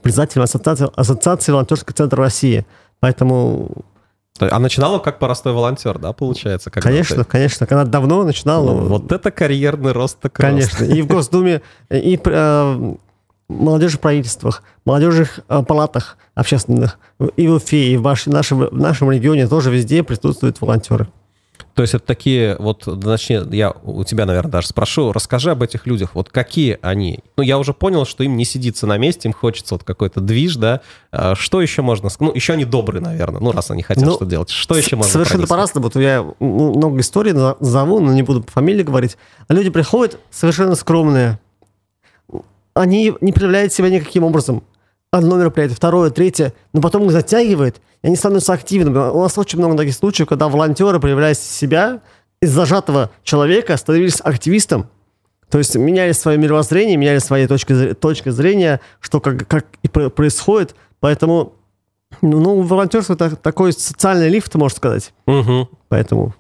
председателем 0.02 0.44
ассоциации, 0.44 0.88
ассоциации 0.96 1.52
волонтерского 1.52 1.94
центра 1.94 2.24
России. 2.24 2.66
Поэтому 3.02 3.84
а 4.40 4.60
начинала 4.60 5.00
как 5.00 5.20
простой 5.20 5.54
волонтер, 5.54 6.00
да, 6.00 6.14
получается? 6.14 6.72
Конечно, 6.72 7.24
ты... 7.24 7.30
конечно. 7.30 7.68
Когда 7.68 7.84
давно 7.84 8.24
начинала. 8.24 8.72
Ну, 8.72 8.88
вот 8.88 9.12
это 9.12 9.30
карьерный 9.30 9.92
рост 9.92 10.20
так 10.20 10.34
Конечно. 10.34 10.80
Рост. 10.80 10.92
И 10.92 11.02
в 11.02 11.08
Госдуме, 11.08 11.62
и 11.90 12.20
э, 12.24 12.96
молодежи 13.50 13.98
правительствах, 13.98 14.64
молодежных 14.86 15.42
э, 15.48 15.64
палатах 15.64 16.18
общественных, 16.34 16.98
и 17.36 17.48
в 17.48 17.56
Уфе, 17.56 17.92
и 17.92 17.98
в, 17.98 18.04
ваш, 18.04 18.26
нашем, 18.26 18.60
в 18.60 18.78
нашем 18.78 19.12
регионе 19.12 19.48
тоже 19.48 19.70
везде 19.70 20.02
присутствуют 20.02 20.60
волонтеры. 20.62 21.08
То 21.74 21.82
есть 21.82 21.94
это 21.94 22.06
такие, 22.06 22.56
вот, 22.60 22.86
начни, 22.86 23.40
я 23.52 23.72
у 23.84 24.04
тебя, 24.04 24.26
наверное, 24.26 24.52
даже 24.52 24.68
спрошу, 24.68 25.12
расскажи 25.12 25.52
об 25.52 25.64
этих 25.64 25.88
людях, 25.88 26.12
вот 26.14 26.30
какие 26.30 26.80
они? 26.82 27.20
Ну, 27.38 27.44
я 27.44 27.58
уже 27.58 27.74
понял, 27.74 28.06
что 28.06 28.24
им 28.24 28.38
не 28.38 28.46
сидится 28.46 28.88
на 28.88 28.98
месте, 28.98 29.28
им 29.28 29.34
хочется 29.34 29.76
вот 29.76 29.84
какой-то 29.84 30.22
движ, 30.22 30.56
да? 30.56 30.82
А 31.12 31.36
что 31.36 31.62
еще 31.62 31.82
можно 31.82 32.10
сказать? 32.10 32.34
Ну, 32.34 32.36
еще 32.36 32.54
они 32.54 32.66
добрые, 32.66 33.02
наверное, 33.02 33.42
ну, 33.42 33.52
раз 33.52 33.72
они 33.72 33.84
хотят 33.84 34.06
ну, 34.06 34.14
что 34.14 34.26
делать. 34.26 34.50
Что 34.50 34.76
еще 34.76 34.96
можно 34.96 35.12
Совершенно 35.12 35.48
по-разному. 35.48 35.86
Вот 35.86 35.96
я 36.02 36.26
много 36.40 37.00
историй 37.00 37.34
назову, 37.34 38.00
но 38.00 38.14
не 38.14 38.24
буду 38.24 38.44
по 38.44 38.52
фамилии 38.52 38.84
говорить. 38.84 39.18
Люди 39.50 39.70
приходят 39.70 40.20
совершенно 40.30 40.76
скромные. 40.76 41.40
Они 42.74 43.14
не 43.22 43.34
проявляют 43.34 43.74
себя 43.74 43.90
никаким 43.90 44.24
образом 44.24 44.64
одно 45.12 45.38
мероприятие, 45.38 45.76
второе, 45.76 46.10
третье, 46.10 46.54
но 46.74 46.82
потом 46.82 47.06
их 47.06 47.12
затягивает, 47.12 47.82
и 48.02 48.08
они 48.08 48.16
становятся 48.16 48.54
активными. 48.54 48.98
У 48.98 49.22
нас 49.22 49.38
очень 49.38 49.60
много 49.60 49.78
таких 49.78 49.94
случаев, 49.94 50.28
когда 50.28 50.48
волонтеры 50.48 51.00
проявляют 51.00 51.38
себя, 51.38 52.02
из 52.42 52.52
зажатого 52.52 53.12
человека 53.24 53.78
становились 53.78 54.20
активистом, 54.22 54.88
то 55.50 55.58
есть 55.58 55.76
меняли 55.76 56.14
свое 56.14 56.38
мировоззрение, 56.38 56.96
меняли 56.96 57.20
свои 57.20 57.46
точки, 57.46 57.94
точки 57.94 58.30
зрения, 58.30 58.80
что 59.02 59.20
как, 59.20 59.48
как 59.48 59.66
и 59.84 59.88
происходит. 59.90 60.76
Поэтому, 61.02 61.54
ну, 62.22 62.62
волонтерство 62.62 63.14
это 63.14 63.36
такой 63.36 63.74
социальный 63.74 64.30
лифт, 64.30 64.56
можно 64.56 64.76
сказать. 64.76 65.14
Угу. 65.28 65.70
Поэтому... 65.90 66.34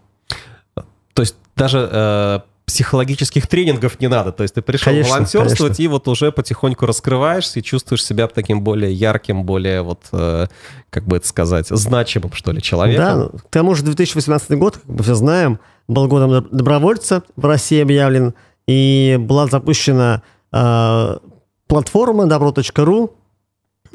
То 1.14 1.22
есть 1.22 1.36
даже 1.58 1.90
э, 1.92 2.40
психологических 2.72 3.48
тренингов 3.48 4.00
не 4.00 4.08
надо. 4.08 4.32
То 4.32 4.44
есть 4.44 4.56
ты 4.56 4.62
пришел 4.62 4.94
конечно, 4.94 5.12
волонтерствовать 5.12 5.76
конечно. 5.76 5.84
и 5.84 5.88
вот 5.88 6.08
уже 6.08 6.32
потихоньку 6.32 6.86
раскрываешься 6.86 7.60
и 7.60 7.64
чувствуешь 7.64 8.04
себя 8.04 8.28
таким 8.28 8.62
более 8.62 8.94
ярким, 8.94 9.44
более 9.44 9.82
вот, 9.82 10.06
э, 10.14 10.48
как 10.90 11.04
бы 11.04 11.18
это 11.18 11.28
сказать, 11.28 11.68
значимым, 11.68 12.32
что 12.32 12.54
ли, 12.54 12.62
человеком. 12.62 13.32
Да, 13.34 13.40
к 13.40 13.50
тому 13.50 13.76
же 13.76 13.84
2018 13.84 14.52
год, 14.52 14.78
как 14.78 14.86
мы 14.86 15.04
все 15.04 15.16
знаем, 15.16 15.60
был 15.90 16.08
годом 16.08 16.48
добровольца 16.50 17.24
в 17.36 17.46
России 17.46 17.82
объявлен, 17.82 18.36
и 18.68 19.18
была 19.20 19.48
запущена 19.48 20.22
э, 20.54 21.18
платформа 21.68 22.26
добро.ру. 22.26 23.14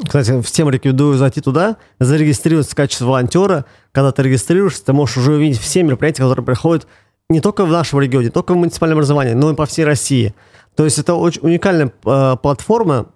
Кстати, 0.04 0.42
всем 0.42 0.68
рекомендую 0.68 1.16
зайти 1.16 1.40
туда, 1.40 1.78
зарегистрироваться 1.98 2.72
в 2.72 2.74
качестве 2.74 3.06
волонтера. 3.06 3.64
Когда 3.92 4.12
ты 4.12 4.24
регистрируешься, 4.24 4.84
ты 4.84 4.92
можешь 4.92 5.16
уже 5.16 5.32
увидеть 5.32 5.58
все 5.58 5.82
мероприятия, 5.82 6.24
которые 6.24 6.44
проходят 6.44 6.86
не 7.28 7.40
только 7.40 7.64
в 7.64 7.70
нашем 7.70 8.00
регионе, 8.00 8.26
не 8.26 8.30
только 8.30 8.52
в 8.52 8.56
муниципальном 8.56 8.98
образовании, 8.98 9.32
но 9.32 9.50
и 9.50 9.54
по 9.54 9.66
всей 9.66 9.84
России. 9.84 10.34
То 10.74 10.84
есть 10.84 10.98
это 10.98 11.14
очень 11.14 11.40
уникальная 11.42 11.92
э, 12.04 12.36
платформа, 12.40 13.06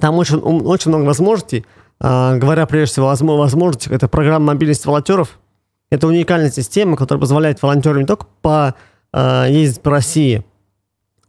там 0.00 0.16
очень, 0.16 0.38
очень 0.38 0.90
много 0.90 1.04
возможностей. 1.04 1.64
Э, 2.00 2.36
говоря 2.36 2.66
прежде 2.66 2.92
всего 2.92 3.10
о 3.10 3.36
возможностях, 3.36 3.92
это 3.92 4.08
программа 4.08 4.46
мобильности 4.46 4.86
волонтеров. 4.86 5.38
Это 5.90 6.06
уникальная 6.06 6.50
система, 6.50 6.96
которая 6.96 7.20
позволяет 7.20 7.62
волонтерам 7.62 8.00
не 8.00 8.06
только 8.06 8.26
по, 8.40 8.74
э, 9.12 9.46
ездить 9.50 9.82
по 9.82 9.90
России, 9.90 10.44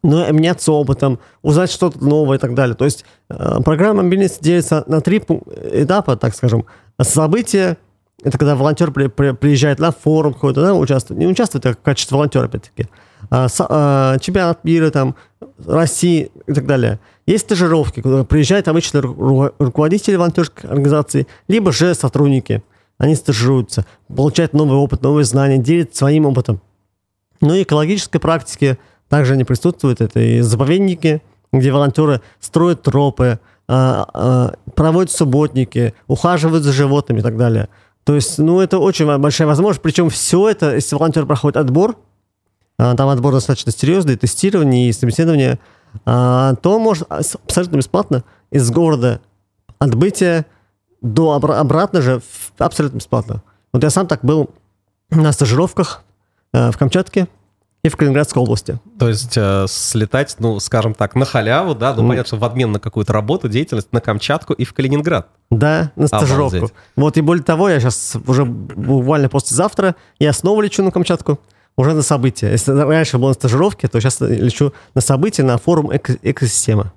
но 0.03 0.27
и 0.27 0.31
меняться 0.31 0.71
опытом, 0.71 1.19
узнать 1.41 1.71
что-то 1.71 2.03
новое 2.03 2.37
и 2.37 2.39
так 2.39 2.53
далее. 2.53 2.75
То 2.75 2.85
есть 2.85 3.05
э, 3.29 3.61
программа 3.63 4.03
мобильности 4.03 4.43
делится 4.43 4.83
на 4.87 5.01
три 5.01 5.17
этапа, 5.17 6.15
так 6.15 6.35
скажем. 6.35 6.65
События, 7.01 7.77
это 8.23 8.37
когда 8.37 8.55
волонтер 8.55 8.91
при, 8.91 9.07
при, 9.07 9.31
приезжает 9.31 9.79
на 9.79 9.91
форум 9.91 10.33
какой-то, 10.33 10.61
да, 10.61 10.73
участвует. 10.73 11.19
Не 11.19 11.27
участвует, 11.27 11.65
а 11.65 11.73
в 11.73 11.77
качестве 11.77 12.15
волонтера, 12.15 12.45
опять-таки. 12.45 12.87
А, 13.29 13.47
с, 13.47 13.65
а, 13.67 14.17
чемпионат 14.19 14.63
мира, 14.63 14.89
там, 14.91 15.15
России 15.65 16.31
и 16.47 16.53
так 16.53 16.65
далее. 16.65 16.99
Есть 17.25 17.45
стажировки, 17.45 18.01
куда 18.01 18.23
приезжают 18.23 18.67
обычно 18.67 19.01
ру, 19.01 19.51
руководители 19.59 20.15
волонтерской 20.15 20.69
организации, 20.69 21.27
либо 21.47 21.71
же 21.71 21.93
сотрудники. 21.95 22.63
Они 22.97 23.15
стажируются, 23.15 23.85
получают 24.07 24.53
новый 24.53 24.77
опыт, 24.77 25.01
новые 25.01 25.25
знания, 25.25 25.57
делятся 25.57 25.99
своим 25.99 26.25
опытом. 26.25 26.61
Ну 27.41 27.55
и 27.55 27.63
экологической 27.63 28.19
практике 28.19 28.77
также 29.09 29.33
они 29.33 29.43
присутствуют. 29.43 29.99
Это 30.01 30.19
и 30.19 30.41
заповедники, 30.41 31.21
где 31.51 31.71
волонтеры 31.71 32.21
строят 32.39 32.83
тропы, 32.83 33.39
а, 33.67 34.07
а, 34.13 34.53
проводят 34.75 35.11
субботники, 35.11 35.93
ухаживают 36.07 36.63
за 36.63 36.71
животными 36.71 37.19
и 37.19 37.23
так 37.23 37.37
далее. 37.37 37.69
То 38.03 38.15
есть, 38.15 38.37
ну, 38.37 38.59
это 38.59 38.79
очень 38.79 39.17
большая 39.17 39.47
возможность. 39.47 39.81
Причем 39.81 40.09
все 40.09 40.49
это, 40.49 40.75
если 40.75 40.95
волонтер 40.95 41.25
проходит 41.25 41.57
отбор, 41.57 41.97
а, 42.77 42.95
там 42.95 43.09
отбор 43.09 43.33
достаточно 43.33 43.71
серьезный, 43.71 44.17
тестирование 44.17 44.89
и 44.89 44.93
собеседование, 44.93 45.59
а, 46.05 46.55
то 46.55 46.79
может 46.79 47.07
абсолютно 47.09 47.77
бесплатно 47.77 48.23
из 48.51 48.69
города 48.71 49.21
отбытия 49.79 50.45
до 51.01 51.33
обратно 51.33 52.01
же 52.01 52.21
абсолютно 52.57 52.97
бесплатно. 52.97 53.43
Вот 53.71 53.83
я 53.83 53.89
сам 53.89 54.07
так 54.07 54.23
был 54.23 54.49
на 55.09 55.31
стажировках 55.31 56.03
э, 56.53 56.71
в 56.71 56.77
Камчатке, 56.77 57.27
и 57.83 57.89
в 57.89 57.97
Калининградской 57.97 58.41
области. 58.41 58.79
То 58.97 59.09
есть 59.09 59.33
э, 59.35 59.65
слетать, 59.67 60.37
ну, 60.39 60.59
скажем 60.59 60.93
так, 60.93 61.15
на 61.15 61.25
халяву, 61.25 61.75
да, 61.75 61.93
ну, 61.93 62.03
mm. 62.03 62.07
понятно, 62.07 62.27
что 62.27 62.37
в 62.37 62.45
обмен 62.45 62.71
на 62.71 62.79
какую-то 62.79 63.11
работу, 63.11 63.49
деятельность 63.49 63.91
на 63.91 63.99
Камчатку 63.99 64.53
и 64.53 64.63
в 64.63 64.73
Калининград. 64.73 65.27
Да, 65.49 65.91
на 65.97 66.07
стажировку. 66.07 66.57
Обалдеть. 66.57 66.75
Вот 66.95 67.17
и 67.17 67.21
более 67.21 67.43
того, 67.43 67.69
я 67.69 67.79
сейчас 67.81 68.15
уже 68.25 68.45
буквально 68.45 69.27
послезавтра, 69.27 69.95
я 70.17 70.31
снова 70.31 70.61
лечу 70.61 70.81
на 70.81 70.91
Камчатку, 70.91 71.39
уже 71.75 71.93
на 71.93 72.03
события. 72.03 72.51
Если 72.51 72.71
раньше 72.71 73.17
был 73.17 73.27
на 73.27 73.33
стажировке, 73.33 73.89
то 73.89 73.99
сейчас 73.99 74.21
лечу 74.21 74.73
на 74.95 75.01
события 75.01 75.43
на 75.43 75.57
форум 75.57 75.91
эко- 75.91 76.17
экосистема. 76.21 76.93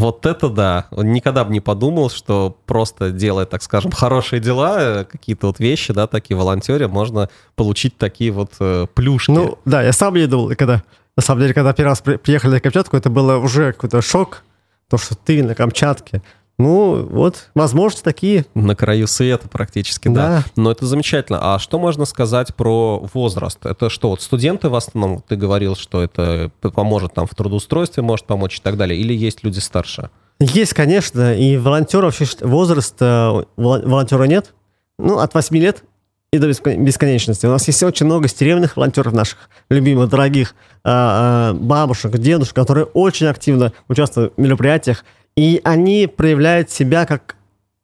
Вот 0.00 0.24
это 0.24 0.48
да. 0.48 0.86
Он 0.90 1.12
никогда 1.12 1.44
бы 1.44 1.52
не 1.52 1.60
подумал, 1.60 2.08
что 2.08 2.56
просто 2.64 3.10
делая, 3.10 3.44
так 3.44 3.62
скажем, 3.62 3.92
хорошие 3.92 4.40
дела, 4.40 4.76
э, 4.80 5.04
какие-то 5.04 5.48
вот 5.48 5.60
вещи, 5.60 5.92
да, 5.92 6.06
такие 6.06 6.36
волонтеры, 6.36 6.88
можно 6.88 7.28
получить 7.54 7.98
такие 7.98 8.30
вот 8.30 8.52
э, 8.60 8.86
плюшки. 8.94 9.30
Ну, 9.30 9.58
да, 9.66 9.82
я 9.82 9.92
сам 9.92 10.14
не 10.14 10.26
думал, 10.26 10.54
когда, 10.56 10.82
на 11.16 11.22
самом 11.22 11.42
деле, 11.42 11.52
когда 11.52 11.74
первый 11.74 11.90
раз 11.90 12.00
приехали 12.00 12.52
на 12.52 12.60
Камчатку, 12.60 12.96
это 12.96 13.10
было 13.10 13.36
уже 13.36 13.72
какой-то 13.72 14.00
шок, 14.00 14.42
то, 14.88 14.96
что 14.96 15.14
ты 15.14 15.42
на 15.44 15.54
Камчатке, 15.54 16.22
ну, 16.60 17.06
вот, 17.10 17.48
возможно, 17.54 18.00
такие. 18.04 18.44
На 18.54 18.76
краю 18.76 19.06
света 19.06 19.48
практически, 19.48 20.08
да. 20.08 20.28
да. 20.28 20.44
Но 20.56 20.70
это 20.70 20.84
замечательно. 20.84 21.54
А 21.54 21.58
что 21.58 21.78
можно 21.78 22.04
сказать 22.04 22.54
про 22.54 23.08
возраст? 23.14 23.64
Это 23.64 23.88
что, 23.88 24.10
вот 24.10 24.20
студенты 24.20 24.68
в 24.68 24.74
основном, 24.74 25.24
ты 25.26 25.36
говорил, 25.36 25.74
что 25.74 26.02
это 26.02 26.50
поможет 26.60 27.14
там 27.14 27.26
в 27.26 27.34
трудоустройстве, 27.34 28.02
может 28.02 28.26
помочь 28.26 28.58
и 28.58 28.60
так 28.60 28.76
далее, 28.76 29.00
или 29.00 29.14
есть 29.14 29.42
люди 29.42 29.58
старше? 29.58 30.10
Есть, 30.38 30.74
конечно, 30.74 31.34
и 31.34 31.56
волонтеров, 31.56 32.20
возраста 32.42 33.46
волонтера 33.56 34.24
нет. 34.24 34.54
Ну, 34.98 35.18
от 35.18 35.32
8 35.32 35.56
лет 35.56 35.84
и 36.32 36.38
до 36.38 36.46
бесконечности. 36.46 37.46
У 37.46 37.50
нас 37.50 37.66
есть 37.66 37.82
очень 37.82 38.06
много 38.06 38.28
стеревных 38.28 38.76
волонтеров 38.76 39.12
наших, 39.12 39.48
любимых, 39.68 40.10
дорогих, 40.10 40.54
а, 40.84 41.50
а, 41.50 41.54
бабушек, 41.54 42.16
дедушек, 42.18 42.54
которые 42.54 42.84
очень 42.84 43.26
активно 43.26 43.72
участвуют 43.88 44.34
в 44.36 44.40
мероприятиях, 44.40 45.04
и 45.36 45.60
они 45.64 46.06
проявляют 46.06 46.70
себя 46.70 47.06
как 47.06 47.36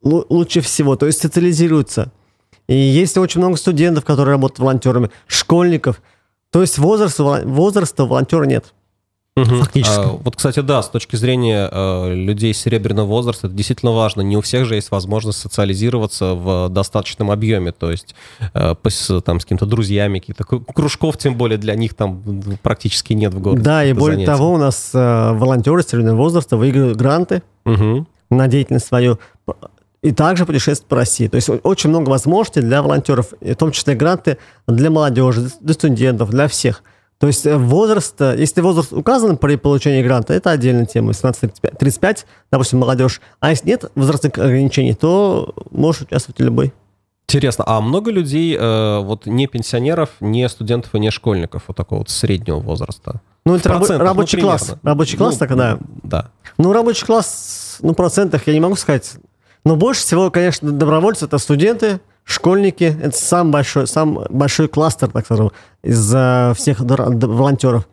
лучше 0.02 0.60
всего, 0.60 0.96
то 0.96 1.06
есть 1.06 1.20
социализируются. 1.20 2.12
И 2.68 2.74
есть 2.74 3.16
очень 3.16 3.40
много 3.40 3.56
студентов, 3.56 4.04
которые 4.04 4.32
работают 4.32 4.58
волонтерами, 4.60 5.10
школьников. 5.26 6.02
То 6.50 6.62
есть 6.62 6.78
возраста, 6.78 7.42
возраста 7.44 8.04
волонтера 8.04 8.44
нет. 8.44 8.74
Угу. 9.36 9.56
Фактически. 9.56 10.00
А, 10.00 10.18
вот, 10.22 10.34
кстати, 10.34 10.60
да, 10.60 10.82
с 10.82 10.88
точки 10.88 11.16
зрения 11.16 11.68
э, 11.70 12.14
людей 12.14 12.54
серебряного 12.54 13.06
возраста, 13.06 13.48
это 13.48 13.56
действительно 13.56 13.92
важно. 13.92 14.22
Не 14.22 14.38
у 14.38 14.40
всех 14.40 14.64
же 14.64 14.76
есть 14.76 14.90
возможность 14.90 15.38
социализироваться 15.38 16.32
в 16.32 16.68
достаточном 16.70 17.30
объеме, 17.30 17.72
то 17.72 17.90
есть 17.90 18.14
э, 18.54 18.74
с, 18.88 19.20
там, 19.20 19.38
с 19.38 19.44
какими-то 19.44 19.66
друзьями, 19.66 20.20
каких-то 20.20 20.44
кружков, 20.44 21.18
тем 21.18 21.36
более 21.36 21.58
для 21.58 21.74
них 21.74 21.92
там 21.92 22.22
практически 22.62 23.12
нет 23.12 23.34
в 23.34 23.40
городе. 23.40 23.62
Да, 23.62 23.84
и 23.84 23.92
более 23.92 24.16
занятий. 24.16 24.32
того, 24.32 24.54
у 24.54 24.56
нас 24.56 24.92
э, 24.94 25.32
волонтеры 25.32 25.82
серебряного 25.82 26.16
возраста 26.16 26.56
выигрывают 26.56 26.96
гранты 26.96 27.42
угу. 27.66 28.06
на 28.30 28.48
деятельность 28.48 28.86
свою 28.86 29.18
и 30.02 30.12
также 30.12 30.46
путешествовать 30.46 30.88
по 30.88 30.96
России. 30.96 31.28
То 31.28 31.34
есть 31.34 31.50
очень 31.62 31.90
много 31.90 32.08
возможностей 32.08 32.62
для 32.62 32.80
волонтеров, 32.80 33.34
в 33.38 33.54
том 33.56 33.70
числе 33.72 33.94
гранты 33.96 34.38
для 34.66 34.88
молодежи, 34.88 35.50
для 35.60 35.74
студентов, 35.74 36.30
для 36.30 36.48
всех– 36.48 36.82
то 37.18 37.26
есть 37.26 37.46
э, 37.46 37.56
возраст, 37.56 38.20
э, 38.20 38.36
если 38.38 38.60
возраст 38.60 38.92
указан 38.92 39.38
при 39.38 39.56
получении 39.56 40.02
гранта, 40.02 40.34
это 40.34 40.50
отдельная 40.50 40.84
тема, 40.84 41.12
18-35, 41.12 42.24
допустим, 42.50 42.80
молодежь. 42.80 43.20
А 43.40 43.50
если 43.50 43.68
нет 43.68 43.90
возрастных 43.94 44.36
ограничений, 44.36 44.94
то 44.94 45.54
можешь 45.70 46.02
участвовать 46.02 46.40
любой. 46.40 46.74
Интересно, 47.28 47.64
а 47.66 47.80
много 47.80 48.10
людей, 48.10 48.56
э, 48.56 48.98
вот 49.00 49.26
не 49.26 49.46
пенсионеров, 49.46 50.10
не 50.20 50.48
студентов 50.48 50.94
и 50.94 51.00
не 51.00 51.10
школьников, 51.10 51.64
вот 51.66 51.76
такого 51.76 52.00
вот 52.00 52.10
среднего 52.10 52.58
возраста? 52.60 53.20
Ну, 53.46 53.54
это 53.54 53.70
рабо- 53.70 53.96
рабочий 53.96 54.36
ну, 54.36 54.44
класс. 54.44 54.74
Рабочий 54.82 55.16
класс, 55.16 55.34
ну, 55.34 55.38
так, 55.38 55.56
да. 55.56 55.78
Да. 56.02 56.30
Ну, 56.58 56.72
рабочий 56.72 57.06
класс, 57.06 57.78
ну, 57.80 57.94
процентах 57.94 58.46
я 58.46 58.52
не 58.52 58.60
могу 58.60 58.76
сказать. 58.76 59.14
Но 59.64 59.74
больше 59.74 60.02
всего, 60.02 60.30
конечно, 60.30 60.70
добровольцы 60.70 61.24
это 61.24 61.38
студенты, 61.38 62.00
школьники— 62.26 62.84
это 63.02 63.16
самый 63.16 63.52
большой, 63.52 63.86
самый 63.86 64.26
большой 64.28 64.68
кластер, 64.68 65.08
так 65.10 65.24
скажем, 65.24 65.52
из 65.82 66.06
всех 66.58 66.80
волонтеров. 66.80 67.88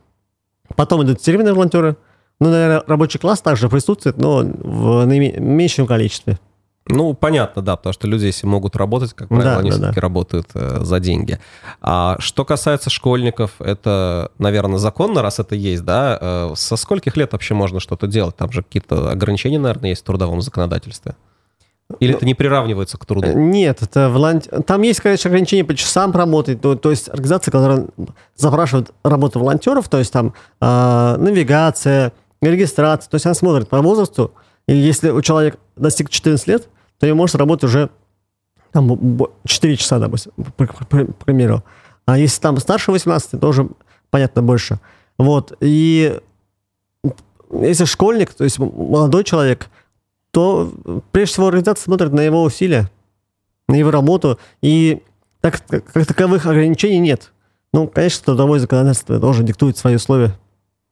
Потом 0.75 1.03
идут 1.03 1.21
серверные 1.21 1.53
волонтеры. 1.53 1.95
Ну, 2.39 2.49
наверное, 2.49 2.83
рабочий 2.87 3.19
класс 3.19 3.41
также 3.41 3.69
присутствует, 3.69 4.17
но 4.17 4.39
в 4.39 5.05
меньшем 5.05 5.87
количестве. 5.87 6.39
Ну, 6.87 7.13
понятно, 7.13 7.61
да, 7.61 7.77
потому 7.77 7.93
что 7.93 8.07
люди, 8.07 8.25
если 8.25 8.45
могут 8.45 8.75
работать, 8.75 9.13
как 9.13 9.29
правило, 9.29 9.51
да, 9.51 9.59
они 9.59 9.69
да, 9.69 9.75
все-таки 9.75 9.95
да. 9.95 10.01
работают 10.01 10.47
э, 10.53 10.79
за 10.81 10.99
деньги. 10.99 11.39
А 11.81 12.17
что 12.19 12.43
касается 12.43 12.89
школьников, 12.89 13.51
это, 13.59 14.31
наверное, 14.37 14.79
законно, 14.79 15.21
раз 15.21 15.39
это 15.39 15.55
есть, 15.55 15.85
да? 15.85 16.17
Э, 16.19 16.53
со 16.55 16.75
скольких 16.75 17.15
лет 17.15 17.31
вообще 17.31 17.53
можно 17.53 17.79
что-то 17.79 18.07
делать? 18.07 18.35
Там 18.35 18.51
же 18.51 18.63
какие-то 18.63 19.11
ограничения, 19.11 19.59
наверное, 19.59 19.91
есть 19.91 20.01
в 20.01 20.05
трудовом 20.05 20.41
законодательстве. 20.41 21.15
Или 21.99 22.11
ну, 22.11 22.17
это 22.17 22.25
не 22.25 22.33
приравнивается 22.33 22.97
к 22.97 23.05
труду? 23.05 23.27
Нет, 23.33 23.81
это 23.81 24.09
волонт... 24.09 24.47
там 24.65 24.81
есть, 24.81 25.01
конечно, 25.01 25.29
ограничения 25.29 25.63
по 25.63 25.75
часам 25.75 26.11
работать. 26.11 26.61
То, 26.61 26.75
то 26.75 26.91
есть 26.91 27.09
организация, 27.09 27.51
которая 27.51 27.87
запрашивает 28.35 28.91
работу 29.03 29.39
волонтеров, 29.39 29.89
то 29.89 29.99
есть 29.99 30.11
там 30.11 30.33
э, 30.61 31.15
навигация, 31.17 32.13
регистрация, 32.41 33.09
то 33.09 33.15
есть 33.15 33.25
она 33.25 33.35
смотрит 33.35 33.69
по 33.69 33.81
возрасту. 33.81 34.33
И 34.67 34.75
если 34.75 35.09
у 35.09 35.21
человека 35.21 35.57
достиг 35.75 36.09
14 36.09 36.47
лет, 36.47 36.69
то 36.99 37.07
он 37.07 37.17
может 37.17 37.35
работать 37.35 37.65
уже 37.65 37.89
там, 38.71 38.97
4 39.45 39.77
часа, 39.77 39.99
допустим, 39.99 40.31
к 40.57 41.25
примеру. 41.25 41.63
А 42.05 42.17
если 42.17 42.41
там 42.41 42.57
старше 42.57 42.91
18, 42.91 43.39
тоже 43.39 43.69
понятно 44.09 44.41
больше. 44.41 44.79
Вот. 45.17 45.53
И 45.61 46.19
если 47.51 47.85
школьник, 47.85 48.33
то 48.33 48.43
есть 48.43 48.59
молодой 48.59 49.23
человек, 49.23 49.69
то 50.33 50.73
прежде 51.11 51.33
всего 51.33 51.47
организация 51.47 51.83
смотрит 51.83 52.11
на 52.11 52.21
его 52.21 52.41
усилия, 52.41 52.89
на 53.67 53.75
его 53.75 53.91
работу, 53.91 54.39
и 54.63 55.03
так, 55.41 55.61
как, 55.67 55.85
как 55.85 56.07
таковых 56.07 56.47
ограничений 56.47 56.97
нет. 56.97 57.31
Ну, 57.71 57.87
конечно, 57.87 58.25
трудовое 58.25 58.59
законодательство 58.59 59.19
тоже 59.19 59.43
диктует 59.43 59.77
свои 59.77 59.95
условия. 59.95 60.35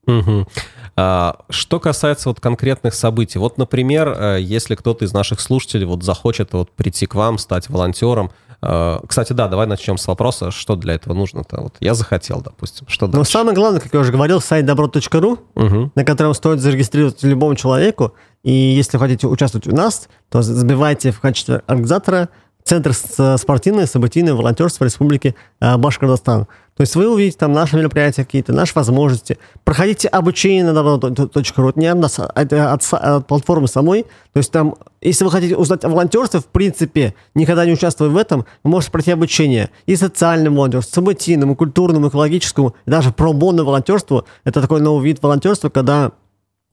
Угу. 0.06 0.46
А, 0.94 1.40
что 1.50 1.80
касается 1.80 2.28
вот 2.28 2.38
конкретных 2.38 2.94
событий, 2.94 3.40
вот, 3.40 3.58
например, 3.58 4.08
э, 4.16 4.38
если 4.40 4.76
кто-то 4.76 5.04
из 5.04 5.12
наших 5.12 5.40
слушателей 5.40 5.86
вот 5.86 6.04
захочет 6.04 6.52
вот 6.52 6.70
прийти 6.70 7.06
к 7.06 7.16
вам, 7.16 7.38
стать 7.38 7.68
волонтером, 7.68 8.30
кстати, 8.62 9.32
да, 9.32 9.48
давай 9.48 9.66
начнем 9.66 9.98
с 9.98 10.06
вопроса, 10.06 10.52
что 10.52 10.76
для 10.76 10.94
этого 10.94 11.14
нужно-то. 11.14 11.60
Вот 11.60 11.76
я 11.80 11.94
захотел, 11.94 12.40
допустим, 12.40 12.86
что 12.88 13.08
Но 13.08 13.24
самое 13.24 13.56
главное, 13.56 13.80
как 13.80 13.92
я 13.92 13.98
уже 13.98 14.12
говорил, 14.12 14.40
сайт 14.40 14.66
добро.ру, 14.66 15.38
угу. 15.54 15.90
на 15.94 16.04
котором 16.04 16.32
стоит 16.32 16.60
зарегистрироваться 16.60 17.26
любому 17.26 17.56
человеку, 17.56 18.14
и 18.44 18.52
если 18.52 18.98
хотите 18.98 19.26
участвовать 19.26 19.66
у 19.66 19.74
нас, 19.74 20.08
то 20.30 20.42
забивайте 20.42 21.10
в 21.10 21.20
качестве 21.20 21.62
организатора 21.66 22.28
Центр 22.64 22.92
спортивное, 22.94 23.86
событийное 23.86 24.34
волонтерство 24.34 24.84
Республики 24.84 25.34
э, 25.60 25.76
Башкортостан. 25.76 26.46
То 26.76 26.80
есть 26.80 26.96
вы 26.96 27.12
увидите 27.12 27.36
там 27.36 27.52
наши 27.52 27.76
мероприятия 27.76 28.24
какие-то, 28.24 28.52
наши 28.52 28.72
возможности. 28.74 29.38
Проходите 29.62 30.08
обучение 30.08 30.64
на 30.64 30.72
добро.ру. 30.72 31.72
Не 31.76 31.86
от 31.86 32.18
а 32.18 32.32
это 32.34 32.72
от, 32.72 32.82
от 32.92 33.26
платформы 33.26 33.68
самой. 33.68 34.04
То 34.32 34.38
есть 34.38 34.50
там, 34.50 34.76
если 35.02 35.24
вы 35.24 35.30
хотите 35.30 35.54
узнать 35.54 35.84
о 35.84 35.90
волонтерстве, 35.90 36.40
в 36.40 36.46
принципе, 36.46 37.14
никогда 37.34 37.66
не 37.66 37.72
участвуя 37.72 38.08
в 38.08 38.16
этом, 38.16 38.46
вы 38.64 38.70
можете 38.70 38.90
пройти 38.90 39.10
обучение 39.10 39.70
и 39.84 39.96
социальному 39.96 40.56
волонтерству, 40.56 40.94
событийному, 40.94 41.56
культурному, 41.56 42.08
экологическому, 42.08 42.74
и 42.86 42.90
даже 42.90 43.12
пробонному 43.12 43.68
волонтерству. 43.68 44.24
Это 44.44 44.62
такой 44.62 44.80
новый 44.80 45.04
вид 45.04 45.22
волонтерства, 45.22 45.68
когда 45.68 46.12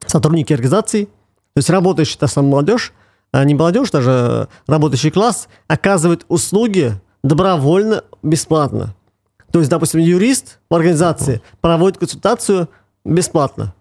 сотрудники 0.06 0.54
организаций, 0.54 1.06
то 1.06 1.58
есть 1.58 1.70
работающая 1.70 2.20
та 2.20 2.28
самая 2.28 2.52
молодежь, 2.52 2.94
не 3.34 3.56
молодежь, 3.56 3.92
даже 3.92 4.48
работающий 4.68 5.12
класс, 5.12 5.48
оказывает 5.68 6.26
услуги 6.30 6.94
добровольно, 7.24 8.04
бесплатно. 8.24 8.96
То 9.52 9.60
есть, 9.60 9.72
допустим, 9.72 10.00
юрист 10.00 10.60
в 10.70 10.76
организации 10.76 11.42
проводит 11.62 11.98
консультацию 11.98 12.70
бесплатно. 13.04 13.74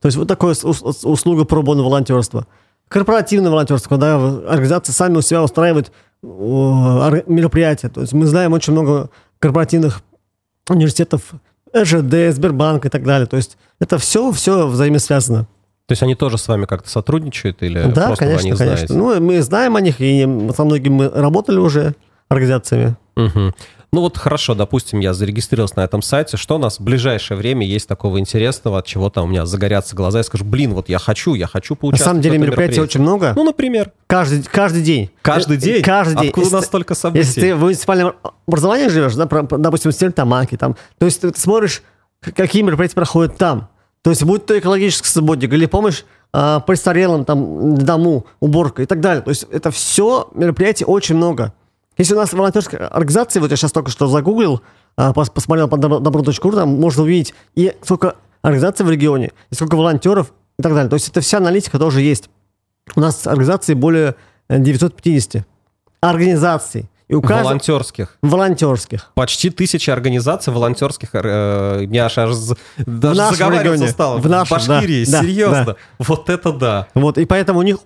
То 0.00 0.06
есть 0.06 0.16
вот 0.16 0.28
такая 0.28 0.54
услуга 0.54 1.44
пробона 1.44 1.82
волонтерства. 1.82 2.46
Корпоративное 2.88 3.50
волонтерство, 3.50 3.88
когда 3.88 4.16
организации 4.16 4.92
сами 4.92 5.16
у 5.16 5.22
себя 5.22 5.42
устраивают 5.42 5.90
мероприятия. 6.22 7.88
То 7.88 8.00
есть 8.00 8.12
мы 8.12 8.26
знаем 8.26 8.52
очень 8.52 8.72
много 8.72 9.10
корпоративных 9.38 10.02
университетов, 10.68 11.34
РЖД, 11.76 12.34
Сбербанк 12.34 12.86
и 12.86 12.88
так 12.88 13.04
далее. 13.04 13.26
То 13.26 13.36
есть 13.36 13.56
это 13.80 13.98
все, 13.98 14.30
все 14.32 14.66
взаимосвязано. 14.66 15.46
То 15.86 15.92
есть 15.92 16.02
они 16.02 16.16
тоже 16.16 16.36
с 16.36 16.48
вами 16.48 16.66
как-то 16.66 16.88
сотрудничают 16.88 17.62
или 17.62 17.82
да, 17.82 18.08
просто 18.08 18.24
конечно, 18.24 18.42
вы 18.42 18.48
о 18.48 18.50
них 18.50 18.58
конечно. 18.58 18.86
знаете? 18.88 18.94
Ну, 18.94 19.20
мы 19.20 19.42
знаем 19.42 19.76
о 19.76 19.80
них, 19.80 19.96
и 20.00 20.22
со 20.54 20.64
многими 20.64 20.92
мы 20.92 21.08
работали 21.08 21.58
уже 21.58 21.94
организациями. 22.28 22.96
Угу. 23.16 23.52
Ну 23.92 24.00
вот 24.00 24.18
хорошо, 24.18 24.54
допустим, 24.54 24.98
я 24.98 25.14
зарегистрировался 25.14 25.78
на 25.78 25.84
этом 25.84 26.02
сайте. 26.02 26.36
Что 26.36 26.56
у 26.56 26.58
нас 26.58 26.80
в 26.80 26.82
ближайшее 26.82 27.38
время 27.38 27.64
есть 27.64 27.88
такого 27.88 28.18
интересного, 28.18 28.80
от 28.80 28.86
чего 28.86 29.10
там 29.10 29.24
у 29.24 29.28
меня 29.28 29.46
загорятся 29.46 29.94
глаза, 29.94 30.18
я 30.18 30.24
скажу, 30.24 30.44
блин, 30.44 30.74
вот 30.74 30.88
я 30.88 30.98
хочу, 30.98 31.34
я 31.34 31.46
хочу 31.46 31.76
поучаствовать. 31.76 32.00
На 32.00 32.04
самом 32.04 32.20
деле 32.20 32.38
мероприятий 32.38 32.80
очень 32.80 33.00
много. 33.00 33.32
Ну, 33.36 33.44
например. 33.44 33.92
Каждый, 34.08 34.42
каждый 34.42 34.82
день. 34.82 35.10
Каждый 35.22 35.56
день? 35.56 35.82
Каждый 35.82 36.16
день. 36.16 36.28
Откуда 36.28 36.44
если 36.44 36.56
у 36.56 36.58
нас 36.58 36.66
столько 36.66 36.94
событий? 36.94 37.24
Если 37.24 37.40
ты 37.40 37.54
в 37.54 37.60
муниципальном 37.60 38.14
образовании 38.46 38.88
живешь, 38.88 39.14
да, 39.14 39.24
допустим, 39.24 39.92
в 39.92 39.94
Стерлитамаке, 39.94 40.56
там, 40.56 40.76
то 40.98 41.06
есть 41.06 41.20
ты 41.20 41.32
смотришь, 41.34 41.82
какие 42.20 42.62
мероприятия 42.62 42.96
проходят 42.96 43.38
там. 43.38 43.68
То 44.06 44.10
есть 44.10 44.22
будь 44.22 44.46
то 44.46 44.56
экологический 44.56 45.08
субботник 45.08 45.52
или 45.52 45.66
помощь 45.66 46.04
э, 46.32 46.60
престарелым, 46.64 47.24
там, 47.24 47.76
дому, 47.76 48.24
уборка 48.38 48.82
и 48.84 48.86
так 48.86 49.00
далее. 49.00 49.20
То 49.20 49.30
есть 49.30 49.48
это 49.50 49.72
все 49.72 50.28
мероприятий 50.32 50.84
очень 50.84 51.16
много. 51.16 51.52
Если 51.98 52.14
у 52.14 52.16
нас 52.16 52.32
волонтерская 52.32 52.86
организация, 52.86 53.40
вот 53.40 53.50
я 53.50 53.56
сейчас 53.56 53.72
только 53.72 53.90
что 53.90 54.06
загуглил, 54.06 54.62
э, 54.96 55.12
посмотрел 55.12 55.66
по 55.66 55.76
добро.ру, 55.76 56.52
там 56.52 56.80
можно 56.80 57.02
увидеть 57.02 57.34
и 57.56 57.74
сколько 57.82 58.14
организаций 58.42 58.86
в 58.86 58.90
регионе, 58.92 59.32
и 59.50 59.56
сколько 59.56 59.74
волонтеров 59.74 60.32
и 60.56 60.62
так 60.62 60.72
далее. 60.72 60.88
То 60.88 60.94
есть 60.94 61.08
это 61.08 61.20
вся 61.20 61.38
аналитика 61.38 61.80
тоже 61.80 62.00
есть. 62.00 62.30
У 62.94 63.00
нас 63.00 63.26
организации 63.26 63.74
более 63.74 64.14
950 64.48 65.44
организаций. 66.00 66.88
И 67.08 67.14
у 67.14 67.22
каждого... 67.22 67.44
Волонтерских. 67.44 68.18
Волонтерских. 68.22 69.12
Почти 69.14 69.50
тысяча 69.50 69.92
организаций 69.92 70.52
волонтерских. 70.52 71.10
Э, 71.12 71.86
меня 71.86 72.06
аж, 72.06 72.18
аж 72.18 72.30
даже 72.78 73.22
в 73.22 73.36
заговариваться 73.36 73.88
стало. 73.88 74.18
В, 74.18 74.28
нашем, 74.28 74.58
в 74.58 74.68
Башкирии, 74.68 75.04
да, 75.04 75.22
серьезно. 75.22 75.64
Да. 75.64 75.76
Вот 75.98 76.28
это 76.28 76.52
да. 76.52 76.88
Вот, 76.94 77.18
и 77.18 77.24
поэтому 77.24 77.60
у 77.60 77.62
них 77.62 77.78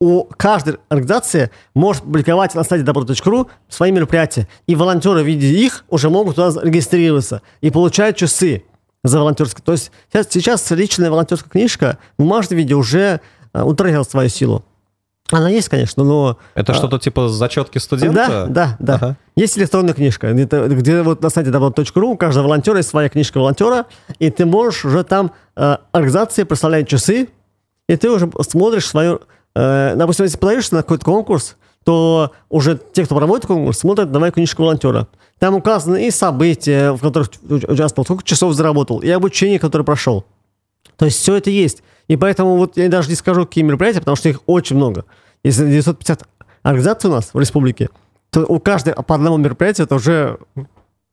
у 0.00 0.24
каждой 0.24 0.76
организации 0.88 1.50
может 1.74 2.02
публиковать 2.02 2.54
на 2.54 2.64
сайте 2.64 2.84
добро.ру 2.84 3.48
свои 3.68 3.92
мероприятия. 3.92 4.48
И 4.66 4.74
волонтеры, 4.74 5.22
видя 5.22 5.46
их, 5.46 5.84
уже 5.88 6.10
могут 6.10 6.36
туда 6.36 6.60
регистрироваться 6.60 7.42
и 7.60 7.70
получают 7.70 8.16
часы 8.16 8.64
за 9.04 9.20
волонтерское. 9.20 9.62
То 9.64 9.72
есть 9.72 9.92
сейчас, 10.08 10.26
сейчас 10.30 10.70
личная 10.72 11.10
волонтерская 11.10 11.50
книжка 11.50 11.98
в 12.18 12.22
бумажном 12.22 12.58
виде 12.58 12.74
уже 12.74 13.20
э, 13.52 13.62
утратила 13.62 14.02
свою 14.02 14.28
силу. 14.28 14.64
Она 15.30 15.48
есть, 15.50 15.68
конечно, 15.68 16.04
но... 16.04 16.38
Это 16.54 16.72
а, 16.72 16.74
что-то 16.74 16.98
типа 16.98 17.28
зачетки 17.28 17.78
студента? 17.78 18.26
Да, 18.28 18.46
да, 18.46 18.76
да. 18.78 18.94
Ага. 18.94 19.16
Есть 19.34 19.58
электронная 19.58 19.92
книжка, 19.92 20.32
где, 20.32 20.44
где 20.44 21.02
вот 21.02 21.20
на 21.20 21.30
сайте 21.30 21.50
добро.ру 21.50 22.10
у 22.10 22.16
каждого 22.16 22.44
волонтера 22.44 22.78
есть 22.78 22.88
своя 22.88 23.08
книжка 23.08 23.38
волонтера, 23.38 23.86
и 24.18 24.30
ты 24.30 24.46
можешь 24.46 24.84
уже 24.84 25.02
там 25.02 25.32
э, 25.56 25.76
организации 25.92 26.44
проставлять 26.44 26.88
часы, 26.88 27.28
и 27.88 27.96
ты 27.96 28.08
уже 28.10 28.30
смотришь 28.48 28.86
свою... 28.86 29.20
Э, 29.56 29.94
допустим, 29.96 30.24
если 30.24 30.38
подаешься 30.38 30.74
на 30.76 30.82
какой-то 30.82 31.04
конкурс, 31.04 31.56
то 31.84 32.32
уже 32.48 32.80
те, 32.92 33.04
кто 33.04 33.16
проводит 33.16 33.46
конкурс, 33.46 33.78
смотрят 33.78 34.12
давай 34.12 34.30
книжку 34.30 34.62
волонтера. 34.62 35.08
Там 35.38 35.54
указаны 35.54 36.06
и 36.06 36.10
события, 36.10 36.92
в 36.92 37.00
которых 37.00 37.30
участвовал, 37.42 38.04
сколько 38.04 38.24
часов 38.24 38.54
заработал, 38.54 39.00
и 39.00 39.10
обучение, 39.10 39.58
которое 39.58 39.84
прошел. 39.84 40.24
То 40.96 41.04
есть 41.04 41.18
все 41.18 41.36
это 41.36 41.50
есть. 41.50 41.82
И 42.08 42.16
поэтому 42.16 42.56
вот 42.56 42.76
я 42.76 42.88
даже 42.88 43.08
не 43.08 43.14
скажу, 43.14 43.46
какие 43.46 43.64
мероприятия, 43.64 44.00
потому 44.00 44.16
что 44.16 44.28
их 44.28 44.40
очень 44.46 44.76
много. 44.76 45.04
Если 45.42 45.66
950 45.66 46.22
организаций 46.62 47.10
у 47.10 47.12
нас 47.12 47.30
в 47.32 47.38
республике, 47.38 47.88
то 48.30 48.44
у 48.44 48.60
каждой 48.60 48.94
по 48.94 49.14
одному 49.14 49.36
мероприятию 49.36 49.86
это 49.86 49.94
уже 49.96 50.38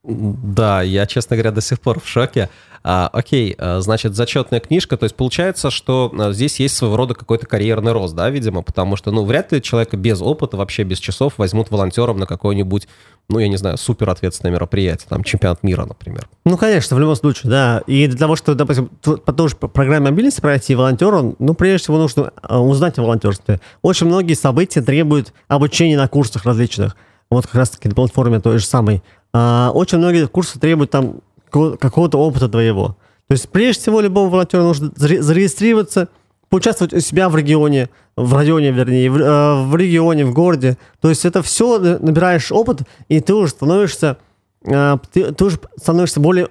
да, 0.03 0.81
я, 0.81 1.05
честно 1.05 1.35
говоря, 1.37 1.51
до 1.51 1.61
сих 1.61 1.79
пор 1.79 1.99
в 1.99 2.07
шоке. 2.07 2.49
А, 2.85 3.09
окей, 3.13 3.55
а, 3.57 3.79
значит, 3.79 4.13
зачетная 4.13 4.59
книжка, 4.59 4.97
то 4.97 5.05
есть 5.05 5.15
получается, 5.15 5.71
что 5.71 6.13
а, 6.19 6.33
здесь 6.33 6.59
есть 6.59 6.75
своего 6.75 6.97
рода 6.97 7.13
какой-то 7.13 7.47
карьерный 7.47 7.93
рост, 7.93 8.13
да, 8.13 8.29
видимо, 8.29 8.61
потому 8.61 8.97
что, 8.97 9.11
ну, 9.11 9.23
вряд 9.23 9.53
ли 9.53 9.61
человека 9.61 9.95
без 9.95 10.21
опыта, 10.21 10.57
вообще 10.57 10.83
без 10.83 10.99
часов 10.99 11.35
возьмут 11.37 11.71
волонтером 11.71 12.19
на 12.19 12.25
какое-нибудь, 12.25 12.89
ну, 13.29 13.39
я 13.39 13.47
не 13.47 13.55
знаю, 13.55 13.77
супер 13.77 14.09
ответственное 14.09 14.51
мероприятие, 14.51 15.07
там, 15.07 15.23
чемпионат 15.23 15.63
мира, 15.63 15.85
например. 15.85 16.27
Ну, 16.43 16.57
конечно, 16.57 16.97
в 16.97 16.99
любом 16.99 17.15
случае, 17.15 17.49
да. 17.49 17.83
И 17.87 18.05
для 18.07 18.17
того, 18.17 18.35
чтобы, 18.35 18.57
допустим, 18.57 18.89
по 19.01 19.31
той 19.31 19.47
же 19.47 19.55
программе 19.55 20.09
мобильности 20.09 20.41
пройти 20.41 20.75
волонтеру, 20.75 21.37
ну, 21.39 21.53
прежде 21.53 21.83
всего 21.83 21.97
нужно 21.97 22.33
узнать 22.49 22.99
о 22.99 23.03
волонтерстве. 23.03 23.61
Очень 23.81 24.07
многие 24.07 24.33
события 24.33 24.81
требуют 24.81 25.31
обучения 25.47 25.95
на 25.95 26.09
курсах 26.09 26.43
различных. 26.43 26.97
Вот 27.29 27.47
как 27.47 27.55
раз-таки 27.55 27.87
на 27.87 27.95
платформе 27.95 28.41
той 28.41 28.59
же 28.59 28.65
самой 28.65 29.01
а, 29.33 29.71
очень 29.73 29.97
многие 29.97 30.27
курсы 30.27 30.59
требуют 30.59 30.91
там 30.91 31.15
какого-то 31.49 32.17
опыта 32.17 32.49
твоего. 32.49 32.97
То 33.27 33.33
есть, 33.33 33.49
прежде 33.49 33.81
всего, 33.81 34.01
любому 34.01 34.29
волонтеру 34.29 34.63
нужно 34.63 34.91
зарегистрироваться, 34.95 36.09
поучаствовать 36.49 36.93
у 36.93 36.99
себя 36.99 37.29
в 37.29 37.35
регионе, 37.35 37.89
в 38.15 38.35
районе, 38.35 38.71
вернее, 38.71 39.09
в, 39.09 39.17
э, 39.17 39.63
в 39.63 39.75
регионе, 39.75 40.25
в 40.25 40.33
городе. 40.33 40.77
То 41.01 41.09
есть, 41.09 41.25
это 41.25 41.41
все 41.41 41.79
набираешь 41.79 42.51
опыт, 42.51 42.81
и 43.07 43.19
ты 43.21 43.33
уже 43.33 43.51
становишься, 43.51 44.17
э, 44.65 44.97
ты, 45.11 45.31
ты 45.31 45.45
уже 45.45 45.59
становишься 45.77 46.19
более 46.19 46.49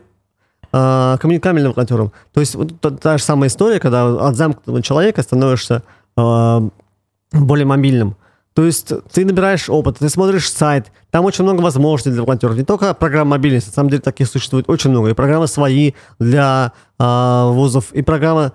э, 0.73 1.17
коммуникабельным 1.21 1.73
волонтером. 1.73 2.13
То 2.33 2.41
есть, 2.41 2.55
вот 2.55 2.81
та, 2.81 2.91
та 2.91 3.19
же 3.19 3.23
самая 3.23 3.49
история, 3.49 3.79
когда 3.79 4.29
от 4.29 4.37
замкнутого 4.37 4.83
человека 4.83 5.23
становишься 5.23 5.83
более 6.15 7.67
мобильным. 7.67 8.17
То 8.55 8.65
есть 8.65 8.93
ты 9.13 9.25
набираешь 9.25 9.71
опыт, 9.71 9.99
ты 9.99 10.09
смотришь 10.09 10.51
сайт, 10.51 10.93
там 11.11 11.25
очень 11.25 11.45
много 11.45 11.63
возможностей 11.63 12.11
для 12.11 12.23
волонтеров. 12.23 12.57
Не 12.57 12.65
только 12.65 12.93
программ 12.93 13.29
мобильности, 13.29 13.69
на 13.69 13.75
самом 13.75 13.91
деле 13.91 14.03
таких 14.03 14.29
существует 14.29 14.69
очень 14.69 14.91
много. 14.91 15.11
И 15.11 15.15
программы 15.15 15.47
свои 15.47 15.93
для 16.19 16.73
э, 16.99 17.49
вузов, 17.51 17.93
и 17.93 18.03
программа 18.03 18.53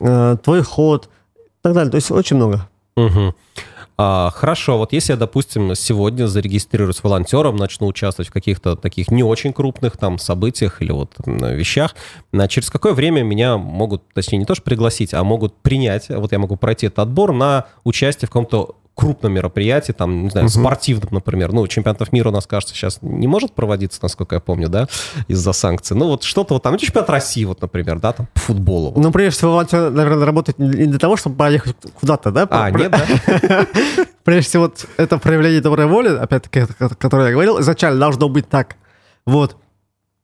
э, 0.00 0.36
«Твой 0.42 0.62
ход» 0.62 1.08
и 1.36 1.40
так 1.62 1.74
далее. 1.74 1.90
То 1.90 1.96
есть 1.96 2.10
очень 2.10 2.36
много. 2.36 2.68
Угу. 2.96 3.34
А, 3.98 4.30
хорошо, 4.34 4.76
вот 4.76 4.92
если 4.92 5.12
я, 5.12 5.16
допустим, 5.16 5.74
сегодня 5.74 6.26
зарегистрируюсь 6.26 7.02
волонтером, 7.02 7.56
начну 7.56 7.86
участвовать 7.86 8.28
в 8.28 8.32
каких-то 8.32 8.76
таких 8.76 9.10
не 9.10 9.22
очень 9.22 9.54
крупных 9.54 9.96
там 9.96 10.18
событиях 10.18 10.82
или 10.82 10.92
вот 10.92 11.12
вещах, 11.24 11.94
через 12.48 12.68
какое 12.68 12.92
время 12.92 13.22
меня 13.22 13.56
могут, 13.56 14.02
точнее, 14.12 14.38
не 14.38 14.44
то 14.44 14.54
что 14.54 14.64
пригласить, 14.64 15.14
а 15.14 15.24
могут 15.24 15.56
принять, 15.56 16.10
вот 16.10 16.32
я 16.32 16.38
могу 16.38 16.56
пройти 16.56 16.88
этот 16.88 16.98
отбор 16.98 17.32
на 17.32 17.66
участие 17.84 18.26
в 18.26 18.30
каком-то 18.30 18.76
крупном 18.96 19.32
мероприятии, 19.34 19.92
там, 19.92 20.24
не 20.24 20.30
знаю, 20.30 20.46
Мгм. 20.46 20.50
спортивном, 20.62 21.08
например. 21.12 21.52
Ну, 21.52 21.66
чемпионатов 21.68 22.12
мира 22.12 22.30
у 22.30 22.32
нас, 22.32 22.46
кажется, 22.46 22.74
сейчас 22.74 22.98
не 23.02 23.28
может 23.28 23.52
проводиться, 23.52 24.00
насколько 24.02 24.34
я 24.36 24.40
помню, 24.40 24.68
да, 24.70 24.88
из-за 25.28 25.52
санкций. 25.52 25.94
Ну, 25.96 26.08
вот 26.08 26.22
что-то 26.24 26.54
вот 26.54 26.62
там, 26.62 26.72
ну, 26.72 26.78
чемпионат 26.78 27.10
России, 27.10 27.44
вот, 27.44 27.60
например, 27.60 28.00
да, 28.00 28.12
там, 28.14 28.26
по 28.32 28.40
футболу. 28.40 28.92
вот. 28.92 28.96
Ну, 29.04 29.12
прежде 29.12 29.36
всего, 29.36 29.50
волонтер, 29.52 29.90
наверное, 29.90 30.24
работает 30.24 30.58
не 30.58 30.86
для 30.86 30.98
того, 30.98 31.16
чтобы 31.18 31.36
поехать 31.36 31.76
куда-то, 32.00 32.30
да? 32.32 32.48
А, 32.50 32.70
Про- 32.70 32.78
нет, 32.80 32.90
да? 32.90 33.66
Прежде 34.24 34.48
всего, 34.48 34.72
это 34.96 35.18
проявление 35.18 35.60
доброй 35.60 35.86
воли, 35.86 36.08
опять-таки, 36.08 36.64
которое 36.98 37.26
я 37.26 37.32
говорил, 37.32 37.60
изначально 37.60 38.00
должно 38.00 38.28
быть 38.30 38.48
так. 38.48 38.76
Вот. 39.26 39.56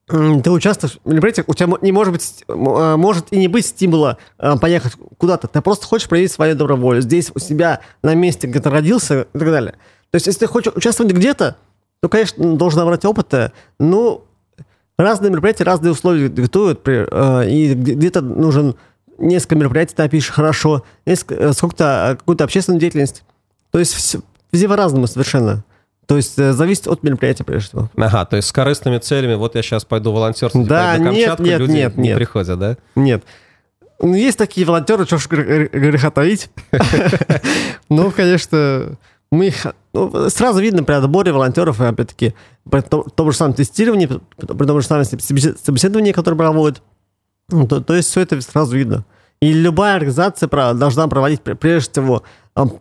Ты 0.08 0.50
участвуешь 0.50 0.98
в 1.04 1.08
мероприятиях, 1.08 1.48
у 1.48 1.54
тебя 1.54 1.74
не 1.80 1.92
может 1.92 2.12
быть, 2.12 2.44
а, 2.48 2.96
может 2.96 3.26
и 3.32 3.38
не 3.38 3.48
быть 3.48 3.66
стимула 3.66 4.18
а, 4.36 4.58
поехать 4.58 4.94
куда-то. 5.16 5.46
Ты 5.48 5.60
просто 5.62 5.86
хочешь 5.86 6.08
проявить 6.08 6.32
свою 6.32 6.56
волю. 6.76 7.00
Здесь 7.00 7.30
у 7.34 7.38
себя 7.38 7.80
на 8.02 8.14
месте, 8.14 8.46
где 8.48 8.60
ты 8.60 8.68
родился 8.68 9.22
и 9.32 9.38
так 9.38 9.48
далее. 9.50 9.72
То 10.10 10.16
есть, 10.16 10.26
если 10.26 10.40
ты 10.40 10.46
хочешь 10.48 10.72
участвовать 10.74 11.12
где-то, 11.12 11.56
то, 12.02 12.08
конечно, 12.08 12.56
должен 12.56 12.80
набрать 12.80 13.04
опыта. 13.04 13.52
Ну, 13.78 14.24
разные 14.98 15.30
мероприятия, 15.30 15.64
разные 15.64 15.92
условия 15.92 16.28
диктуют. 16.28 16.80
э, 16.86 17.48
И 17.48 17.72
где- 17.74 17.94
где-то 17.94 18.20
нужен 18.22 18.74
несколько 19.18 19.54
мероприятий, 19.54 19.94
ты 19.94 20.02
опишешь 20.02 20.30
хорошо, 20.32 20.82
э, 21.06 21.14
сколько-то, 21.14 22.16
какую-то 22.18 22.42
общественную 22.44 22.80
деятельность. 22.80 23.22
То 23.70 23.78
есть 23.78 23.94
всё- 23.94 24.20
везде 24.50 24.68
по-разному 24.68 25.06
совершенно. 25.06 25.64
То 26.06 26.16
есть 26.16 26.38
э, 26.38 26.52
зависит 26.52 26.88
от 26.88 27.02
мероприятия, 27.02 27.44
прежде 27.44 27.68
всего. 27.68 27.90
Ага, 27.96 28.24
то 28.26 28.36
есть 28.36 28.48
с 28.48 28.52
корыстными 28.52 28.98
целями, 28.98 29.34
вот 29.34 29.54
я 29.54 29.62
сейчас 29.62 29.84
пойду 29.84 30.12
волонтерствовать 30.12 30.66
Да, 30.68 30.94
на 30.98 31.10
нет, 31.10 31.28
Камчатку, 31.28 31.42
нет, 31.44 31.60
люди 31.60 31.72
нет, 31.72 31.96
не 31.96 32.02
нет. 32.08 32.16
приходят, 32.18 32.58
да? 32.58 32.76
Нет. 32.96 33.22
Ну, 34.00 34.14
есть 34.14 34.36
такие 34.36 34.66
волонтеры, 34.66 35.06
что 35.06 35.18
ж 35.18 35.28
гр- 35.28 35.44
гр- 35.44 35.70
греха 35.72 36.10
таить. 36.10 36.50
Ну, 37.88 38.10
конечно, 38.10 38.96
мы 39.30 39.48
их... 39.48 39.66
ну, 39.92 40.28
сразу 40.30 40.60
видно 40.60 40.82
при 40.82 40.94
отборе 40.94 41.32
волонтеров, 41.32 41.80
опять-таки, 41.80 42.34
при 42.70 42.80
том, 42.80 43.04
том 43.04 43.30
же 43.30 43.36
самом 43.36 43.54
тестировании, 43.54 44.06
при 44.36 44.66
том 44.66 44.80
же 44.80 44.86
самом 44.86 45.04
собеседовании, 45.04 46.12
которое 46.12 46.36
проводят. 46.36 46.82
То, 47.48 47.80
то 47.80 47.94
есть 47.94 48.08
все 48.08 48.22
это 48.22 48.40
сразу 48.40 48.76
видно. 48.76 49.04
И 49.40 49.52
любая 49.52 49.96
организация 49.96 50.48
должна 50.74 51.06
проводить, 51.08 51.42
пр- 51.42 51.56
прежде 51.56 51.90
всего, 51.90 52.22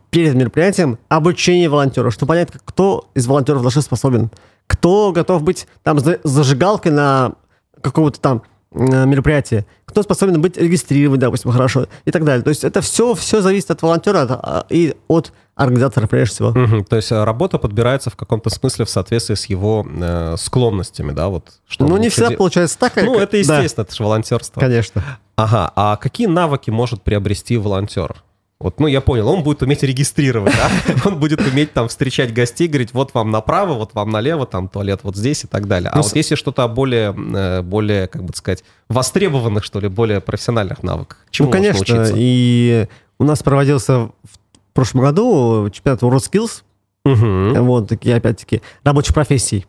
перед 0.09 0.35
мероприятием 0.35 0.97
обучение 1.09 1.69
волонтеров, 1.69 2.13
чтобы 2.13 2.29
понять, 2.29 2.49
кто 2.65 3.05
из 3.13 3.27
волонтеров 3.27 3.63
на 3.63 3.69
что 3.69 3.81
способен. 3.81 4.29
Кто 4.67 5.11
готов 5.11 5.43
быть 5.43 5.67
там 5.83 5.99
за- 5.99 6.19
зажигалкой 6.23 6.91
на 6.91 7.33
какого-то 7.81 8.19
там 8.19 8.43
э, 8.73 9.05
мероприятия, 9.05 9.65
кто 9.85 10.03
способен 10.03 10.41
быть 10.41 10.55
регистрирован, 10.57 11.19
допустим, 11.19 11.51
хорошо, 11.51 11.87
и 12.05 12.11
так 12.11 12.23
далее. 12.23 12.41
То 12.43 12.49
есть 12.49 12.63
это 12.63 12.79
все, 12.81 13.13
все 13.15 13.41
зависит 13.41 13.71
от 13.71 13.81
волонтера 13.81 14.21
от- 14.21 14.31
а, 14.31 14.65
и 14.69 14.95
от 15.09 15.33
организатора, 15.55 16.07
прежде 16.07 16.33
всего. 16.35 16.51
Мгм, 16.51 16.85
То 16.85 16.95
есть 16.95 17.11
э, 17.11 17.23
работа 17.23 17.57
подбирается 17.57 18.09
в 18.09 18.15
каком-то 18.15 18.49
смысле 18.49 18.85
в 18.85 18.89
соответствии 18.89 19.35
с 19.35 19.45
его 19.45 19.85
э, 19.89 20.35
склонностями, 20.37 21.11
да, 21.11 21.27
вот. 21.27 21.59
что 21.67 21.85
Ну, 21.85 21.97
не 21.97 22.07
всегда 22.09 22.29
де- 22.29 22.37
получается 22.37 22.77
так. 22.79 22.93
как- 22.93 23.03
Ну, 23.05 23.15
это 23.19 23.31
да, 23.31 23.37
естественно, 23.57 23.83
это 23.83 23.95
же 23.95 24.03
волонтерство. 24.03 24.59
конечно. 24.59 25.03
Ага, 25.35 25.71
а 25.75 25.95
какие 25.97 26.27
навыки 26.27 26.69
может 26.69 27.01
приобрести 27.03 27.57
волонтер? 27.57 28.23
Вот, 28.61 28.79
ну, 28.79 28.87
я 28.87 29.01
понял, 29.01 29.27
он 29.27 29.41
будет 29.43 29.63
уметь 29.63 29.81
регистрировать, 29.83 30.53
да? 30.55 30.93
Он 31.05 31.19
будет 31.19 31.41
уметь 31.41 31.73
там 31.73 31.87
встречать 31.87 32.31
гостей, 32.33 32.67
говорить, 32.67 32.93
вот 32.93 33.13
вам 33.15 33.31
направо, 33.31 33.73
вот 33.73 33.93
вам 33.95 34.09
налево, 34.11 34.45
там 34.45 34.67
туалет 34.67 34.99
вот 35.03 35.15
здесь 35.15 35.43
и 35.43 35.47
так 35.47 35.67
далее. 35.67 35.89
А 35.89 35.95
Ну, 35.95 36.03
вот 36.03 36.11
с- 36.11 36.15
если 36.15 36.35
что-то 36.35 36.67
более, 36.67 37.15
э, 37.33 37.61
более, 37.63 38.07
как 38.07 38.23
бы 38.23 38.33
сказать, 38.35 38.63
востребованных, 38.87 39.63
что 39.63 39.79
ли, 39.79 39.87
более 39.87 40.21
профессиональных 40.21 40.83
навыках, 40.83 41.17
чему 41.31 41.47
ну, 41.47 41.51
конечно. 41.53 41.79
научиться? 41.79 42.13
И 42.15 42.87
у 43.19 43.23
нас 43.23 43.41
проводился 43.41 43.93
в 44.23 44.73
прошлом 44.73 45.01
году 45.01 45.67
чемпионат 45.71 46.01
WorldSkills, 46.03 46.61
Мгм. 47.03 47.63
вот 47.65 47.89
такие, 47.89 48.15
опять-таки, 48.15 48.61
рабочих 48.83 49.13
профессий. 49.15 49.65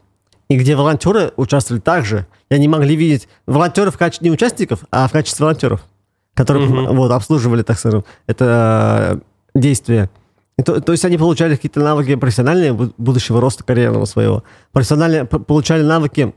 И 0.49 0.57
где 0.57 0.76
волонтеры 0.76 1.32
участвовали 1.36 1.80
также. 1.80 2.26
И 2.51 2.55
они 2.55 2.68
могли 2.68 2.95
видеть 2.95 3.26
волонтеров 3.47 3.95
в 3.95 3.99
качестве 3.99 4.28
не 4.28 4.34
участников, 4.34 4.80
а 4.90 5.09
в 5.09 5.12
качестве 5.12 5.45
волонтеров, 5.45 5.80
которые 6.35 6.68
Мгм. 6.68 6.97
вот, 6.97 7.11
обслуживали, 7.12 7.62
так 7.62 7.78
скажем, 7.78 8.05
это 8.26 9.20
э, 9.55 9.59
действие. 9.61 10.11
То, 10.64 10.80
то 10.80 10.93
есть 10.93 11.05
они 11.05 11.16
получали 11.18 11.57
какие-то 11.57 11.80
навыки 11.80 12.14
профессиональные 12.14 12.72
бу- 12.72 12.93
будущего 12.99 13.41
роста 13.41 13.64
карьерного 13.64 14.05
своего. 14.05 14.45
Профессиональные 14.72 15.24
получали 15.24 15.83
навыки 15.83 16.35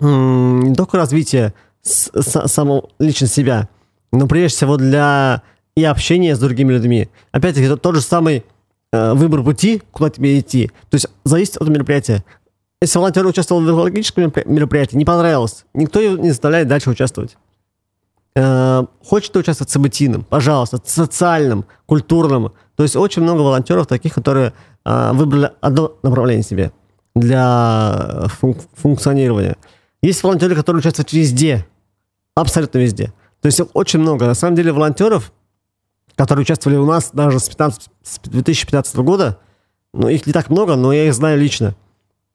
не 0.00 0.74
только 0.74 0.96
развития 0.98 1.54
с- 1.82 2.10
с- 2.12 2.48
самого 2.48 2.90
лично 2.98 3.26
себя, 3.26 3.68
но 4.12 4.26
прежде 4.26 4.56
всего 4.56 4.76
для 4.76 5.42
и 5.76 5.84
общения 5.84 6.34
с 6.34 6.38
другими 6.38 6.72
людьми. 6.72 7.08
Опять-таки, 7.32 7.68
тот, 7.68 7.82
тот 7.82 7.94
же 7.94 8.00
самый 8.00 8.44
э, 8.92 9.12
выбор 9.14 9.42
пути, 9.42 9.82
куда 9.90 10.10
тебе 10.10 10.38
идти. 10.38 10.70
То 10.90 10.94
есть 10.94 11.06
зависит 11.24 11.56
от 11.56 11.68
мероприятия. 11.68 12.24
Если 12.82 12.98
волонтер 12.98 13.26
участвовал 13.26 13.62
в 13.62 13.66
экологическом 13.66 14.24
меропри- 14.24 14.46
мероприятии, 14.48 14.96
не 14.96 15.04
понравилось, 15.04 15.64
никто 15.74 16.00
его 16.00 16.16
не 16.16 16.30
заставляет 16.30 16.68
дальше 16.68 16.90
участвовать. 16.90 17.36
Э, 18.36 18.84
Хочет 19.02 19.34
участвовать 19.36 19.70
в 19.70 19.72
событийном, 19.72 20.22
пожалуйста, 20.22 20.78
социальном, 20.84 21.64
культурном. 21.86 22.52
То 22.76 22.82
есть 22.82 22.94
очень 22.94 23.22
много 23.22 23.40
волонтеров 23.40 23.86
таких, 23.86 24.12
которые 24.12 24.52
э, 24.84 25.12
выбрали 25.14 25.52
одно 25.62 25.96
направление 26.02 26.42
себе 26.42 26.70
для 27.14 28.26
фун- 28.40 28.60
функционирования. 28.74 29.56
Есть 30.02 30.22
волонтеры, 30.22 30.54
которые 30.54 30.80
участвуют 30.80 31.12
везде, 31.14 31.66
абсолютно 32.34 32.78
везде. 32.78 33.12
То 33.40 33.46
есть 33.46 33.60
очень 33.72 34.00
много. 34.00 34.26
На 34.26 34.34
самом 34.34 34.54
деле 34.54 34.70
волонтеров, 34.72 35.32
которые 36.14 36.42
участвовали 36.42 36.76
у 36.76 36.84
нас 36.84 37.10
даже 37.14 37.40
с, 37.40 37.48
15 37.48 37.88
с 38.02 38.18
2015 38.18 38.96
года, 38.96 39.38
ну, 39.94 40.08
их 40.08 40.26
не 40.26 40.34
так 40.34 40.50
много, 40.50 40.76
но 40.76 40.92
я 40.92 41.06
их 41.06 41.14
знаю 41.14 41.40
лично. 41.40 41.74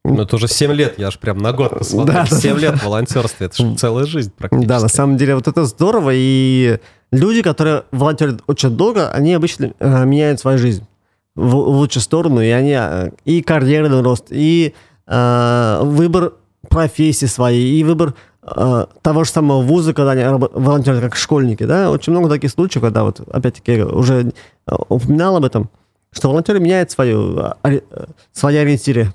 Ну, 0.04 0.24
это 0.24 0.36
уже 0.36 0.48
7 0.48 0.72
лет, 0.72 0.98
я 0.98 1.08
аж 1.08 1.20
прям 1.20 1.38
на 1.38 1.54
год 1.54 1.78
посмотрел. 1.78 2.24
Да, 2.24 2.28
да, 2.30 2.36
7 2.36 2.56
да. 2.56 2.60
лет 2.60 2.80
в 2.80 2.84
волонтерстве, 2.84 3.46
это 3.46 3.56
же 3.56 3.76
целая 3.76 4.06
жизнь 4.06 4.32
практически. 4.36 4.68
Да, 4.68 4.80
на 4.80 4.88
самом 4.88 5.18
деле 5.18 5.36
вот 5.36 5.48
это 5.48 5.66
здорово, 5.66 6.12
и 6.14 6.80
люди, 7.12 7.42
которые 7.44 7.84
волонтерят 7.92 8.42
очень 8.48 8.72
долго, 8.72 9.12
они 9.12 9.34
обычно 9.34 9.74
э, 9.80 10.06
меняют 10.06 10.40
свою 10.40 10.58
жизнь 10.58 10.86
в, 11.36 11.50
в 11.50 11.78
лучшую 11.78 12.02
сторону, 12.02 12.42
и 12.42 12.50
они 12.50 12.76
э, 12.76 13.12
и 13.26 13.44
карьерный 13.44 14.02
рост, 14.02 14.28
и 14.32 14.74
э, 15.06 15.80
выбор 15.84 16.34
профессии 16.68 17.28
своей, 17.28 17.80
и 17.80 17.84
выбор 17.84 18.16
э, 18.44 18.86
того 19.04 19.24
же 19.24 19.30
самого 19.30 19.62
вуза, 19.62 19.94
когда 19.94 20.12
они 20.12 20.24
волонтерят 20.24 21.02
как 21.02 21.16
школьники, 21.16 21.64
да, 21.64 21.92
очень 21.92 22.12
много 22.12 22.28
таких 22.28 22.50
случаев, 22.50 22.84
когда 22.84 23.04
вот, 23.04 23.20
опять-таки, 23.32 23.74
я 23.74 23.86
уже 23.86 24.34
э, 24.68 24.76
упоминал 24.90 25.38
об 25.38 25.46
этом, 25.46 25.70
что 26.12 26.30
волонтеры 26.30 26.60
меняют 26.60 26.92
свою, 26.92 27.38
э, 27.38 27.54
э, 27.64 27.82
свои 28.34 28.58
ориентиры. 28.58 29.14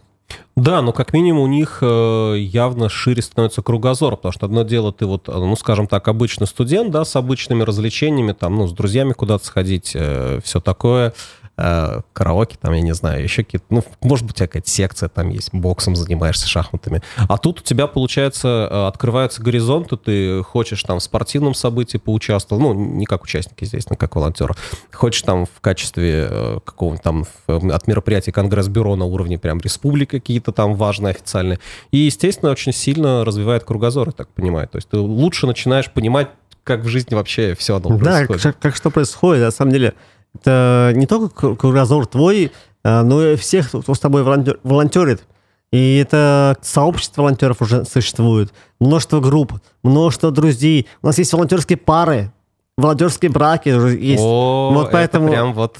Да, 0.56 0.80
но 0.80 0.94
как 0.94 1.12
минимум 1.12 1.42
у 1.42 1.46
них 1.46 1.80
э, 1.82 2.36
явно 2.38 2.88
шире 2.88 3.20
становится 3.20 3.60
кругозор, 3.60 4.16
потому 4.16 4.32
что 4.32 4.46
одно 4.46 4.62
дело 4.62 4.90
ты 4.90 5.04
вот, 5.04 5.28
э, 5.28 5.32
ну, 5.32 5.54
скажем 5.54 5.86
так, 5.86 6.08
обычный 6.08 6.46
студент, 6.46 6.90
да, 6.90 7.04
с 7.04 7.14
обычными 7.14 7.62
развлечениями, 7.62 8.32
там, 8.32 8.56
ну, 8.56 8.66
с 8.66 8.72
друзьями 8.72 9.12
куда-то 9.12 9.44
сходить, 9.44 9.88
все 9.88 10.60
такое, 10.64 11.12
э, 11.56 12.00
караоке, 12.12 12.56
там, 12.60 12.72
я 12.74 12.80
не 12.80 12.94
знаю, 12.94 13.22
еще 13.22 13.44
какие-то, 13.44 13.66
ну, 13.70 13.84
может 14.02 14.24
быть, 14.26 14.34
у 14.34 14.36
тебя 14.38 14.46
какая-то 14.46 14.68
секция 14.68 15.08
там 15.08 15.28
есть, 15.30 15.52
боксом 15.52 15.96
занимаешься, 15.96 16.46
шахматами. 16.48 17.02
А 17.16 17.38
тут 17.38 17.60
у 17.60 17.62
тебя, 17.62 17.86
получается, 17.86 18.68
э, 18.70 18.86
открываются 18.86 19.42
горизонты, 19.42 19.96
ты 19.96 20.42
хочешь 20.42 20.82
там 20.82 20.98
в 20.98 21.02
спортивном 21.02 21.54
событии 21.54 21.98
поучаствовать, 21.98 22.62
ну, 22.62 22.74
не 22.74 23.06
как 23.06 23.22
участник, 23.24 23.60
естественно, 23.60 23.96
как 23.96 24.16
волонтер, 24.16 24.54
хочешь 24.92 25.22
там 25.22 25.46
в 25.46 25.60
качестве 25.60 26.28
э, 26.30 26.58
какого-нибудь 26.64 27.02
там 27.02 27.24
от 27.46 27.86
мероприятия 27.86 28.32
Конгресс-бюро 28.32 28.96
на 28.96 29.04
уровне 29.04 29.38
прям 29.38 29.58
республики 29.60 30.10
какие-то 30.18 30.52
там 30.52 30.74
важные, 30.74 31.12
официальные. 31.12 31.58
И, 31.90 31.98
естественно, 31.98 32.50
очень 32.50 32.72
сильно 32.72 33.24
развивает 33.24 33.64
кругозор, 33.64 34.08
я 34.08 34.12
так 34.12 34.28
понимаю. 34.28 34.68
То 34.68 34.76
есть 34.76 34.88
ты 34.88 34.98
лучше 34.98 35.46
начинаешь 35.46 35.90
понимать, 35.90 36.28
как 36.64 36.80
в 36.80 36.88
жизни 36.88 37.14
вообще 37.14 37.54
все 37.54 37.76
оно 37.76 37.96
Да, 37.96 38.24
происходит. 38.26 38.42
как, 38.42 38.58
как 38.58 38.76
что 38.76 38.90
происходит, 38.90 39.44
на 39.44 39.50
самом 39.52 39.72
деле. 39.72 39.94
Это 40.40 40.92
не 40.94 41.06
только 41.06 41.26
кру- 41.34 41.56
кругозор 41.56 42.06
твой, 42.06 42.52
а, 42.84 43.02
но 43.02 43.22
и 43.22 43.36
всех, 43.36 43.68
кто 43.70 43.94
с 43.94 43.98
тобой 43.98 44.22
волонтер- 44.22 44.58
волонтерит. 44.62 45.24
И 45.72 45.96
это 45.98 46.56
сообщество 46.62 47.22
волонтеров 47.22 47.60
уже 47.60 47.84
существует. 47.84 48.52
Множество 48.80 49.20
групп, 49.20 49.52
множество 49.82 50.30
друзей. 50.30 50.86
У 51.02 51.06
нас 51.06 51.18
есть 51.18 51.32
волонтерские 51.32 51.76
пары, 51.76 52.30
волонтерские 52.78 53.30
браки 53.30 53.68
есть. 53.68 54.22
О, 54.22 54.70
Вот 54.72 54.90
поэтому- 54.92 55.26
это 55.26 55.34
прям 55.34 55.54
вот... 55.54 55.78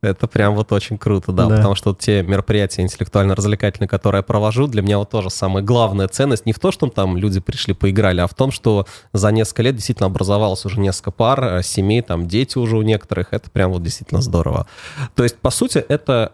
Это 0.00 0.28
прям 0.28 0.54
вот 0.54 0.70
очень 0.70 0.96
круто, 0.96 1.32
да, 1.32 1.46
Да. 1.46 1.56
потому 1.56 1.74
что 1.74 1.90
вот 1.90 1.98
те 1.98 2.22
мероприятия 2.22 2.82
интеллектуально-развлекательные, 2.82 3.88
которые 3.88 4.20
я 4.20 4.22
провожу, 4.22 4.68
для 4.68 4.80
меня 4.80 4.98
вот 4.98 5.10
тоже 5.10 5.28
самая 5.28 5.64
главная 5.64 6.06
ценность 6.06 6.46
не 6.46 6.52
в 6.52 6.60
том, 6.60 6.70
что 6.70 6.86
там 6.86 7.16
люди 7.16 7.40
пришли, 7.40 7.74
поиграли, 7.74 8.20
а 8.20 8.28
в 8.28 8.34
том, 8.34 8.52
что 8.52 8.86
за 9.12 9.32
несколько 9.32 9.62
лет 9.62 9.74
действительно 9.74 10.06
образовалось 10.06 10.64
уже 10.64 10.78
несколько 10.78 11.10
пар, 11.10 11.42
э, 11.42 11.62
семей, 11.64 12.02
там 12.02 12.28
дети 12.28 12.58
уже 12.58 12.76
у 12.76 12.82
некоторых, 12.82 13.28
это 13.32 13.50
прям 13.50 13.72
вот 13.72 13.82
действительно 13.82 14.20
здорово. 14.20 14.68
То 15.16 15.24
есть, 15.24 15.36
по 15.38 15.50
сути, 15.50 15.78
это 15.78 16.30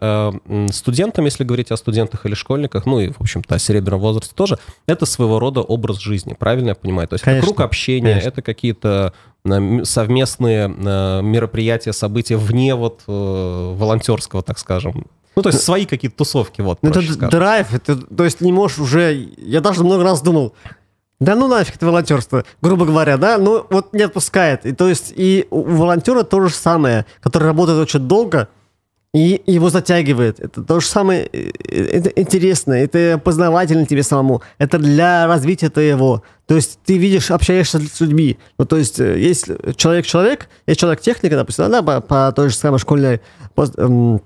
э, 0.47 0.67
студентам, 0.71 1.25
если 1.25 1.45
говорить 1.45 1.71
о 1.71 1.77
студентах 1.79 2.27
или 2.27 2.35
школьниках, 2.35 2.85
ну 2.85 3.01
и, 3.01 3.09
в 3.13 3.21
общем-то, 3.23 3.55
о 3.55 3.59
серебряном 3.59 4.01
возрасте 4.01 4.35
тоже, 4.35 4.59
это 4.87 5.07
своего 5.07 5.39
рода 5.39 5.61
образ 5.61 6.01
жизни, 6.01 6.37
правильно 6.39 6.69
я 6.69 6.75
понимаю? 6.75 7.09
То 7.09 7.15
есть 7.15 7.23
это 7.23 7.31
Конечно, 7.31 7.47
круг 7.47 7.61
общения, 7.63 8.11
конечно. 8.11 8.29
это 8.29 8.43
какие-то 8.43 9.15
совместные 9.45 10.69
э, 10.69 11.23
мероприятия, 11.23 11.93
события 11.93 12.37
вне 12.37 12.75
вот 12.75 13.03
э, 13.07 13.75
волонтерского, 13.77 14.43
так 14.43 14.59
скажем. 14.59 15.07
Ну, 15.37 15.43
то 15.43 15.51
есть 15.51 15.63
свои 15.63 15.85
какие-то 15.85 16.17
тусовки, 16.17 16.61
вот. 16.61 16.79
Ну, 16.83 16.91
это 16.91 17.03
скажем. 17.03 17.31
драйв, 17.31 17.75
это, 17.75 17.97
то 17.97 18.25
есть 18.25 18.41
не 18.41 18.53
можешь 18.53 18.79
уже... 18.79 19.29
Я 19.37 19.61
даже 19.61 19.83
много 19.83 20.05
раз 20.05 20.23
думал, 20.23 20.55
да 21.21 21.35
ну 21.35 21.49
нафиг 21.49 21.77
это 21.77 21.87
волонтерство, 21.87 22.45
грубо 22.63 22.87
говоря, 22.87 23.17
да, 23.17 23.39
ну 23.39 23.67
вот 23.69 23.93
не 23.93 24.03
отпускает. 24.03 24.65
И 24.67 24.73
то 24.73 24.89
есть 24.89 25.13
и 25.15 25.47
у 25.51 25.63
волонтера 25.63 26.23
то 26.23 26.41
же 26.41 26.55
самое, 26.55 27.07
который 27.21 27.45
работает 27.45 27.79
очень 27.79 28.01
долго, 28.01 28.49
и 29.15 29.41
его 29.47 29.71
затягивает. 29.71 30.41
Это 30.41 30.65
то 30.65 30.81
же 30.81 30.87
самое, 30.89 31.25
э, 31.33 31.51
это 31.71 32.09
интересно, 32.11 32.73
это 32.73 33.19
познавательно 33.23 33.87
тебе 33.87 34.03
самому, 34.03 34.43
это 34.59 34.79
для 34.79 35.27
развития 35.29 35.71
твоего. 35.71 36.25
То 36.47 36.57
есть 36.57 36.81
ты 36.85 36.99
видишь, 36.99 37.31
общаешься 37.31 37.79
с 37.79 38.01
людьми. 38.01 38.39
Ну, 38.59 38.67
то 38.67 38.77
есть 38.77 38.99
э, 38.99 39.19
есть 39.19 39.47
человек-человек, 39.77 40.49
есть 40.67 40.81
человек-техника, 40.81 41.37
допустим, 41.37 41.71
да, 41.71 41.83
по, 41.83 42.01
по 42.01 42.33
той 42.33 42.49
же 42.51 42.57
самой 42.57 42.81
школьной 42.81 43.21
пост- 43.55 43.79
эм, 43.79 44.21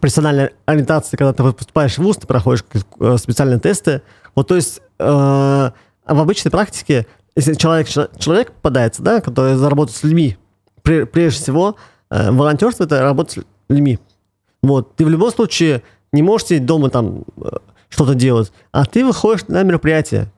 профессиональной 0.00 0.50
ориентации, 0.64 1.18
когда 1.18 1.34
ты 1.34 1.42
поступаешь 1.52 1.98
в 1.98 2.02
ВУЗ, 2.02 2.16
ты 2.16 2.26
проходишь 2.26 2.64
э, 2.98 3.16
специальные 3.18 3.60
тесты. 3.60 4.00
Вот, 4.34 4.48
то 4.48 4.56
есть 4.56 4.80
э, 4.98 5.04
в 5.04 5.72
обычной 6.06 6.50
практике, 6.50 7.06
если 7.36 7.52
человек, 7.54 7.88
человек 7.88 8.52
попадается, 8.52 9.02
да, 9.02 9.20
который 9.20 9.56
заработает 9.56 9.98
с 9.98 10.02
людьми, 10.02 10.38
пре- 10.82 11.04
прежде 11.04 11.42
всего, 11.42 11.76
э, 12.10 12.30
волонтерство– 12.30 12.84
это 12.84 13.02
работа 13.02 13.32
с 13.34 13.38
людьми. 13.68 13.98
Вот. 14.62 14.96
Ты 14.96 15.04
в 15.04 15.08
любом 15.08 15.30
случае 15.30 15.82
не 16.12 16.22
можешь 16.22 16.48
сидеть 16.48 16.66
дома 16.66 16.90
там 16.90 17.24
э, 17.36 17.48
что-то 17.88 18.14
делать, 18.14 18.52
а 18.72 18.84
ты 18.84 19.04
выходишь 19.04 19.46
на 19.48 19.62
мероприятие. 19.62 20.30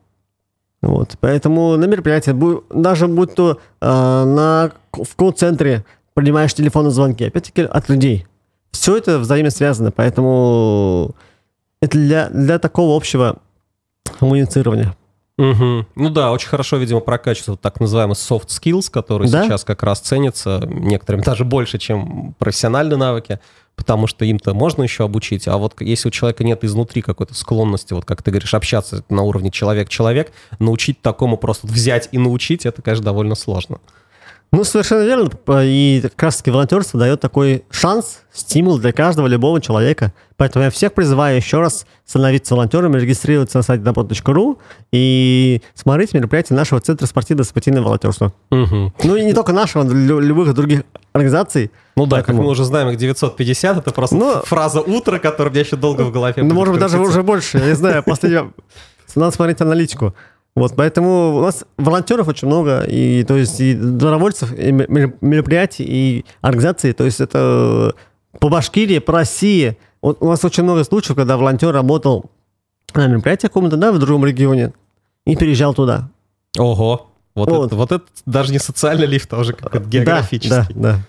Вот. 0.81 1.15
Поэтому 1.19 1.77
на 1.77 1.85
мероприятие, 1.85 2.61
даже 2.69 3.07
будь 3.07 3.35
то 3.35 3.59
э, 3.81 3.85
на, 3.87 4.71
в 4.91 5.15
колл-центре 5.15 5.85
принимаешь 6.13 6.53
телефонные 6.53 6.91
звонки, 6.91 7.23
опять-таки 7.23 7.61
от 7.61 7.89
людей. 7.89 8.27
Все 8.71 8.97
это 8.97 9.19
взаимосвязано, 9.19 9.91
поэтому 9.91 11.15
это 11.81 11.97
для, 11.97 12.29
для 12.29 12.59
такого 12.59 12.95
общего 12.95 13.37
коммуницирования. 14.19 14.95
Мгм. 15.37 15.87
Ну 15.95 16.09
да, 16.09 16.31
очень 16.31 16.47
хорошо, 16.47 16.77
видимо, 16.77 16.99
прокачивается 16.99 17.51
вот 17.51 17.61
так 17.61 17.79
называемый 17.79 18.13
soft 18.15 18.47
skills, 18.49 18.91
который 18.91 19.27
Да. 19.29 19.43
сейчас 19.45 19.63
как 19.63 19.81
раз 19.81 19.99
ценится 19.99 20.61
некоторым 20.67 21.21
даже 21.25 21.43
больше, 21.43 21.79
чем 21.79 22.35
профессиональные 22.37 22.97
навыки, 22.97 23.39
потому 23.75 24.05
что 24.05 24.25
им-то 24.25 24.53
можно 24.53 24.83
еще 24.83 25.03
обучить, 25.05 25.47
а 25.47 25.57
вот 25.57 25.81
если 25.81 26.09
у 26.09 26.11
человека 26.11 26.43
нет 26.43 26.63
изнутри 26.63 27.01
какой-то 27.01 27.33
склонности, 27.33 27.93
вот 27.93 28.05
как 28.05 28.21
ты 28.21 28.29
говоришь, 28.29 28.53
общаться 28.53 29.03
на 29.09 29.23
уровне 29.23 29.49
человек-человек, 29.49 30.31
научить 30.59 31.01
такому 31.01 31.37
просто 31.37 31.65
взять 31.65 32.09
и 32.11 32.19
научить, 32.19 32.67
это, 32.67 32.83
конечно, 32.83 33.03
довольно 33.05 33.33
сложно. 33.33 33.79
Ну, 34.55 34.63
совершенно 34.63 35.01
верно. 35.03 35.29
И 35.63 35.99
как 36.03 36.21
раз-таки 36.21 36.51
волонтерство 36.51 36.99
дает 36.99 37.19
такой 37.19 37.63
шанс, 37.71 38.19
стимул 38.31 38.77
для 38.77 38.91
каждого, 38.91 39.25
любого 39.25 39.59
человека. 39.59 40.13
Поэтому 40.37 40.65
я 40.65 40.69
всех 40.71 40.93
призываю 40.93 41.35
еще 41.37 41.59
раз 41.59 41.87
становиться 42.05 42.53
волонтерами, 42.53 42.99
регистрироваться 42.99 43.57
на 43.57 43.63
сайте 43.63 43.83
добро.ру 43.83 44.59
и 44.91 45.61
смотреть 45.73 46.13
мероприятия 46.13 46.53
нашего 46.53 46.79
Центра 46.81 47.07
спортивно-спортивного 47.07 47.85
волонтерства. 47.85 48.31
Мгм. 48.51 48.93
Ну, 49.03 49.15
и 49.15 49.25
не 49.25 49.33
только 49.33 49.53
нашего, 49.53 49.83
лю- 49.91 50.19
любых 50.19 50.53
других 50.53 50.83
организаций. 51.13 51.71
Ну 51.95 52.05
да, 52.05 52.17
как 52.17 52.27
Поэтому- 52.27 52.43
мы 52.43 52.51
уже 52.51 52.63
знаем, 52.63 52.89
их 52.89 52.97
950, 52.97 53.77
это 53.79 53.91
просто 53.91 54.15
Ну- 54.15 54.41
фраза 54.45 54.81
«утро», 54.81 55.17
которая 55.17 55.49
у 55.49 55.51
меня 55.51 55.61
еще 55.61 55.77
долго 55.77 56.03
в 56.03 56.11
голове 56.11 56.43
Ну, 56.43 56.53
может 56.53 56.73
быть, 56.73 56.81
даже 56.81 56.99
уже 56.99 57.23
больше. 57.23 57.57
Я 57.57 57.65
не 57.65 57.75
знаю, 57.75 58.03
последнее... 58.03 58.51
Надо 59.15 59.35
смотреть 59.35 59.61
аналитику. 59.61 60.15
Вот, 60.55 60.73
поэтому 60.75 61.37
у 61.37 61.41
нас 61.41 61.65
волонтеров 61.77 62.27
очень 62.27 62.47
много, 62.47 62.83
и 62.83 63.23
то 63.23 63.35
есть 63.35 63.59
и 63.59 63.73
добровольцев, 63.73 64.53
и 64.57 64.71
ме- 64.71 65.13
мероприятий, 65.21 65.83
и 65.83 66.25
организаций. 66.41 66.93
То 66.93 67.05
есть 67.05 67.19
это 67.21 67.95
по 68.39 68.49
Башкирии, 68.49 68.99
по 68.99 69.13
России. 69.13 69.77
Вот 70.01 70.17
у 70.21 70.29
нас 70.29 70.45
очень 70.45 70.63
много 70.63 70.83
случаев, 70.83 71.15
когда 71.15 71.37
волонтер 71.37 71.71
работал 71.71 72.29
на 72.93 73.07
мероприятии 73.07 73.47
каком-то, 73.47 73.77
да, 73.77 73.91
в 73.91 73.97
другом 73.97 74.25
регионе, 74.25 74.73
и 75.25 75.35
переезжал 75.35 75.73
туда. 75.73 76.09
Ого, 76.59 77.09
вот, 77.33 77.49
Вот. 77.49 77.65
Это, 77.67 77.75
вот 77.75 77.91
это 77.91 78.05
даже 78.27 78.51
не 78.51 78.59
социальный 78.59 79.07
лифт, 79.07 79.33
а 79.33 79.39
уже 79.39 79.53
какой-то 79.53 79.87
географический. 79.89 80.49
Да, 80.49 80.67
да, 80.75 80.91
да. 80.93 80.99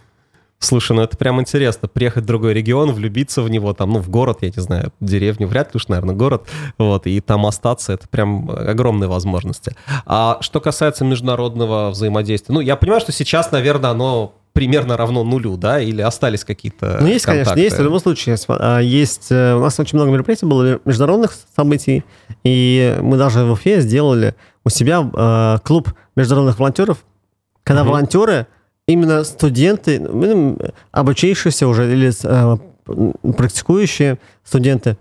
Слушай, 0.64 0.96
ну 0.96 1.02
это 1.02 1.16
прям 1.16 1.40
интересно. 1.40 1.88
Приехать 1.88 2.24
в 2.24 2.26
другой 2.26 2.54
регион, 2.54 2.92
влюбиться 2.92 3.42
в 3.42 3.50
него, 3.50 3.72
там, 3.74 3.90
ну, 3.92 3.98
в 4.00 4.08
город, 4.08 4.38
я 4.40 4.48
не 4.48 4.62
знаю, 4.62 4.92
деревню, 5.00 5.46
вряд 5.46 5.68
ли 5.74 5.76
уж, 5.78 5.88
наверное, 5.88 6.14
город, 6.14 6.46
вот, 6.78 7.06
и 7.06 7.20
там 7.20 7.46
остаться, 7.46 7.92
это 7.92 8.08
прям 8.08 8.50
огромные 8.50 9.08
возможности. 9.08 9.76
А 10.06 10.38
что 10.40 10.60
касается 10.60 11.04
международного 11.04 11.90
взаимодействия, 11.90 12.54
ну, 12.54 12.60
я 12.60 12.76
понимаю, 12.76 13.00
что 13.00 13.12
сейчас, 13.12 13.52
наверное, 13.52 13.90
оно 13.90 14.34
примерно 14.54 14.96
равно 14.96 15.24
нулю, 15.24 15.56
да, 15.56 15.80
или 15.80 16.00
остались 16.00 16.44
какие-то 16.44 16.98
Ну, 17.00 17.08
есть, 17.08 17.26
конечно, 17.26 17.50
контакты? 17.50 17.60
есть. 17.62 17.76
В 17.78 17.82
любом 17.82 17.98
случае, 17.98 18.36
а, 18.48 18.78
есть... 18.78 19.26
э, 19.32 19.54
У 19.56 19.60
нас 19.60 19.78
очень 19.80 19.98
много 19.98 20.12
мероприятий 20.12 20.46
было, 20.46 20.78
международных 20.84 21.34
событий, 21.56 22.04
и 22.44 22.96
мы 23.00 23.16
даже 23.16 23.44
в 23.44 23.50
Уфе 23.50 23.80
сделали 23.80 24.34
у 24.64 24.68
себя 24.70 25.10
э, 25.12 25.58
клуб 25.64 25.92
международных 26.14 26.58
волонтеров, 26.60 26.98
когда 27.64 27.82
Мгм. 27.82 27.90
волонтеры, 27.90 28.46
именно 28.86 29.24
студенты, 29.24 29.98
ну, 30.00 30.58
обучившиеся 30.92 31.66
уже, 31.66 31.90
или 31.92 32.12
э, 32.24 33.32
практикующие 33.32 34.18
студенты, 34.44 34.96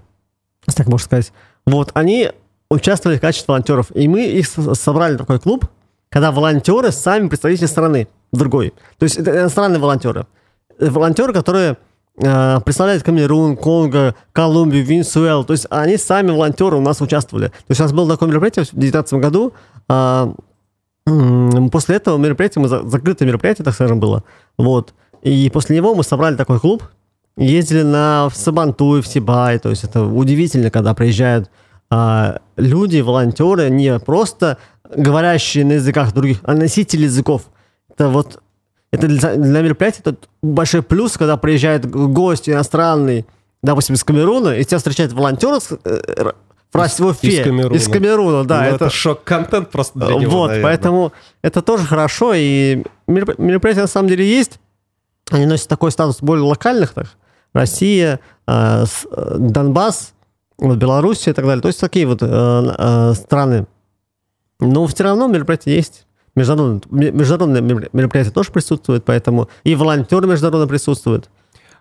так 0.76 0.88
можно 0.88 1.06
сказать, 1.06 1.34
вот, 1.66 1.92
они 1.94 2.32
участвовали 2.70 3.18
в 3.18 3.22
качестве 3.22 3.52
волонтеров. 3.52 3.88
И 3.96 4.08
мы 4.08 4.26
их 4.26 4.48
собрали 4.48 5.18
такой 5.18 5.40
клуб, 5.40 5.66
когда 6.10 6.32
волонтеры 6.32 6.92
сами 6.92 7.28
представители 7.28 7.66
страны 7.68 8.08
другой. 8.32 8.74
То 8.98 9.04
есть 9.04 9.18
это 9.18 9.32
иностранные 9.32 9.80
волонтеры. 9.80 10.26
Э, 10.80 10.90
Волонтеры, 10.90 11.34
которые 11.34 11.78
э, 12.18 12.60
представляют 12.62 13.04
Камерун, 13.04 13.58
Конго, 13.58 14.16
Колумбию, 14.32 14.86
Венесуэлу. 14.86 15.44
То 15.44 15.54
есть 15.54 15.68
они 15.70 15.98
сами 15.98 16.32
волонтеры 16.32 16.78
у 16.78 16.82
нас 16.82 17.02
участвовали. 17.02 17.48
То 17.48 17.70
есть 17.70 17.82
у 17.82 17.84
нас 17.84 17.94
было 17.94 18.10
такое 18.10 18.30
мероприятие 18.30 18.66
в 18.66 18.72
2019 18.72 19.14
году. 19.16 19.54
м, 19.90 20.36
после 21.06 21.98
этого 21.98 22.18
мероприятия, 22.18 22.60
мы 22.60 22.68
за- 22.68 22.84
закрытое 22.84 23.28
мероприятие, 23.28 23.66
так 23.66 23.74
скажем, 23.74 24.00
было. 24.00 24.24
Вот. 24.58 24.94
И 25.22 25.50
после 25.54 25.76
него 25.76 25.96
мы 25.96 26.04
собрали 26.04 26.36
такой 26.36 26.60
клуб, 26.60 26.84
ездили 27.38 27.82
на 27.82 28.30
в 28.30 28.36
Сабантуй, 28.36 29.02
в 29.02 29.08
Сибай. 29.08 29.60
То 29.60 29.70
есть 29.70 29.84
это 29.84 30.04
удивительно, 30.04 30.70
когда 30.70 30.94
приезжают 30.94 31.50
а, 31.90 32.40
люди, 32.58 33.00
волонтеры, 33.02 33.70
не 33.70 34.00
просто 34.00 34.58
говорящие 34.96 35.66
на 35.66 35.74
языках 35.74 36.14
других, 36.14 36.40
а 36.44 36.54
носители 36.54 37.04
языков. 37.04 37.44
Это 37.90 38.10
вот 38.10 38.42
это 38.92 39.08
для, 39.08 39.36
для 39.36 39.62
мероприятия 39.62 40.02
это 40.06 40.16
большой 40.44 40.84
плюс, 40.84 41.18
когда 41.18 41.36
приезжает 41.36 41.90
гость 41.90 42.48
иностранный, 42.48 43.26
допустим, 43.64 43.96
из 43.96 44.04
Камеруна, 44.04 44.50
и 44.50 44.64
тебя 44.64 44.78
встречает 44.78 45.14
волонтер 45.14 45.60
в 46.74 47.06
Уфе, 47.06 47.28
из 47.28 47.44
Камеруна. 47.44 47.76
из 47.76 47.88
Камеруна, 47.88 48.44
да, 48.46 48.60
Ну, 48.62 48.66
это, 48.68 48.76
это, 48.76 48.90
шок-контент 48.90 49.70
просто 49.72 50.00
для 50.00 50.16
него, 50.16 50.32
вот, 50.32 50.48
наверное. 50.48 50.64
поэтому 50.72 51.14
это 51.42 51.62
тоже 51.62 51.86
хорошо, 51.86 52.34
и 52.36 52.84
мероп- 53.08 53.36
мероприятия 53.42 53.82
на 53.82 53.88
самом 53.88 54.10
деле 54.10 54.26
есть, 54.26 54.60
они 55.32 55.46
носят 55.46 55.68
такой 55.68 55.92
статус 55.92 56.18
более 56.22 56.44
локальных, 56.46 56.94
так, 56.94 57.08
Россия, 57.54 58.20
с- 58.48 59.06
э, 59.12 59.36
Донбасс, 59.40 60.14
вот, 60.58 60.78
Белоруссия 60.78 61.32
и 61.32 61.34
так 61.34 61.46
далее, 61.46 61.62
то 61.62 61.68
есть 61.68 61.80
такие 61.80 62.06
вот 62.08 62.20
э, 62.22 62.26
э, 62.78 63.14
страны. 63.14 63.68
Но 64.60 64.86
все 64.88 65.04
равно 65.04 65.28
мероприятия 65.28 65.76
есть. 65.76 66.06
Международные, 66.36 66.82
ме- 66.90 67.12
международные 67.12 67.62
мер- 67.62 67.90
мероприятия 67.94 68.32
тоже 68.32 68.52
присутствуют, 68.52 69.06
поэтому 69.06 69.50
и 69.64 69.76
волонтеры 69.76 70.26
международно 70.28 70.68
присутствуют. 70.68 71.30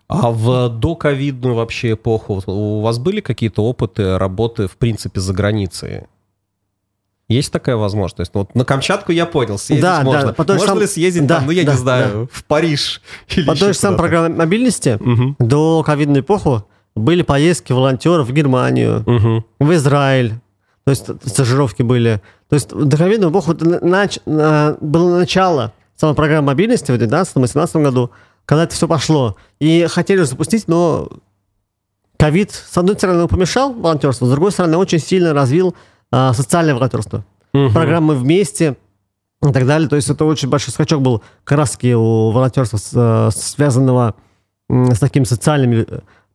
А 0.07 0.31
в 0.31 0.69
доковидную 0.69 1.55
вообще 1.55 1.93
эпоху 1.93 2.41
у 2.45 2.81
вас 2.81 2.99
были 2.99 3.21
какие-то 3.21 3.63
опыты 3.63 4.17
работы, 4.17 4.67
в 4.67 4.77
принципе, 4.77 5.19
за 5.19 5.33
границей? 5.33 6.03
Есть 7.29 7.51
такая 7.53 7.77
возможность? 7.77 8.31
Вот 8.33 8.53
на 8.53 8.65
Камчатку 8.65 9.11
я 9.11 9.25
понял, 9.25 9.57
съездить 9.57 9.81
Да, 9.81 9.99
да, 9.99 10.03
можно. 10.03 10.33
по 10.33 10.43
той 10.45 10.55
же 10.57 10.59
можно 10.61 10.73
сам- 10.75 10.81
ли 10.81 10.87
съездить 10.87 11.25
да, 11.25 11.35
там, 11.37 11.45
ну, 11.45 11.51
я 11.51 11.63
да, 11.63 11.71
не 11.71 11.77
знаю, 11.77 12.29
в 12.31 12.43
Париж? 12.43 13.01
Или 13.35 13.45
По 13.45 13.55
той 13.55 13.69
же 13.69 13.79
самой 13.79 13.97
программе 13.97 14.35
мобильности 14.35 14.97
Мгм, 14.99 15.35
до 15.39 15.83
ковидной 15.83 16.19
эпохи 16.19 16.63
были 16.95 17.21
поездки 17.23 17.71
волонтеров 17.71 18.27
в 18.27 18.33
Германию, 18.33 19.03
мгм. 19.07 19.45
в 19.59 19.73
Израиль, 19.73 20.33
то 20.83 20.91
есть 20.91 21.05
стажировки 21.25 21.81
были. 21.81 22.21
То 22.49 22.55
есть 22.55 22.69
до 22.75 22.97
ковидной 22.97 23.31
эпохи 23.31 23.51
нач- 23.51 24.21
на- 24.25 24.77
было 24.81 25.17
начало 25.17 25.71
самой 25.95 26.15
программы 26.15 26.47
мобильности 26.47 26.91
в 26.91 26.95
2019-2018 26.95 27.83
году, 27.83 28.11
когда 28.45 28.63
это 28.63 28.73
все 28.75 28.87
пошло. 28.87 29.35
И 29.59 29.87
хотели 29.89 30.23
запустить, 30.23 30.67
но 30.67 31.09
ковид, 32.17 32.51
с 32.51 32.77
одной 32.77 32.95
стороны, 32.95 33.27
помешал 33.27 33.73
волонтерству, 33.73 34.27
с 34.27 34.29
другой 34.29 34.51
стороны, 34.51 34.77
очень 34.77 34.99
сильно 34.99 35.33
развил 35.33 35.75
а, 36.11 36.33
социальное 36.33 36.75
волонтерство. 36.75 37.25
Мгм. 37.53 37.73
Программы 37.73 38.15
вместе 38.15 38.75
и 39.47 39.51
так 39.51 39.65
далее. 39.65 39.89
То 39.89 39.95
есть 39.95 40.09
это 40.09 40.25
очень 40.25 40.49
большой 40.49 40.73
скачок 40.73 41.01
был 41.01 41.21
таки 41.45 41.93
у 41.95 42.31
волонтерства, 42.31 42.77
с- 42.77 42.91
э, 42.93 43.29
связанного 43.35 44.15
с 44.69 44.99
такими 44.99 45.23
социальными 45.25 45.85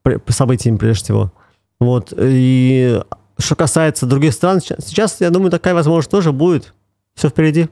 э, 0.04 0.18
событиями 0.28 0.76
прежде 0.76 1.04
всего. 1.04 1.32
Вот. 1.80 2.12
И 2.16 3.00
что 3.38 3.56
касается 3.56 4.06
других 4.06 4.32
стран, 4.34 4.60
сейчас, 4.60 5.20
я 5.20 5.30
думаю, 5.30 5.50
такая 5.50 5.74
возможность 5.74 6.10
тоже 6.10 6.32
будет. 6.32 6.74
Все 7.14 7.28
впереди. 7.28 7.68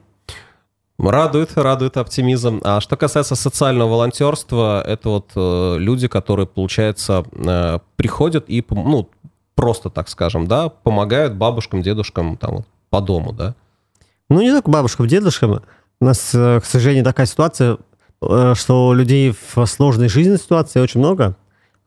Радует, 0.99 1.57
радует 1.57 1.97
оптимизм. 1.99 2.61
А 2.65 2.81
что 2.81 2.97
касается 2.97 3.35
социального 3.35 3.91
волонтерства, 3.91 4.83
это 4.83 5.11
вот 5.11 5.31
э, 5.37 5.77
люди, 5.79 6.09
которые, 6.09 6.47
получается, 6.47 7.25
э, 7.33 7.79
приходят 7.97 8.47
и, 8.49 8.65
ну, 8.71 9.11
просто, 9.55 9.91
так 9.91 10.09
скажем, 10.09 10.47
да, 10.47 10.71
помогают 10.71 11.35
бабушкам, 11.35 11.83
дедушкам 11.83 12.39
там 12.39 12.57
вот, 12.57 12.67
по 12.89 13.03
дому, 13.03 13.33
да? 13.33 13.55
Ну, 14.31 14.41
не 14.41 14.51
только 14.51 14.71
бабушкам, 14.71 15.07
дедушкам. 15.07 15.63
У 16.01 16.05
нас, 16.05 16.35
э, 16.35 16.61
к 16.61 16.65
сожалению, 16.65 17.05
такая 17.05 17.27
ситуация, 17.27 17.77
э, 18.23 18.55
что 18.57 18.95
людей 18.95 19.35
в 19.55 19.67
сложной 19.67 20.09
жизненной 20.09 20.39
ситуации 20.39 20.81
очень 20.81 21.01
много. 21.01 21.37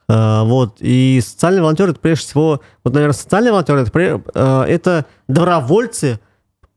Э, 0.08 0.44
вот. 0.44 0.78
И 0.82 1.20
социальные 1.26 1.64
волонтеры, 1.64 1.92
это 1.92 2.00
прежде 2.00 2.28
всего, 2.28 2.62
вот, 2.84 2.94
наверное, 2.94 3.14
социальные 3.14 3.52
волонтеры, 3.54 3.82
это, 3.82 4.66
это 4.68 5.06
добровольцы, 5.28 6.20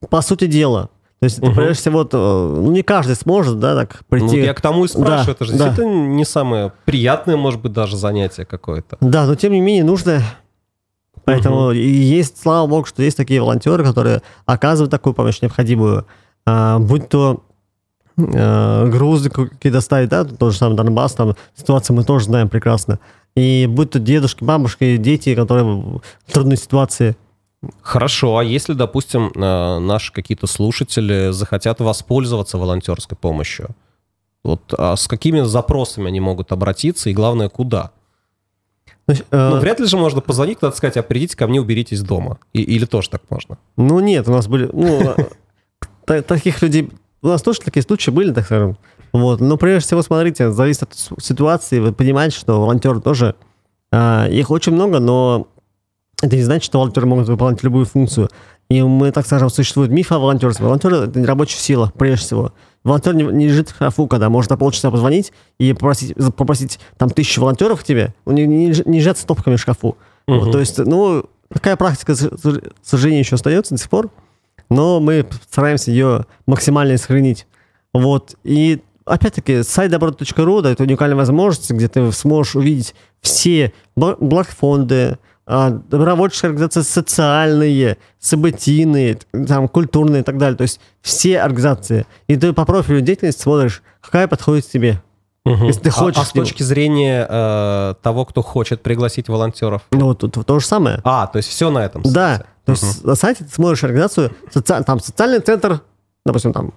по 0.08 0.22
сути 0.22 0.46
дела. 0.46 0.88
То 1.22 1.26
есть, 1.26 1.40
угу. 1.40 1.52
прежде 1.52 1.74
всего, 1.74 2.08
ну, 2.10 2.72
не 2.72 2.82
каждый 2.82 3.14
сможет, 3.14 3.60
да, 3.60 3.76
так 3.76 4.00
прийти. 4.08 4.38
Ну, 4.38 4.42
я 4.42 4.54
к 4.54 4.60
тому 4.60 4.86
и 4.86 4.88
спрашиваю, 4.88 5.24
да, 5.26 5.30
это 5.30 5.44
же 5.44 5.52
да. 5.52 5.66
действительно 5.66 6.08
не 6.08 6.24
самое 6.24 6.72
приятное, 6.84 7.36
может 7.36 7.60
быть, 7.60 7.72
даже 7.72 7.96
занятие 7.96 8.44
какое-то. 8.44 8.96
Да, 9.00 9.26
но 9.26 9.36
тем 9.36 9.52
не 9.52 9.60
менее 9.60 9.84
нужно 9.84 10.20
Поэтому 11.24 11.66
угу. 11.66 11.70
есть, 11.74 12.42
слава 12.42 12.66
богу, 12.66 12.86
что 12.86 13.04
есть 13.04 13.16
такие 13.16 13.40
волонтеры, 13.40 13.84
которые 13.84 14.22
оказывают 14.46 14.90
такую 14.90 15.14
помощь 15.14 15.40
необходимую. 15.40 16.06
А, 16.44 16.80
будь 16.80 17.08
то 17.08 17.44
а, 18.18 18.88
грузы 18.88 19.30
какие-то 19.30 19.80
ставить, 19.80 20.08
да, 20.08 20.24
тот 20.24 20.52
же 20.52 20.58
самый 20.58 20.74
Донбасс, 20.74 21.12
там 21.12 21.36
ситуацию 21.54 21.94
мы 21.94 22.02
тоже 22.02 22.24
знаем 22.24 22.48
прекрасно. 22.48 22.98
И 23.36 23.68
будь 23.70 23.90
то 23.90 24.00
дедушки, 24.00 24.42
бабушки, 24.42 24.96
дети, 24.96 25.36
которые 25.36 25.62
в 25.62 26.32
трудной 26.32 26.56
ситуации. 26.56 27.16
Хорошо, 27.80 28.38
а 28.38 28.44
если, 28.44 28.72
допустим, 28.72 29.30
а, 29.36 29.78
наши 29.78 30.12
какие-то 30.12 30.46
слушатели 30.46 31.30
захотят 31.30 31.80
воспользоваться 31.80 32.58
волонтерской 32.58 33.16
помощью, 33.16 33.70
вот 34.42 34.74
а 34.76 34.96
с 34.96 35.06
какими 35.06 35.42
запросами 35.42 36.08
они 36.08 36.20
могут 36.20 36.50
обратиться 36.50 37.08
и, 37.08 37.14
главное, 37.14 37.48
куда? 37.48 37.92
Значит, 39.06 39.26
ну, 39.30 39.56
э... 39.56 39.60
вряд 39.60 39.80
ли 39.80 39.86
же 39.86 39.96
можно 39.96 40.20
позвонить, 40.20 40.58
куда-то 40.58 40.76
сказать, 40.76 40.96
а 40.96 41.02
придите 41.02 41.36
ко 41.36 41.46
мне, 41.46 41.60
уберитесь 41.60 42.02
дома. 42.02 42.38
И, 42.52 42.62
или 42.62 42.84
тоже 42.84 43.10
так 43.10 43.22
можно? 43.30 43.58
Ну, 43.76 44.00
нет, 44.00 44.28
у 44.28 44.32
нас 44.32 44.48
были... 44.48 44.68
Ну, 44.72 45.14
таких 46.26 46.62
людей... 46.62 46.90
У 47.20 47.28
нас 47.28 47.42
тоже 47.42 47.60
такие 47.60 47.82
случаи 47.82 48.10
были, 48.10 48.32
так 48.32 48.44
скажем. 48.44 48.76
Вот. 49.12 49.40
Но 49.40 49.56
прежде 49.56 49.86
всего, 49.86 50.02
смотрите, 50.02 50.50
зависит 50.50 50.82
от 50.82 51.22
ситуации. 51.22 51.78
Вы 51.78 51.92
понимаете, 51.92 52.36
что 52.36 52.60
волонтеры 52.60 53.00
тоже... 53.00 53.36
А, 53.92 54.26
их 54.28 54.50
очень 54.50 54.72
много, 54.72 54.98
но 54.98 55.48
это 56.22 56.36
не 56.36 56.42
значит, 56.42 56.64
что 56.64 56.78
волонтеры 56.78 57.06
могут 57.06 57.28
выполнять 57.28 57.62
любую 57.62 57.84
функцию. 57.84 58.30
И 58.70 58.80
мы, 58.80 59.10
так 59.10 59.26
скажем, 59.26 59.50
существует 59.50 59.90
миф 59.90 60.12
о 60.12 60.18
волонтерстве. 60.18 60.64
Волонтеры— 60.64 60.96
это 61.08 61.18
не 61.18 61.26
рабочая 61.26 61.58
сила, 61.58 61.92
прежде 61.98 62.24
всего. 62.24 62.52
Волонтер 62.84 63.14
не, 63.14 63.24
не 63.24 63.48
лежит 63.48 63.68
в 63.68 63.74
шкафу, 63.74 64.06
когда 64.06 64.30
может 64.30 64.50
на 64.50 64.56
полчаса 64.56 64.90
позвонить 64.90 65.32
и 65.58 65.72
попросить, 65.72 66.14
попросить 66.36 66.80
там 66.96 67.10
тысячу 67.10 67.40
волонтеров 67.40 67.80
к 67.80 67.84
тебе. 67.84 68.14
Он 68.24 68.36
не, 68.36 68.46
не, 68.46 68.66
не 68.86 68.98
лежат 68.98 69.18
стопками 69.18 69.56
в 69.56 69.60
шкафу. 69.60 69.96
Угу. 70.26 70.38
Вот, 70.38 70.52
то 70.52 70.60
есть, 70.60 70.78
ну, 70.78 71.24
такая 71.52 71.76
практика, 71.76 72.14
к 72.14 72.62
сожалению, 72.82 73.20
еще 73.20 73.34
остается 73.34 73.74
до 73.74 73.80
сих 73.80 73.90
пор, 73.90 74.10
но 74.70 75.00
мы 75.00 75.26
стараемся 75.50 75.90
ее 75.90 76.26
максимально 76.46 76.96
сохранить. 76.96 77.46
Вот. 77.92 78.36
И 78.42 78.80
опять-таки, 79.04 79.62
сайт 79.64 79.90
добро.ру, 79.90 80.60
да, 80.62 80.70
это 80.70 80.84
уникальная 80.84 81.16
возможность, 81.16 81.70
где 81.70 81.88
ты 81.88 82.10
сможешь 82.12 82.56
увидеть 82.56 82.94
все 83.20 83.72
благфонды, 83.96 84.94
а, 84.94 85.18
добровольческие 85.46 86.50
организации 86.50 86.82
социальные, 86.82 87.98
событийные, 88.18 89.18
там, 89.46 89.68
культурные 89.68 90.22
и 90.22 90.24
так 90.24 90.38
далее. 90.38 90.56
То 90.56 90.62
есть 90.62 90.80
все 91.00 91.40
организации. 91.40 92.06
И 92.28 92.36
ты 92.36 92.52
по 92.52 92.64
профилю 92.64 93.00
деятельности 93.00 93.42
смотришь, 93.42 93.82
какая 94.00 94.28
подходит 94.28 94.68
тебе. 94.68 95.02
Угу. 95.44 95.64
Если 95.64 95.80
ты 95.80 95.90
хочешь. 95.90 96.18
А, 96.18 96.22
а 96.22 96.24
с 96.24 96.30
точки 96.30 96.62
зрения 96.62 97.26
э, 97.28 97.94
того, 98.00 98.24
кто 98.24 98.42
хочет 98.42 98.82
пригласить 98.82 99.28
волонтеров? 99.28 99.82
Ну, 99.90 100.14
то, 100.14 100.28
то, 100.28 100.44
то 100.44 100.60
же 100.60 100.66
самое. 100.66 101.00
А, 101.02 101.26
то 101.26 101.38
есть 101.38 101.48
все 101.48 101.70
на 101.70 101.84
этом 101.84 102.04
сайте. 102.04 102.14
Да. 102.14 102.38
То 102.64 102.72
угу. 102.72 102.80
есть 102.80 103.04
на 103.04 103.14
сайте 103.16 103.44
ты 103.44 103.50
смотришь 103.50 103.82
организацию, 103.82 104.30
соци... 104.52 104.84
там 104.84 105.00
социальный 105.00 105.40
центр, 105.40 105.80
допустим, 106.24 106.52
там 106.52 106.72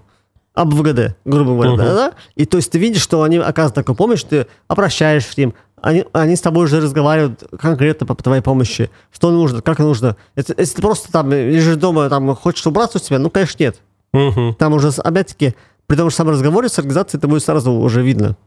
АБВГД, 0.55 1.18
грубо 1.26 1.51
говоря, 1.51 1.72
угу. 1.74 1.78
да, 1.78 1.93
да? 1.93 2.13
И 2.36 2.45
то 2.45 2.57
есть 2.57 2.72
ты 2.72 2.80
видишь, 2.80 3.03
что 3.03 3.22
они 3.22 3.38
оказывают 3.38 3.76
такую 3.76 3.95
помощь, 3.95 4.24
ты 4.24 4.47
обращаешься 4.68 5.34
к 5.34 5.38
ним, 5.38 5.53
они, 5.82 6.06
они 6.14 6.36
с 6.36 6.42
тобой 6.42 6.66
уже 6.66 6.82
разговаривают 6.82 7.44
конкретно 7.60 8.06
по, 8.06 8.16
по 8.16 8.24
твоей 8.24 8.42
помощи. 8.42 8.90
Что 9.12 9.32
нужно, 9.32 9.62
как 9.62 9.80
нужно. 9.80 10.16
Это, 10.36 10.54
если 10.58 10.76
ты 10.76 10.82
просто 10.82 11.12
там 11.12 11.32
лежишь 11.32 11.76
дома, 11.76 12.10
там 12.10 12.36
хочешь 12.36 12.66
убраться 12.66 12.98
у 12.98 13.02
себя, 13.02 13.20
ну, 13.20 13.30
конечно, 13.30 13.62
нет. 13.62 13.82
Угу. 14.14 14.56
Там 14.58 14.74
уже, 14.74 14.90
опять-таки, 14.90 15.56
при 15.88 15.96
том 15.96 16.10
же 16.10 16.16
самом 16.16 16.32
разговоре 16.32 16.70
с 16.70 16.80
организацией 16.80 17.20
это 17.20 17.28
будет 17.28 17.44
сразу 17.44 17.72
уже 17.72 18.02
видно. 18.02 18.38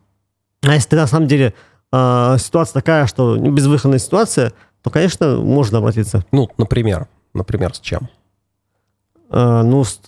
А 0.63 0.75
если 0.75 0.91
ты 0.91 0.97
на 0.97 1.07
самом 1.07 1.29
деле 1.29 1.55
э, 1.93 2.37
ситуация 2.39 2.75
такая, 2.75 3.07
что 3.07 3.37
безвыходная 3.37 3.99
ситуация, 3.99 4.53
то, 4.83 4.91
конечно, 4.91 5.37
можно 5.37 5.79
обратиться. 5.79 6.25
Ну, 6.33 6.49
например, 6.59 7.07
например, 7.35 7.75
с 7.75 7.81
чем? 7.81 8.09
Э, 9.31 9.63
ну, 9.63 9.85
с, 9.85 10.01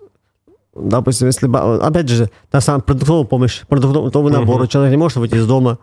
допустим, 0.75 1.29
если, 1.29 1.47
опять 1.85 2.09
же, 2.09 2.31
та 2.51 2.61
самая 2.61 2.81
продуктовая 2.81 3.27
помощь, 3.27 3.61
продуктовый 3.68 4.33
набор, 4.33 4.62
uh 4.62 4.66
человек 4.66 4.91
не 4.91 4.97
может 4.97 5.18
выйти 5.18 5.37
из 5.37 5.47
дома, 5.47 5.79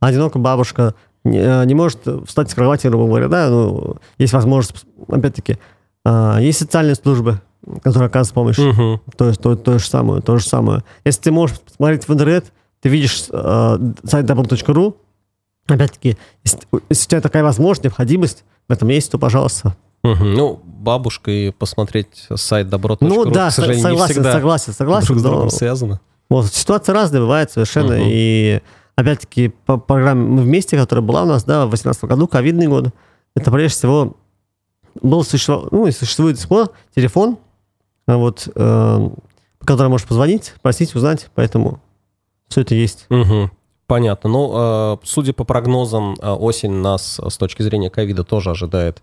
одинокая 0.00 0.42
бабушка 0.42 0.94
не, 1.24 1.38
э, 1.38 1.64
не 1.66 1.74
может 1.74 2.00
встать 2.26 2.50
с 2.50 2.54
кровати, 2.54 2.86
грубо 2.86 3.06
говоря, 3.06 3.28
да, 3.28 3.48
ну, 3.48 3.96
есть 4.18 4.32
возможность, 4.32 4.84
опять-таки, 5.08 5.58
а, 6.04 6.38
есть 6.40 6.58
социальные 6.58 6.94
службы, 6.94 7.40
которые 7.82 8.06
оказывают 8.06 8.34
помощь, 8.34 8.58
угу. 8.58 9.00
то, 9.16 9.28
есть, 9.28 9.40
то, 9.40 9.54
то, 9.54 9.78
же 9.78 9.84
самое, 9.84 10.22
то 10.22 10.38
же 10.38 10.44
самое. 10.46 10.82
Если 11.04 11.20
ты 11.20 11.30
можешь 11.30 11.56
смотреть 11.76 12.08
в 12.08 12.12
интернет, 12.12 12.52
ты 12.80 12.88
видишь 12.88 13.26
э, 13.30 13.92
сайт 14.04 14.24
double.ru, 14.24 14.94
опять-таки, 15.66 16.16
если, 16.42 16.60
если 16.88 17.06
у 17.06 17.10
тебя 17.10 17.20
такая 17.20 17.42
возможность, 17.42 17.84
необходимость 17.84 18.44
в 18.68 18.72
этом 18.72 18.88
есть, 18.88 19.10
то, 19.10 19.18
пожалуйста. 19.18 19.76
Угу. 20.02 20.24
Ну, 20.24 20.60
бабушкой 20.64 21.52
посмотреть 21.52 22.26
сайт 22.34 22.70
добро.ру, 22.70 23.06
ну, 23.06 23.24
да, 23.26 23.50
к 23.50 23.52
сожалению, 23.52 23.82
согласен, 23.82 24.08
не 24.08 24.12
всегда 24.14 24.32
согласен, 24.32 24.72
согласен, 24.72 25.06
друг 25.08 25.18
с 25.18 25.22
другом 25.22 25.50
связано. 25.50 26.00
Вот, 26.30 26.46
ситуация 26.46 26.94
разная 26.94 27.20
бывает 27.20 27.50
совершенно, 27.50 27.96
угу. 27.96 28.04
и 28.06 28.62
опять-таки, 29.00 29.48
по 29.66 29.76
программе 29.76 30.26
«Мы 30.26 30.42
вместе», 30.42 30.76
которая 30.76 31.04
была 31.04 31.22
у 31.22 31.26
нас, 31.26 31.44
да, 31.44 31.66
в 31.66 31.70
2018 31.70 32.04
году, 32.04 32.28
ковидный 32.28 32.66
год, 32.66 32.94
это 33.34 33.50
прежде 33.50 33.76
всего 33.76 34.16
был 35.00 35.24
существовал, 35.24 35.68
ну, 35.70 35.86
и 35.86 35.90
существует 35.92 36.36
до 36.36 36.40
сих 36.40 36.48
пор 36.48 36.70
телефон, 36.94 37.38
а 38.06 38.16
вот, 38.16 38.48
э, 38.48 39.10
по 39.58 39.66
которому 39.66 39.92
можешь 39.92 40.06
позвонить, 40.06 40.54
просить, 40.62 40.94
узнать, 40.94 41.28
поэтому 41.34 41.80
все 42.48 42.62
это 42.62 42.74
есть. 42.74 43.06
Угу. 43.10 43.50
Понятно. 43.86 44.30
Ну, 44.30 44.52
э, 44.54 44.96
судя 45.04 45.32
по 45.32 45.44
прогнозам, 45.44 46.16
э, 46.20 46.30
осень 46.30 46.72
нас 46.72 47.20
с 47.20 47.36
точки 47.36 47.62
зрения 47.62 47.90
ковида 47.90 48.24
тоже 48.24 48.50
ожидает 48.50 49.02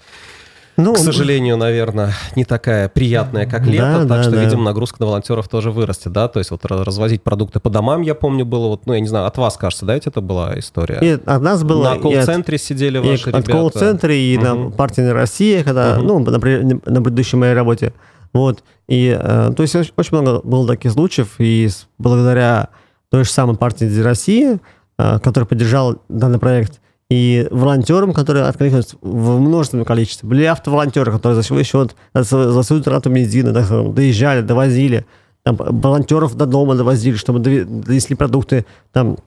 ну, 0.78 0.93
к 0.93 0.99
сожалению, 0.99 1.57
наверное, 1.57 2.13
не 2.36 2.45
такая 2.45 2.88
приятная, 2.88 3.47
как 3.47 3.65
лето, 3.65 4.05
да, 4.05 4.15
так 4.15 4.23
что, 4.23 4.32
да. 4.34 4.43
видимо, 4.43 4.63
нагрузка 4.63 4.97
на 4.99 5.07
волонтеров 5.07 5.47
тоже 5.47 5.71
вырастет, 5.71 6.11
да, 6.11 6.28
то 6.28 6.38
есть 6.38 6.51
вот 6.51 6.63
развозить 6.65 7.23
продукты 7.23 7.59
по 7.59 7.71
домам, 7.71 8.03
я 8.03 8.13
помню, 8.13 8.45
было 8.45 8.67
вот, 8.67 8.86
ну, 8.86 8.93
я 8.93 8.99
не 8.99 9.07
знаю, 9.07 9.25
от 9.25 9.38
вас, 9.38 9.57
кажется, 9.57 9.88
да, 9.88 9.95
ведь 9.95 10.05
это 10.05 10.21
была 10.21 10.57
история? 10.59 10.99
И 11.01 11.19
от 11.25 11.41
нас 11.41 11.63
было. 11.63 11.95
На 11.95 11.99
колл-центре 11.99 12.59
сидели 12.59 12.99
ваши 12.99 13.30
и 13.30 13.32
ребята. 13.32 13.38
От 13.38 13.47
колл-центре 13.47 14.21
и 14.21 14.38
угу. 14.38 14.45
на 14.45 14.69
партии 14.69 15.01
Россия, 15.01 15.63
когда, 15.63 15.97
угу. 15.97 16.05
ну, 16.05 16.19
на, 16.19 16.38
на 16.38 17.01
предыдущей 17.01 17.38
моей 17.38 17.53
работе, 17.53 17.93
вот, 18.34 18.63
и, 18.88 19.17
э, 19.19 19.51
то 19.55 19.63
есть 19.63 19.75
очень 19.75 19.93
много 20.11 20.41
было 20.43 20.67
таких 20.67 20.91
случаев, 20.91 21.36
и 21.39 21.69
благодаря 21.97 22.69
той 23.09 23.23
же 23.23 23.32
самой 23.32 23.55
партии 23.55 23.99
России, 23.99 24.59
э, 24.99 25.19
которая 25.23 25.47
поддержала 25.47 25.97
данный 26.07 26.38
проект, 26.38 26.80
и 27.10 27.47
волонтерам, 27.51 28.14
которые 28.14 28.45
откликнулись 28.45 28.95
в 29.01 29.39
множественном 29.39 29.86
количестве. 29.86 30.28
Были 30.28 30.43
автоволонтеры, 30.43 31.12
которые 31.12 31.36
за 31.38 31.43
свой 31.43 31.64
счет, 31.64 31.95
за 32.14 32.64
свою 32.64 32.84
трату 32.84 33.10
бензина 33.10 33.53
так, 33.53 33.93
доезжали, 33.93 34.41
довозили. 34.41 35.05
Там, 35.43 35.55
волонтеров 35.55 36.36
до 36.36 36.45
дома 36.45 36.76
довозили, 36.76 37.16
чтобы 37.16 37.39
довезли 37.39 38.16
продукты 38.16 38.66
там, 38.91 39.18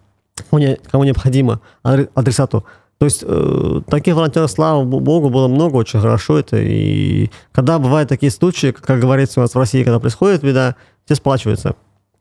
кому 0.51 1.05
необходимо, 1.05 1.61
адресату. 1.83 2.65
То 2.99 3.07
есть 3.07 3.25
э, 3.27 3.81
таких 3.87 4.15
волонтеров, 4.15 4.51
слава 4.51 4.85
богу, 4.85 5.31
было 5.31 5.49
много, 5.49 5.77
очень 5.77 6.01
хорошо 6.01 6.39
это. 6.39 6.59
И 6.59 7.31
когда 7.51 7.79
бывают 7.79 8.11
такие 8.11 8.31
случаи, 8.31 8.73
как 8.73 9.01
говорится 9.01 9.41
у 9.41 9.43
нас 9.43 9.55
в 9.55 9.59
России, 9.59 9.85
когда 9.85 9.99
происходит 9.99 10.43
беда, 10.43 10.77
все 11.07 11.15
сплачиваются. 11.15 11.77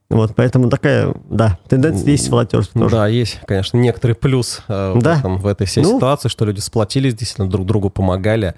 Вот, 0.10 0.34
поэтому 0.36 0.70
такая, 0.70 1.14
да, 1.30 1.60
тенденция 1.68 2.10
есть 2.12 2.28
в 2.28 2.32
волонтерстве 2.32 2.82
тоже. 2.82 2.96
Да, 2.96 3.08
есть, 3.08 3.40
конечно, 3.46 3.78
некоторый 3.78 4.14
плюс 4.14 4.62
э, 4.68 4.96
да. 4.96 5.16
в, 5.16 5.20
этом, 5.20 5.38
в 5.38 5.46
этой 5.46 5.68
всей 5.68 5.84
ну, 5.84 5.96
ситуации, 5.96 6.30
что 6.30 6.46
люди 6.46 6.60
сплотились, 6.60 7.14
действительно 7.14 7.48
друг 7.48 7.68
другу 7.68 7.92
помогали. 7.92 8.56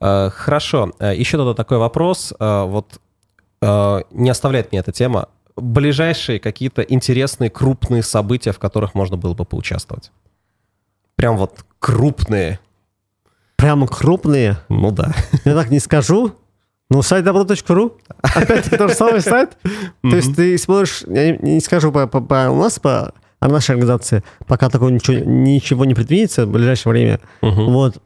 Э, 0.00 0.30
хорошо, 0.34 0.92
э, 0.98 1.14
еще 1.14 1.36
тогда 1.36 1.52
такой 1.52 1.76
вопрос, 1.76 2.32
э, 2.38 2.64
вот 2.64 2.98
э, 3.60 4.00
не 4.10 4.30
оставляет 4.30 4.72
меня 4.72 4.80
эта 4.80 4.92
тема. 4.92 5.28
Ближайшие 5.56 6.40
какие-то 6.40 6.80
интересные 6.80 7.50
крупные 7.50 8.02
события, 8.02 8.52
в 8.52 8.58
которых 8.58 8.94
можно 8.94 9.18
было 9.18 9.34
бы 9.34 9.44
поучаствовать? 9.44 10.10
Прям 11.16 11.36
вот 11.36 11.64
крупные. 11.78 12.58
Прям 13.56 13.86
крупные? 13.86 14.58
Ну 14.70 14.92
да. 14.92 15.12
Я 15.44 15.54
так 15.54 15.70
не 15.70 15.78
скажу, 15.78 16.34
Ну, 16.88 17.02
сайт 17.02 17.24
добро.ру. 17.24 17.98
Опять-таки 18.22 18.76
тот 18.76 18.90
же 18.90 18.96
самый 18.96 19.20
сайт. 19.20 19.56
То 20.02 20.16
есть 20.16 20.36
ты 20.36 20.56
смотришь, 20.56 21.02
я 21.06 21.36
не 21.36 21.60
скажу 21.60 21.90
по, 21.90 22.06
по, 22.06 22.20
по 22.20 22.50
у 22.50 22.56
нас, 22.56 22.78
по 22.78 23.12
а 23.38 23.48
нашей 23.48 23.72
организации, 23.72 24.22
пока 24.46 24.70
такого 24.70 24.88
ничего, 24.88 25.18
ничего 25.18 25.84
не 25.84 25.94
предвидится 25.94 26.46
в 26.46 26.50
ближайшее 26.50 26.92
время. 26.92 27.20
Вот. 27.42 27.98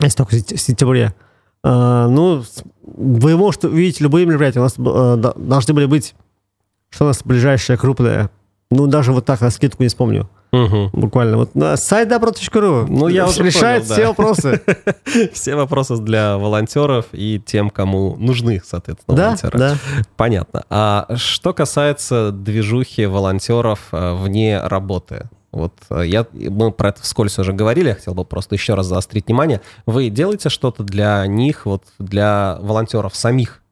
Если 0.00 0.16
только 0.16 0.36
в 0.36 0.58
сентябре. 0.58 1.14
А, 1.64 2.06
ну, 2.08 2.44
вы 2.82 3.36
можете 3.36 3.68
увидеть 3.68 4.00
любые 4.00 4.26
мероприятия. 4.26 4.60
У 4.60 4.62
нас 4.62 4.76
а, 4.78 5.16
должны 5.16 5.74
были 5.74 5.86
быть, 5.86 6.14
что 6.90 7.04
у 7.04 7.08
нас 7.08 7.22
ближайшее 7.24 7.76
крупное. 7.76 8.30
Ну, 8.70 8.86
даже 8.86 9.12
вот 9.12 9.24
так, 9.24 9.40
на 9.40 9.50
скидку 9.50 9.82
не 9.82 9.88
вспомню. 9.88 10.28
Угу. 10.52 10.90
Буквально. 10.92 11.36
Вот 11.36 11.54
на 11.54 11.76
сайт 11.76 12.08
добро.ру 12.08 12.86
ну, 12.88 13.08
я 13.08 13.26
уже 13.26 13.42
решает 13.42 13.82
понял, 13.82 13.94
все 13.94 14.02
да. 14.02 14.08
вопросы. 14.08 14.62
все 15.32 15.54
вопросы 15.56 15.96
для 15.98 16.38
волонтеров 16.38 17.06
и 17.12 17.40
тем, 17.44 17.70
кому 17.70 18.16
нужны, 18.16 18.62
соответственно, 18.64 19.16
да, 19.16 19.24
волонтеры. 19.24 19.58
Да. 19.58 19.76
Понятно. 20.16 20.64
А 20.70 21.06
что 21.16 21.52
касается 21.52 22.32
движухи 22.32 23.06
волонтеров 23.06 23.88
э, 23.92 24.14
вне 24.14 24.60
работы? 24.60 25.28
Вот 25.50 25.74
э, 25.90 26.06
я, 26.06 26.26
мы 26.32 26.72
про 26.72 26.90
это 26.90 27.02
вскользь 27.02 27.38
уже 27.38 27.52
говорили, 27.52 27.88
я 27.88 27.94
хотел 27.94 28.14
бы 28.14 28.24
просто 28.24 28.54
еще 28.54 28.74
раз 28.74 28.86
заострить 28.86 29.26
внимание. 29.26 29.60
Вы 29.86 30.08
делаете 30.08 30.48
что-то 30.48 30.82
для 30.82 31.26
них, 31.26 31.66
вот 31.66 31.84
для 31.98 32.58
волонтеров 32.60 33.14
самих? 33.14 33.62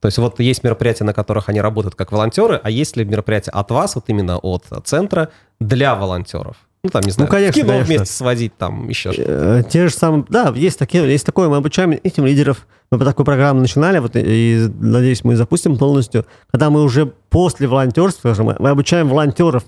То 0.00 0.06
есть 0.06 0.18
вот 0.18 0.38
есть 0.40 0.62
мероприятия, 0.62 1.04
на 1.04 1.12
которых 1.12 1.48
они 1.48 1.60
работают 1.60 1.94
как 1.94 2.12
волонтеры, 2.12 2.60
а 2.62 2.70
есть 2.70 2.96
ли 2.96 3.04
мероприятия 3.04 3.50
от 3.50 3.70
вас, 3.70 3.94
вот 3.96 4.04
именно 4.08 4.38
от 4.38 4.64
центра, 4.84 5.30
для 5.60 5.94
волонтеров? 5.94 6.56
Ну, 6.84 6.90
там, 6.90 7.02
не 7.02 7.10
знаю, 7.10 7.28
ну, 7.28 7.32
конечно, 7.32 7.60
кино 7.60 7.72
конечно. 7.72 7.94
вместе 7.94 8.14
сводить, 8.14 8.56
там, 8.56 8.88
еще 8.88 9.12
что-то. 9.12 9.30
Э, 9.30 9.62
те 9.68 9.88
же 9.88 9.94
самые, 9.94 10.24
да, 10.28 10.52
есть, 10.54 10.78
такие, 10.78 11.10
есть 11.10 11.26
такое, 11.26 11.48
мы 11.48 11.56
обучаем 11.56 11.90
этим 11.90 12.24
лидеров. 12.24 12.68
Мы 12.92 12.98
по 12.98 13.04
такой 13.04 13.24
программе 13.24 13.60
начинали, 13.60 13.98
вот, 13.98 14.12
и, 14.14 14.68
надеюсь, 14.78 15.24
мы 15.24 15.34
запустим 15.34 15.76
полностью, 15.76 16.24
когда 16.50 16.70
мы 16.70 16.82
уже 16.84 17.06
после 17.06 17.66
волонтерства, 17.66 18.28
скажем, 18.28 18.54
мы 18.58 18.70
обучаем 18.70 19.08
волонтеров 19.08 19.64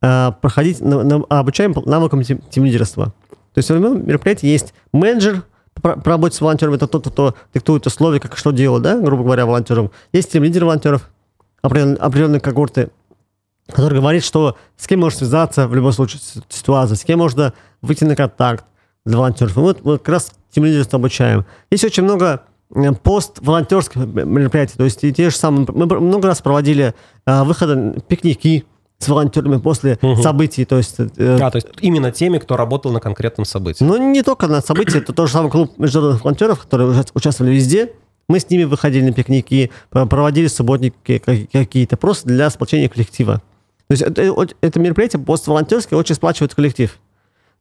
э, 0.00 0.32
проходить, 0.40 0.80
на, 0.80 1.02
на, 1.02 1.24
обучаем 1.28 1.74
навыкам 1.86 2.22
тим, 2.22 2.38
тим 2.38 2.64
лидерства. 2.64 3.06
То 3.52 3.58
есть 3.58 3.68
в 3.68 3.78
мероприятии 3.78 4.46
есть 4.46 4.74
менеджер, 4.92 5.42
по, 5.80 6.00
работе 6.04 6.36
с 6.36 6.40
волонтерами, 6.40 6.76
это 6.76 6.86
тот, 6.86 7.08
кто 7.08 7.34
диктует 7.54 7.86
условия, 7.86 8.20
как 8.20 8.36
что 8.36 8.50
делать, 8.50 8.82
да, 8.82 8.98
грубо 8.98 9.24
говоря, 9.24 9.46
волонтерам. 9.46 9.90
Есть 10.12 10.32
тем 10.32 10.42
лидер 10.42 10.64
волонтеров, 10.64 11.08
определенные, 11.62 12.40
когорты, 12.40 12.90
который 13.68 14.00
говорит, 14.00 14.24
что 14.24 14.56
с 14.76 14.86
кем 14.86 15.00
можно 15.00 15.18
связаться 15.18 15.68
в 15.68 15.74
любой 15.74 15.92
случае 15.92 16.20
ситуации, 16.48 16.94
с 16.94 17.04
кем 17.04 17.18
можно 17.18 17.52
выйти 17.80 18.04
на 18.04 18.16
контакт 18.16 18.64
для 19.04 19.16
волонтеров. 19.16 19.56
И 19.56 19.60
мы, 19.60 19.76
мы 19.82 19.98
как 19.98 20.08
раз 20.08 20.32
тем 20.50 20.64
лидерство 20.64 20.98
обучаем. 20.98 21.46
Есть 21.70 21.84
очень 21.84 22.02
много 22.02 22.42
э, 22.74 22.92
пост 22.92 23.38
волонтерских 23.40 24.04
мероприятий. 24.04 24.76
То 24.76 24.84
есть 24.84 25.02
и 25.04 25.12
те 25.12 25.30
же 25.30 25.36
самые... 25.36 25.66
Мы 25.72 25.86
много 25.86 26.28
раз 26.28 26.42
проводили 26.42 26.94
э, 27.26 27.42
выходы, 27.44 28.00
пикники, 28.06 28.66
с 29.02 29.08
волонтерами 29.08 29.58
после 29.58 29.98
угу. 30.00 30.22
событий. 30.22 30.64
То 30.64 30.78
есть, 30.78 30.96
э, 30.98 31.38
а, 31.40 31.50
то 31.50 31.56
есть 31.56 31.68
именно 31.80 32.10
теми, 32.10 32.38
кто 32.38 32.56
работал 32.56 32.92
на 32.92 33.00
конкретном 33.00 33.44
событии. 33.44 33.84
Ну, 33.84 33.96
не 33.96 34.22
только 34.22 34.46
на 34.46 34.60
событии, 34.60 34.98
это 34.98 35.12
тот 35.12 35.28
же 35.28 35.32
самый 35.32 35.50
клуб 35.50 35.78
международных 35.78 36.24
волонтеров, 36.24 36.60
которые 36.60 37.04
участвовали 37.14 37.54
везде. 37.54 37.92
Мы 38.28 38.38
с 38.40 38.48
ними 38.48 38.64
выходили 38.64 39.04
на 39.04 39.12
пикники, 39.12 39.70
проводили 39.90 40.46
субботники 40.46 41.18
какие-то, 41.52 41.96
просто 41.96 42.28
для 42.28 42.48
сплочения 42.50 42.88
коллектива. 42.88 43.42
То 43.88 43.92
есть 43.92 44.02
это, 44.02 44.46
это 44.60 44.80
мероприятие 44.80 45.20
пост-волонтерское 45.20 45.98
очень 45.98 46.14
сплачивает 46.14 46.54
коллектив. 46.54 46.96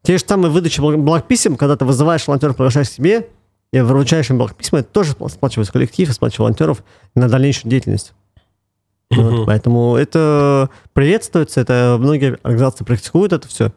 Те 0.04 0.18
же 0.18 0.24
самые 0.26 0.52
выдачи 0.52 0.80
блокписем, 0.80 1.58
когда 1.58 1.76
ты 1.76 1.86
вызываешь 1.86 2.26
волонтеров, 2.28 2.56
приглашаешь 2.56 2.90
к 2.90 2.94
себе, 2.94 3.28
и 3.72 3.80
вручаешь 3.80 4.30
им 4.30 4.38
блокписьма, 4.38 4.80
это 4.80 4.90
тоже 4.90 5.16
сплачивает 5.30 5.72
коллектив, 5.72 6.12
сплачивает 6.12 6.40
волонтеров 6.40 6.84
на 7.16 7.30
дальнейшую 7.30 7.70
деятельность. 7.70 8.14
Вот, 9.12 9.46
поэтому 9.46 9.96
это 9.96 10.70
приветствуется, 10.94 11.62
это 11.62 11.98
многие 12.00 12.38
организации 12.44 12.84
практикуют 12.84 13.34
это 13.34 13.48
все, 13.48 13.72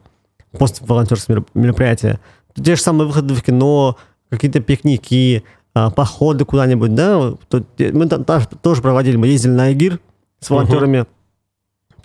пост-волонтерские 0.51 1.43
мероприятия. 1.53 2.19
Те 2.55 2.75
же 2.75 2.81
самые 2.81 3.07
выходы 3.07 3.33
в 3.33 3.43
кино, 3.43 3.97
какие-то 4.29 4.61
пикники, 4.61 5.43
а, 5.73 5.89
походы 5.89 6.45
куда-нибудь, 6.45 6.95
да, 6.95 7.33
мы 7.79 8.07
тоже 8.07 8.81
проводили, 8.81 9.17
мы 9.17 9.27
ездили 9.27 9.51
на 9.51 9.73
Игир 9.73 9.99
с 10.39 10.49
волонтерами, 10.49 11.05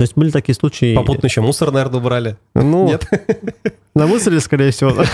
то 0.01 0.03
есть 0.03 0.17
были 0.17 0.31
такие 0.31 0.55
случаи... 0.55 0.95
Попутно 0.95 1.27
еще 1.27 1.43
мусор, 1.43 1.71
наверное, 1.73 2.01
убрали. 2.01 2.37
Ну, 2.55 2.87
Нет? 2.87 3.05
На 3.95 4.07
мусоре, 4.07 4.41
скорее 4.41 4.71
всего. 4.71 4.93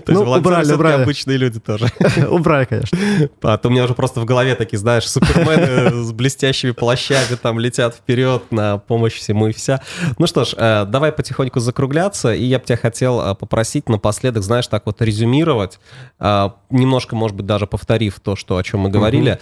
То 0.00 0.12
есть 0.12 0.24
ну, 0.24 0.32
убрали, 0.32 0.72
убрали. 0.72 1.02
обычные 1.02 1.36
люди 1.36 1.60
тоже. 1.60 1.90
Убрали, 2.28 2.64
конечно. 2.64 2.98
А 3.42 3.58
то 3.58 3.68
у 3.68 3.70
меня 3.70 3.84
уже 3.84 3.94
просто 3.94 4.20
в 4.20 4.24
голове 4.24 4.54
такие, 4.54 4.78
знаешь, 4.78 5.08
супермены 5.08 6.02
с 6.02 6.12
блестящими 6.12 6.70
плащами 6.70 7.36
там 7.40 7.58
летят 7.58 7.94
вперед 7.94 8.44
на 8.50 8.78
помощь 8.78 9.14
всему 9.14 9.48
и 9.48 9.52
вся. 9.52 9.82
Ну 10.18 10.26
что 10.26 10.44
ж, 10.44 10.54
э, 10.56 10.84
давай 10.86 11.12
потихоньку 11.12 11.60
закругляться, 11.60 12.32
и 12.32 12.44
я 12.44 12.58
бы 12.58 12.64
тебя 12.64 12.76
хотел 12.76 13.20
э, 13.20 13.34
попросить 13.34 13.88
напоследок, 13.88 14.42
знаешь, 14.42 14.66
так 14.66 14.86
вот 14.86 15.02
резюмировать, 15.02 15.78
э, 16.18 16.50
немножко, 16.70 17.16
может 17.16 17.36
быть, 17.36 17.46
даже 17.46 17.66
повторив 17.66 18.20
то, 18.20 18.36
что, 18.36 18.56
о 18.56 18.62
чем 18.62 18.80
мы 18.80 18.90
говорили, 18.90 19.38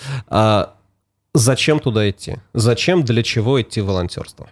Зачем 1.33 1.79
туда 1.79 2.11
идти? 2.11 2.39
Зачем, 2.55 3.05
для 3.05 3.23
чего 3.23 3.61
идти 3.63 3.81
в 3.81 3.87
волонтерство? 3.87 4.49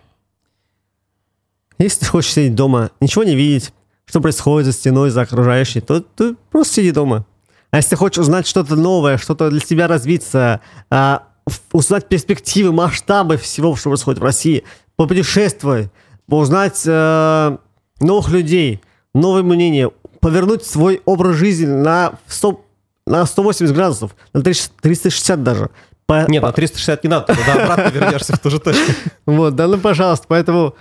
Если 1.78 2.00
ты 2.00 2.06
хочешь 2.06 2.32
сидеть 2.32 2.54
дома, 2.54 2.90
ничего 3.00 3.24
не 3.24 3.34
видеть, 3.34 3.72
что 4.08 4.20
происходит 4.20 4.66
за 4.66 4.72
стеной, 4.72 5.10
за 5.10 5.22
окружающей, 5.22 5.80
то 5.80 6.00
ты 6.00 6.34
просто 6.50 6.76
сиди 6.76 6.90
дома. 6.90 7.26
А 7.70 7.76
если 7.76 7.94
хочешь 7.94 8.18
узнать 8.18 8.46
что-то 8.46 8.74
новое, 8.74 9.18
что-то 9.18 9.50
для 9.50 9.60
себя 9.60 9.86
развиться, 9.86 10.60
а, 10.90 11.24
узнать 11.72 12.08
перспективы, 12.08 12.72
масштабы 12.72 13.36
всего, 13.36 13.76
что 13.76 13.90
происходит 13.90 14.20
в 14.20 14.24
России, 14.24 14.64
попутешествовать, 14.96 15.90
узнать 16.26 16.82
а, 16.86 17.58
новых 18.00 18.30
людей, 18.30 18.80
новые 19.14 19.44
мнения, 19.44 19.90
повернуть 20.20 20.64
свой 20.64 21.02
образ 21.04 21.36
жизни 21.36 21.66
на, 21.66 22.14
100, 22.26 22.64
на 23.06 23.26
180 23.26 23.74
градусов, 23.74 24.16
на 24.32 24.42
360 24.42 25.42
даже– 25.42 25.70
по, 26.08 26.24
Нет, 26.26 26.40
по... 26.40 26.46
на 26.46 26.52
360 26.54 27.04
не 27.04 27.10
надо, 27.10 27.34
туда 27.34 27.52
обратно 27.52 27.90
вернешься 27.90 28.32
в 28.34 28.38
ту 28.38 28.48
же 28.48 28.58
точку. 28.58 28.92
Вот, 29.26 29.54
да, 29.54 29.68
ну, 29.68 29.76
пожалуйста, 29.76 30.24
поэтому 30.26 30.74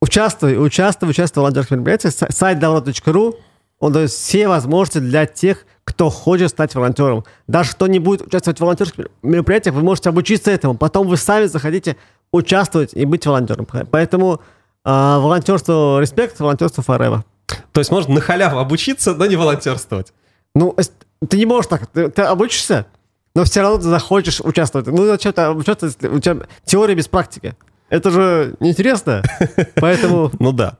участвуй, 0.00 0.56
участвуй, 0.64 1.10
участвуй 1.10 1.40
в 1.40 1.42
волонтерских 1.42 1.72
мероприятиях. 1.72 2.14
Сайт 2.30 2.58
download.ru, 2.58 3.36
он 3.80 3.92
дает 3.92 4.10
все 4.10 4.48
возможности 4.48 4.98
для 4.98 5.26
тех, 5.26 5.64
кто 5.84 6.10
хочет 6.10 6.50
стать 6.50 6.74
волонтером. 6.74 7.24
Даже 7.46 7.72
кто 7.72 7.86
не 7.86 7.98
будет 7.98 8.22
участвовать 8.22 8.58
в 8.58 8.60
волонтерских 8.60 9.06
мероприятиях, 9.22 9.74
вы 9.74 9.82
можете 9.82 10.10
обучиться 10.10 10.50
этому. 10.50 10.76
Потом 10.76 11.08
вы 11.08 11.16
сами 11.16 11.46
захотите 11.46 11.96
участвовать 12.30 12.92
и 12.92 13.04
быть 13.04 13.24
волонтером. 13.26 13.66
Поэтому 13.90 14.40
э, 14.84 14.90
волонтерство 14.90 16.00
респект, 16.00 16.38
волонтерство 16.40 16.82
forever. 16.82 17.22
То 17.72 17.80
есть 17.80 17.90
можно 17.90 18.14
на 18.14 18.20
халяву 18.20 18.58
обучиться, 18.58 19.14
но 19.14 19.26
не 19.26 19.36
волонтерствовать. 19.36 20.12
Ну, 20.54 20.76
ты 21.26 21.38
не 21.38 21.46
можешь 21.46 21.68
так. 21.68 21.86
Ты, 21.86 22.10
ты 22.10 22.22
обучишься, 22.22 22.86
но 23.34 23.44
все 23.44 23.62
равно 23.62 23.78
ты 23.78 23.84
захочешь 23.84 24.40
участвовать. 24.40 24.88
Ну, 24.88 25.14
что-то 25.18 25.52
участвовать, 25.52 26.02
у 26.04 26.18
тебя 26.18 26.46
теория 26.64 26.94
без 26.94 27.08
практики. 27.08 27.56
Это 27.88 28.10
же 28.10 28.54
неинтересно. 28.60 29.22
Поэтому... 29.76 30.30
Ну 30.38 30.52
да. 30.52 30.78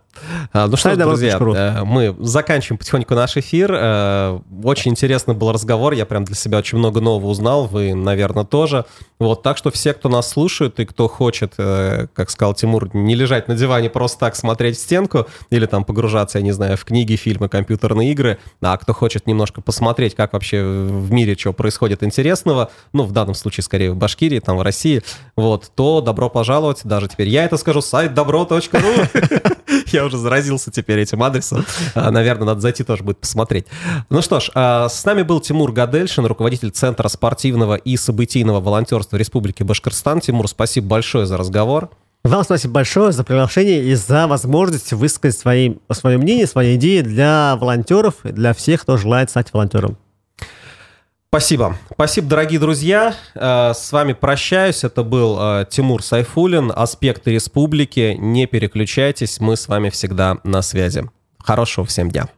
А, 0.53 0.67
ну 0.67 0.77
что 0.77 0.95
ж, 0.95 0.97
друзья, 0.97 1.39
э, 1.39 1.85
мы 1.85 2.17
заканчиваем 2.21 2.79
потихоньку 2.79 3.15
наш 3.15 3.37
эфир. 3.37 3.71
Э, 3.73 4.39
очень 4.63 4.93
интересный 4.93 5.35
был 5.35 5.53
разговор, 5.53 5.93
я 5.93 6.07
прям 6.07 6.25
для 6.25 6.35
себя 6.35 6.59
очень 6.59 6.79
много 6.79 7.01
нового 7.01 7.29
узнал, 7.29 7.67
вы, 7.67 7.95
наверное, 7.95 8.45
тоже. 8.45 8.85
Вот, 9.19 9.43
так 9.43 9.57
что 9.57 9.71
все, 9.71 9.95
кто 9.95 10.09
нас 10.09 10.29
слушает 10.29 10.79
и 10.81 10.85
кто 10.85 11.09
хочет, 11.09 11.55
э, 11.59 12.07
как 12.15 12.31
сказал 12.31 12.55
Тимур, 12.55 12.95
не 12.95 13.15
лежать 13.15 13.49
на 13.49 13.57
диване, 13.57 13.91
просто 13.91 14.21
так 14.21 14.37
смотреть 14.37 14.77
в 14.77 14.81
стенку 14.81 15.27
или 15.51 15.67
там 15.67 15.85
погружаться, 15.85 16.39
я 16.39 16.45
не 16.45 16.53
знаю, 16.53 16.77
в 16.77 16.85
книги, 16.85 17.17
фильмы, 17.17 17.49
компьютерные 17.49 18.13
игры, 18.13 18.39
а 18.61 18.77
кто 18.77 18.93
хочет 18.93 19.27
немножко 19.27 19.61
посмотреть, 19.61 20.15
как 20.15 20.33
вообще 20.33 20.63
в 20.63 21.11
мире 21.11 21.37
что 21.37 21.53
происходит 21.53 22.03
интересного, 22.03 22.71
ну, 22.93 23.05
в 23.05 23.13
данном 23.13 23.35
случае, 23.35 23.65
скорее, 23.65 23.93
в 23.93 23.97
Башкирии, 23.97 24.39
там, 24.39 24.57
в 24.57 24.63
России, 24.63 25.03
вот, 25.37 25.71
то 25.75 26.01
добро 26.01 26.31
пожаловать, 26.31 26.81
даже 26.85 27.09
теперь 27.09 27.29
я 27.29 27.45
это 27.45 27.57
скажу, 27.57 27.81
сайт 27.81 28.15
добро.ру. 28.15 28.59
Я 29.93 30.05
уже 30.09 30.19
заразился 30.19 30.71
теперь 30.71 30.99
этим 30.99 31.23
адресом. 31.23 31.65
А, 31.95 32.11
наверное, 32.11 32.47
надо 32.47 32.61
зайти 32.61 32.85
тоже 32.85 33.03
будет 33.03 33.19
посмотреть. 33.19 33.67
Ну 34.11 34.23
что 34.23 34.41
ж, 34.41 34.51
а, 34.55 34.89
с 34.89 35.05
нами 35.05 35.23
был 35.23 35.41
Тимур 35.41 35.73
Гадельшин, 35.73 36.27
руководитель 36.27 36.71
Центра 36.71 37.09
спортивного 37.09 37.77
и 37.77 37.97
событийного 37.97 38.61
волонтерства 38.61 39.17
Республики 39.17 39.63
Башкортостан. 39.63 40.21
Тимур, 40.21 40.49
спасибо 40.49 40.89
большое 40.89 41.27
за 41.27 41.37
разговор. 41.37 41.91
Вам 42.25 42.43
спасибо 42.45 42.75
большое 42.75 43.13
за 43.13 43.25
приглашение 43.25 43.85
и 43.85 43.95
за 43.95 44.27
возможность 44.27 44.93
высказать 44.93 45.39
свои, 45.39 45.77
свое 45.91 46.19
мнение, 46.19 46.47
свои 46.47 46.77
идеи 46.77 47.01
для 47.01 47.57
волонтеров, 47.57 48.17
для 48.25 48.53
всех, 48.55 48.83
кто 48.83 48.97
желает 48.97 49.31
стать 49.31 49.53
волонтером. 49.53 49.97
Спасибо. 51.31 51.77
Спасибо, 51.93 52.27
дорогие 52.27 52.59
друзья. 52.59 53.15
Э, 53.35 53.73
с 53.75 53.93
вами 53.93 54.15
прощаюсь. 54.15 54.83
Это 54.83 55.03
был 55.03 55.37
э, 55.39 55.67
Тимур 55.69 56.03
Сайфулин, 56.03 56.73
«Аспекты 56.75 57.33
республики». 57.33 58.17
Не 58.19 58.47
переключайтесь, 58.47 59.39
мы 59.39 59.57
с 59.59 59.69
вами 59.69 59.91
всегда 59.91 60.39
на 60.45 60.63
связи. 60.63 61.05
Хорошего 61.39 61.85
всем 61.85 62.11
дня. 62.11 62.29